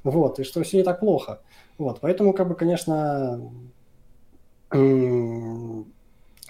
Вот, 0.04 0.40
и 0.40 0.44
что 0.44 0.62
все 0.62 0.78
не 0.78 0.84
так 0.84 1.00
плохо. 1.00 1.42
Вот, 1.78 2.02
поэтому, 2.02 2.34
как 2.34 2.50
бы, 2.50 2.56
конечно, 2.56 3.42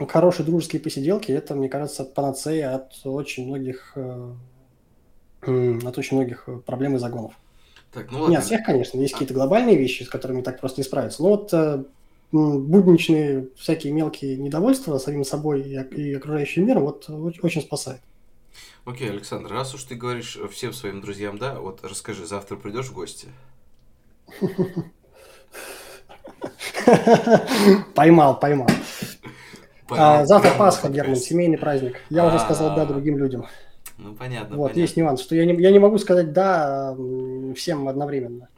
хорошие 0.08 0.46
дружеские 0.46 0.82
посиделки, 0.82 1.32
это, 1.32 1.56
мне 1.56 1.70
кажется, 1.70 2.04
панацея 2.04 2.76
от 2.76 2.94
очень 3.06 3.48
многих, 3.48 3.94
э, 3.96 4.34
от 5.42 5.98
очень 5.98 6.18
многих 6.18 6.48
проблем 6.66 6.96
и 6.96 7.00
загонов. 7.00 7.34
Так, 7.92 8.12
ну 8.12 8.22
ладно. 8.22 8.32
Не 8.32 8.38
от 8.38 8.46
всех, 8.46 8.66
конечно, 8.66 9.00
есть 9.00 9.14
какие-то 9.14 9.36
глобальные 9.36 9.78
вещи, 9.78 10.04
с 10.04 10.10
которыми 10.10 10.42
так 10.42 10.60
просто 10.60 10.82
не 10.82 10.86
справиться. 10.86 11.22
Но 11.22 11.30
вот 11.30 11.54
э, 11.54 11.84
будничные 12.32 13.50
всякие 13.56 13.94
мелкие 13.94 14.38
недовольства 14.38 14.98
самим 14.98 15.24
собой 15.24 15.62
и 15.62 16.16
окружающим 16.16 16.66
миром 16.66 16.84
вот 16.84 17.08
очень 17.10 17.62
спасает. 17.62 18.02
Окей, 18.86 19.10
Александр, 19.10 19.52
раз 19.52 19.76
уж 19.76 19.84
ты 19.84 19.96
говоришь 19.96 20.38
всем 20.52 20.74
своим 20.74 21.02
друзьям 21.02 21.38
да, 21.38 21.60
вот 21.60 21.80
расскажи, 21.84 22.26
завтра 22.26 22.58
придешь 22.58 22.88
в 22.88 22.94
гости? 22.94 23.28
Поймал, 27.96 28.40
поймал. 28.40 28.68
А, 29.90 30.26
завтра 30.26 30.52
Пасха, 30.58 30.90
Герман, 30.90 31.16
семейный 31.16 31.58
праздник. 31.58 32.02
Я 32.10 32.26
уже 32.26 32.40
сказал 32.40 32.76
да 32.76 32.86
другим 32.86 33.18
людям. 33.18 33.46
Ну, 33.98 34.16
понятно. 34.16 34.56
Вот, 34.58 34.64
понятно. 34.64 34.80
есть 34.80 34.98
нюанс, 34.98 35.22
что 35.22 35.36
я 35.36 35.46
не, 35.46 35.54
я 35.62 35.72
не 35.72 35.80
могу 35.80 35.98
сказать 35.98 36.34
да 36.34 36.96
всем 37.56 37.88
одновременно. 37.88 38.50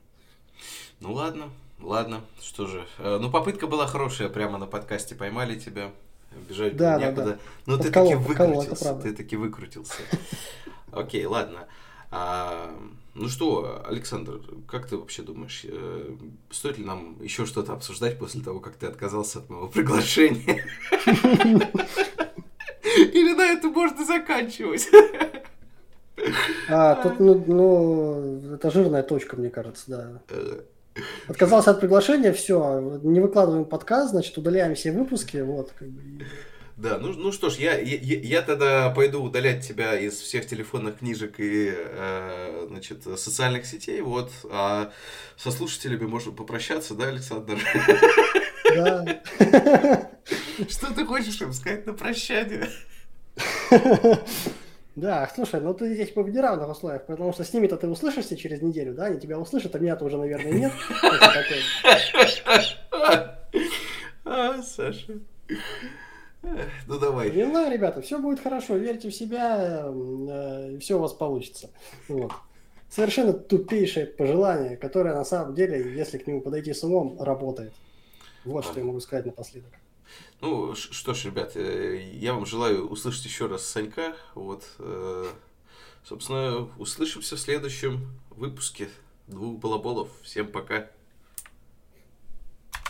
Ну, 1.01 1.13
ладно, 1.13 1.49
ладно, 1.81 2.21
что 2.41 2.67
же. 2.67 2.85
Э, 2.99 3.17
ну, 3.21 3.29
попытка 3.29 3.67
была 3.67 3.85
хорошая, 3.85 4.29
прямо 4.29 4.57
на 4.57 4.65
подкасте 4.65 5.13
поймали 5.13 5.59
тебя. 5.59 5.91
Бежать 6.49 6.75
да, 6.75 6.97
некуда. 6.97 7.23
Да, 7.23 7.31
да. 7.31 7.37
Ну, 7.65 7.77
ты 7.77 7.91
таки 7.91 8.15
выкрутился. 8.15 8.95
Ты 8.95 9.13
таки 9.13 9.35
выкрутился. 9.35 10.01
Окей, 10.91 11.25
ладно. 11.25 11.67
Ну 13.15 13.29
что, 13.29 13.81
Александр, 13.87 14.41
как 14.67 14.87
ты 14.87 14.97
вообще 14.97 15.21
думаешь, 15.21 15.61
э, 15.63 16.15
стоит 16.51 16.77
ли 16.77 16.83
нам 16.83 17.17
еще 17.21 17.45
что-то 17.45 17.71
обсуждать 17.71 18.19
после 18.19 18.41
того, 18.41 18.59
как 18.59 18.75
ты 18.75 18.87
отказался 18.87 19.39
от 19.39 19.49
моего 19.49 19.69
приглашения? 19.69 20.65
Или 23.13 23.33
на 23.33 23.45
это 23.45 23.69
можно 23.69 24.05
заканчивать? 24.05 24.89
А, 26.67 26.95
тут, 26.95 27.19
ну, 27.19 27.41
ну, 27.47 28.55
это 28.55 28.69
жирная 28.69 29.03
точка, 29.03 29.37
мне 29.37 29.49
кажется, 29.49 29.83
да. 29.87 30.21
Отказался 31.27 31.71
от 31.71 31.79
приглашения, 31.79 32.33
все, 32.33 32.99
не 33.01 33.21
выкладываем 33.21 33.63
подкаст, 33.63 34.11
значит, 34.11 34.37
удаляем 34.37 34.75
все 34.75 34.91
выпуски, 34.91 35.37
вот, 35.37 35.71
как 35.77 35.87
бы. 35.87 36.25
Да, 36.77 36.97
ну, 36.97 37.13
ну 37.13 37.31
что 37.31 37.49
ж, 37.49 37.55
я, 37.55 37.79
я, 37.79 38.19
я 38.19 38.41
тогда 38.41 38.89
пойду 38.89 39.23
удалять 39.23 39.65
тебя 39.65 39.97
из 39.97 40.19
всех 40.19 40.45
телефонных 40.45 40.99
книжек 40.99 41.39
и 41.39 41.73
э, 41.73 42.65
значит, 42.67 43.03
социальных 43.03 43.65
сетей, 43.65 44.01
вот, 44.01 44.29
а 44.51 44.91
со 45.37 45.51
слушателями 45.51 46.05
можно 46.05 46.33
попрощаться, 46.33 46.93
да, 46.93 47.07
Александр? 47.07 47.57
Да. 48.75 49.05
Что 50.69 50.93
ты 50.93 51.05
хочешь 51.05 51.39
им 51.39 51.53
сказать 51.53 51.85
на 51.85 51.93
прощание? 51.93 52.69
Да, 54.95 55.29
слушай, 55.35 55.59
ну 55.59 55.73
ты 55.73 55.93
здесь 55.93 56.15
в 56.15 56.29
неравных 56.29 56.69
условиях, 56.69 57.05
потому 57.05 57.33
что 57.33 57.43
с 57.43 57.53
ними-то 57.53 57.75
ты 57.75 57.87
услышишься 57.87 58.37
через 58.37 58.61
неделю, 58.61 58.93
да, 58.93 59.05
они 59.05 59.19
тебя 59.19 59.37
услышат, 59.37 59.75
а 59.75 59.79
меня-то 59.79 60.05
уже, 60.05 60.17
наверное, 60.17 60.53
нет. 60.53 60.71
А, 64.27 64.59
Саша. 64.63 65.19
Ну 66.87 66.99
давай. 66.99 67.31
Не 67.31 67.45
знаю, 67.45 67.71
ребята, 67.71 68.01
все 68.01 68.19
будет 68.19 68.39
хорошо, 68.39 68.75
верьте 68.77 69.09
в 69.09 69.15
себя, 69.15 69.85
э, 69.85 70.71
и 70.73 70.77
все 70.79 70.95
у 70.95 70.99
вас 70.99 71.13
получится. 71.13 71.69
Вот. 72.07 72.31
Совершенно 72.89 73.33
тупейшее 73.33 74.05
пожелание, 74.05 74.77
которое 74.77 75.15
на 75.15 75.25
самом 75.25 75.55
деле, 75.55 75.95
если 75.95 76.17
к 76.17 76.27
нему 76.27 76.41
подойти 76.41 76.73
с 76.73 76.83
умом, 76.83 77.17
работает. 77.19 77.73
Вот 78.45 78.63
что 78.63 78.79
я 78.79 78.85
могу 78.85 78.99
сказать 78.99 79.25
напоследок. 79.25 79.73
Ну, 80.41 80.75
что 80.75 81.13
ж, 81.13 81.25
ребят, 81.25 81.55
э, 81.55 81.99
я 82.13 82.33
вам 82.33 82.45
желаю 82.45 82.87
услышать 82.87 83.25
еще 83.25 83.47
раз 83.47 83.65
Санька. 83.65 84.15
Вот, 84.35 84.63
э, 84.79 85.25
собственно, 86.03 86.69
услышимся 86.77 87.35
в 87.35 87.39
следующем 87.39 88.07
выпуске 88.29 88.89
двух 89.27 89.59
балаболов. 89.59 90.09
Всем 90.21 90.47
пока. 90.51 90.89